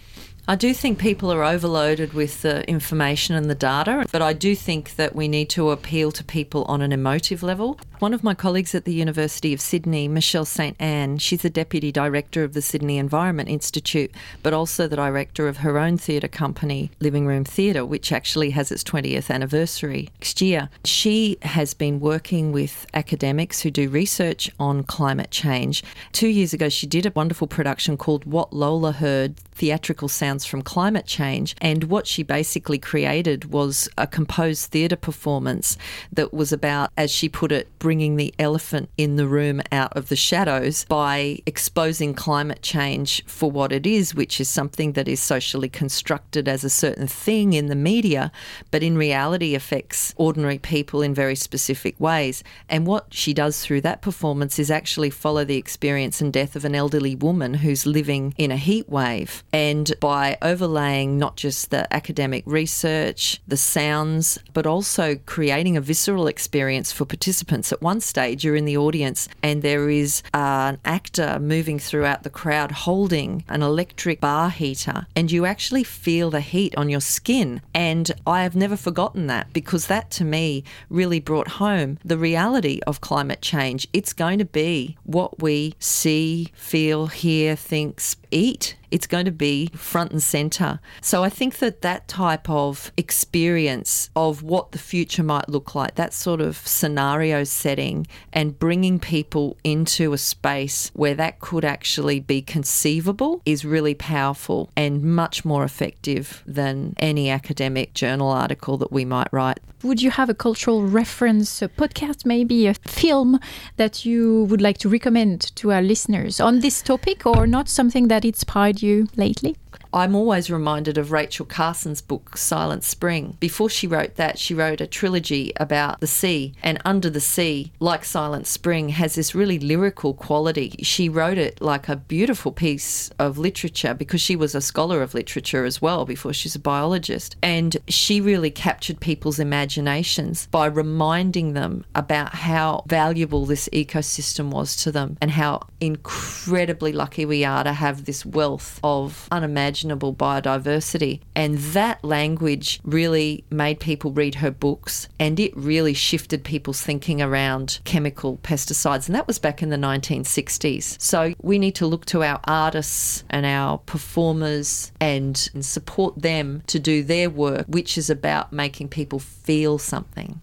I 0.51 0.55
do 0.55 0.73
think 0.73 0.99
people 0.99 1.31
are 1.31 1.45
overloaded 1.45 2.11
with 2.11 2.41
the 2.41 2.69
information 2.69 3.35
and 3.35 3.49
the 3.49 3.55
data, 3.55 4.05
but 4.11 4.21
I 4.21 4.33
do 4.33 4.53
think 4.53 4.97
that 4.97 5.15
we 5.15 5.29
need 5.29 5.49
to 5.51 5.69
appeal 5.69 6.11
to 6.11 6.25
people 6.25 6.65
on 6.65 6.81
an 6.81 6.91
emotive 6.91 7.41
level. 7.41 7.79
One 7.99 8.13
of 8.13 8.21
my 8.21 8.33
colleagues 8.33 8.75
at 8.75 8.83
the 8.83 8.93
University 8.93 9.53
of 9.53 9.61
Sydney, 9.61 10.09
Michelle 10.09 10.43
St. 10.43 10.75
Anne, 10.77 11.19
she's 11.19 11.43
the 11.43 11.49
Deputy 11.49 11.89
Director 11.89 12.43
of 12.43 12.51
the 12.51 12.61
Sydney 12.61 12.97
Environment 12.97 13.47
Institute, 13.47 14.11
but 14.43 14.51
also 14.51 14.89
the 14.89 14.97
director 14.97 15.47
of 15.47 15.57
her 15.57 15.77
own 15.77 15.97
theatre 15.97 16.27
company, 16.27 16.91
Living 16.99 17.25
Room 17.25 17.45
Theatre, 17.45 17.85
which 17.85 18.11
actually 18.11 18.49
has 18.49 18.73
its 18.73 18.83
20th 18.83 19.29
anniversary 19.29 20.09
next 20.19 20.41
year. 20.41 20.67
She 20.83 21.37
has 21.43 21.73
been 21.73 22.01
working 22.01 22.51
with 22.51 22.87
academics 22.93 23.61
who 23.61 23.71
do 23.71 23.87
research 23.87 24.51
on 24.59 24.83
climate 24.83 25.31
change. 25.31 25.81
Two 26.11 26.27
years 26.27 26.51
ago, 26.51 26.67
she 26.67 26.87
did 26.87 27.05
a 27.05 27.13
wonderful 27.15 27.47
production 27.47 27.95
called 27.95 28.25
What 28.25 28.51
Lola 28.51 28.91
Heard 28.91 29.37
Theatrical 29.53 30.07
Sounds 30.09 30.40
from 30.45 30.61
Climate 30.61 31.05
Change. 31.05 31.55
And 31.61 31.85
what 31.85 32.07
she 32.07 32.23
basically 32.23 32.77
created 32.77 33.51
was 33.51 33.89
a 33.97 34.07
composed 34.07 34.71
theatre 34.71 34.95
performance 34.95 35.77
that 36.11 36.33
was 36.33 36.51
about, 36.51 36.91
as 36.97 37.11
she 37.11 37.29
put 37.29 37.51
it, 37.51 37.67
bringing 37.79 38.15
the 38.15 38.33
elephant 38.39 38.89
in 38.97 39.15
the 39.15 39.27
room 39.27 39.61
out 39.71 39.95
of 39.95 40.09
the 40.09 40.15
shadows 40.15 40.85
by 40.85 41.39
exposing 41.45 42.13
climate 42.13 42.61
change 42.61 43.23
for 43.25 43.49
what 43.51 43.71
it 43.71 43.85
is, 43.85 44.15
which 44.15 44.39
is 44.39 44.49
something 44.49 44.93
that 44.93 45.07
is 45.07 45.19
socially 45.19 45.69
constructed 45.69 46.47
as 46.47 46.63
a 46.63 46.69
certain 46.69 47.07
thing 47.07 47.53
in 47.53 47.67
the 47.67 47.75
media, 47.75 48.31
but 48.69 48.83
in 48.83 48.97
reality 48.97 49.55
affects 49.55 50.13
ordinary 50.17 50.59
people 50.59 51.01
in 51.01 51.13
very 51.13 51.35
specific 51.35 51.99
ways. 51.99 52.43
And 52.69 52.85
what 52.85 53.13
she 53.13 53.33
does 53.33 53.61
through 53.61 53.81
that 53.81 54.01
performance 54.01 54.59
is 54.59 54.71
actually 54.71 55.09
follow 55.09 55.43
the 55.43 55.57
experience 55.57 56.21
and 56.21 56.31
death 56.31 56.55
of 56.55 56.65
an 56.65 56.75
elderly 56.75 57.15
woman 57.15 57.55
who's 57.55 57.85
living 57.85 58.33
in 58.37 58.51
a 58.51 58.57
heat 58.57 58.89
wave. 58.89 59.43
And 59.51 59.91
by 60.21 60.37
overlaying 60.43 61.17
not 61.17 61.35
just 61.35 61.71
the 61.71 61.91
academic 61.91 62.43
research, 62.45 63.41
the 63.47 63.57
sounds, 63.57 64.37
but 64.53 64.67
also 64.67 65.15
creating 65.25 65.75
a 65.75 65.81
visceral 65.81 66.27
experience 66.27 66.91
for 66.91 67.05
participants. 67.05 67.71
At 67.71 67.81
one 67.81 68.01
stage, 68.01 68.45
you're 68.45 68.55
in 68.55 68.65
the 68.65 68.77
audience 68.77 69.27
and 69.41 69.63
there 69.63 69.89
is 69.89 70.21
uh, 70.31 70.73
an 70.73 70.77
actor 70.85 71.39
moving 71.39 71.79
throughout 71.79 72.21
the 72.21 72.29
crowd 72.29 72.71
holding 72.71 73.43
an 73.49 73.63
electric 73.63 74.21
bar 74.21 74.51
heater, 74.51 75.07
and 75.15 75.31
you 75.31 75.47
actually 75.47 75.83
feel 75.83 76.29
the 76.29 76.41
heat 76.41 76.75
on 76.77 76.87
your 76.87 77.01
skin. 77.01 77.59
And 77.73 78.11
I 78.27 78.43
have 78.43 78.55
never 78.55 78.77
forgotten 78.77 79.25
that 79.25 79.51
because 79.53 79.87
that 79.87 80.11
to 80.11 80.23
me 80.23 80.63
really 80.87 81.19
brought 81.19 81.47
home 81.47 81.97
the 82.05 82.19
reality 82.19 82.79
of 82.85 83.01
climate 83.01 83.41
change. 83.41 83.87
It's 83.91 84.13
going 84.13 84.37
to 84.37 84.45
be 84.45 84.97
what 85.03 85.41
we 85.41 85.73
see, 85.79 86.51
feel, 86.53 87.07
hear, 87.07 87.55
think, 87.55 87.99
eat 88.31 88.75
it's 88.91 89.07
going 89.07 89.25
to 89.25 89.31
be 89.31 89.67
front 89.73 90.11
and 90.11 90.21
center. 90.21 90.79
So 90.99 91.23
I 91.23 91.29
think 91.29 91.57
that 91.59 91.81
that 91.81 92.07
type 92.07 92.49
of 92.49 92.91
experience 92.97 94.09
of 94.15 94.43
what 94.43 94.73
the 94.73 94.77
future 94.77 95.23
might 95.23 95.49
look 95.49 95.73
like, 95.73 95.95
that 95.95 96.13
sort 96.13 96.41
of 96.41 96.57
scenario 96.57 97.45
setting, 97.45 98.05
and 98.33 98.59
bringing 98.59 98.99
people 98.99 99.57
into 99.63 100.13
a 100.13 100.17
space 100.17 100.91
where 100.93 101.15
that 101.15 101.39
could 101.39 101.63
actually 101.63 102.19
be 102.19 102.41
conceivable 102.41 103.41
is 103.45 103.63
really 103.63 103.95
powerful 103.95 104.69
and 104.75 105.01
much 105.01 105.45
more 105.45 105.63
effective 105.63 106.43
than 106.45 106.93
any 106.97 107.29
academic 107.29 107.93
journal 107.93 108.29
article 108.29 108.77
that 108.77 108.91
we 108.91 109.05
might 109.05 109.29
write. 109.31 109.59
Would 109.83 110.01
you 110.01 110.11
have 110.11 110.29
a 110.29 110.35
cultural 110.35 110.85
reference, 110.85 111.61
a 111.61 111.67
podcast, 111.67 112.23
maybe 112.23 112.67
a 112.67 112.75
film 112.75 113.39
that 113.77 114.05
you 114.05 114.43
would 114.43 114.61
like 114.61 114.77
to 114.79 114.89
recommend 114.89 115.55
to 115.55 115.71
our 115.71 115.81
listeners 115.81 116.39
on 116.39 116.59
this 116.59 116.83
topic 116.83 117.25
or 117.25 117.47
not 117.47 117.67
something 117.67 118.07
that 118.07 118.23
inspired 118.23 118.83
you 118.83 119.07
lately? 119.15 119.55
I'm 119.93 120.15
always 120.15 120.49
reminded 120.49 120.97
of 120.97 121.11
Rachel 121.11 121.45
Carson's 121.45 122.01
book, 122.01 122.37
Silent 122.37 122.85
Spring. 122.85 123.35
Before 123.41 123.69
she 123.69 123.87
wrote 123.87 124.15
that, 124.15 124.39
she 124.39 124.53
wrote 124.53 124.79
a 124.79 124.87
trilogy 124.87 125.51
about 125.57 125.99
the 125.99 126.07
sea, 126.07 126.53
and 126.63 126.81
Under 126.85 127.09
the 127.09 127.19
Sea, 127.19 127.73
like 127.81 128.05
Silent 128.05 128.47
Spring, 128.47 128.89
has 128.89 129.15
this 129.15 129.35
really 129.35 129.59
lyrical 129.59 130.13
quality. 130.13 130.75
She 130.81 131.09
wrote 131.09 131.37
it 131.37 131.61
like 131.61 131.89
a 131.89 131.97
beautiful 131.97 132.53
piece 132.53 133.09
of 133.19 133.37
literature 133.37 133.93
because 133.93 134.21
she 134.21 134.37
was 134.37 134.55
a 134.55 134.61
scholar 134.61 135.01
of 135.01 135.13
literature 135.13 135.65
as 135.65 135.81
well 135.81 136.05
before 136.05 136.31
she's 136.31 136.55
a 136.55 136.59
biologist. 136.59 137.35
And 137.41 137.75
she 137.89 138.21
really 138.21 138.51
captured 138.51 139.01
people's 139.01 139.39
imaginations 139.39 140.47
by 140.51 140.67
reminding 140.67 141.51
them 141.51 141.83
about 141.93 142.33
how 142.33 142.85
valuable 142.87 143.45
this 143.45 143.67
ecosystem 143.73 144.51
was 144.51 144.77
to 144.77 144.91
them 144.93 145.17
and 145.19 145.31
how 145.31 145.67
incredibly 145.81 146.93
lucky 146.93 147.25
we 147.25 147.43
are 147.43 147.65
to 147.65 147.73
have 147.73 148.05
this 148.05 148.25
wealth 148.25 148.79
of 148.83 149.27
unimaginable 149.31 149.80
unimaginable 149.81 150.13
biodiversity. 150.13 151.21
And 151.35 151.57
that 151.57 152.03
language 152.03 152.79
really 152.83 153.43
made 153.49 153.79
people 153.79 154.11
read 154.11 154.35
her 154.35 154.51
books 154.51 155.07
and 155.19 155.39
it 155.39 155.55
really 155.55 155.93
shifted 155.93 156.43
people's 156.43 156.81
thinking 156.81 157.21
around 157.21 157.79
chemical 157.83 158.37
pesticides. 158.43 159.07
And 159.07 159.15
that 159.15 159.27
was 159.27 159.39
back 159.39 159.61
in 159.63 159.69
the 159.69 159.77
1960s. 159.77 161.01
So 161.01 161.33
we 161.41 161.59
need 161.59 161.75
to 161.75 161.87
look 161.87 162.05
to 162.05 162.23
our 162.23 162.39
artists 162.45 163.23
and 163.29 163.45
our 163.45 163.79
performers 163.79 164.91
and, 164.99 165.49
and 165.53 165.65
support 165.65 166.21
them 166.21 166.63
to 166.67 166.79
do 166.79 167.03
their 167.03 167.29
work, 167.29 167.65
which 167.67 167.97
is 167.97 168.09
about 168.09 168.53
making 168.53 168.89
people 168.89 169.19
feel 169.19 169.77
something. 169.77 170.41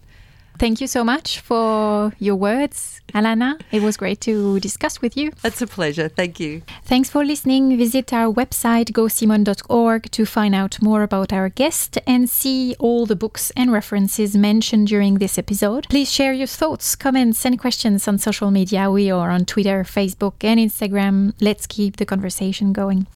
Thank 0.59 0.81
you 0.81 0.87
so 0.87 1.05
much 1.05 1.39
for 1.39 2.11
your 2.19 2.35
words, 2.35 2.99
Alana. 3.13 3.61
It 3.71 3.81
was 3.81 3.95
great 3.95 4.19
to 4.21 4.59
discuss 4.59 5.01
with 5.01 5.15
you. 5.15 5.31
It's 5.41 5.61
a 5.61 5.67
pleasure. 5.67 6.09
Thank 6.09 6.37
you. 6.37 6.63
Thanks 6.83 7.09
for 7.09 7.23
listening. 7.23 7.77
Visit 7.77 8.11
our 8.11 8.33
website, 8.33 8.91
gosimone.org, 8.91 10.11
to 10.11 10.25
find 10.25 10.53
out 10.53 10.81
more 10.81 11.03
about 11.03 11.31
our 11.31 11.47
guest 11.47 11.97
and 12.05 12.29
see 12.29 12.75
all 12.77 13.05
the 13.05 13.15
books 13.15 13.53
and 13.55 13.71
references 13.71 14.35
mentioned 14.35 14.87
during 14.87 15.19
this 15.19 15.37
episode. 15.37 15.87
Please 15.89 16.11
share 16.11 16.33
your 16.33 16.47
thoughts, 16.47 16.93
comments, 16.93 17.45
and 17.45 17.57
questions 17.57 18.05
on 18.05 18.17
social 18.17 18.51
media. 18.51 18.91
We 18.91 19.09
are 19.09 19.29
on 19.31 19.45
Twitter, 19.45 19.85
Facebook, 19.85 20.43
and 20.43 20.59
Instagram. 20.59 21.33
Let's 21.39 21.67
keep 21.67 21.95
the 21.95 22.05
conversation 22.05 22.73
going. 22.73 23.07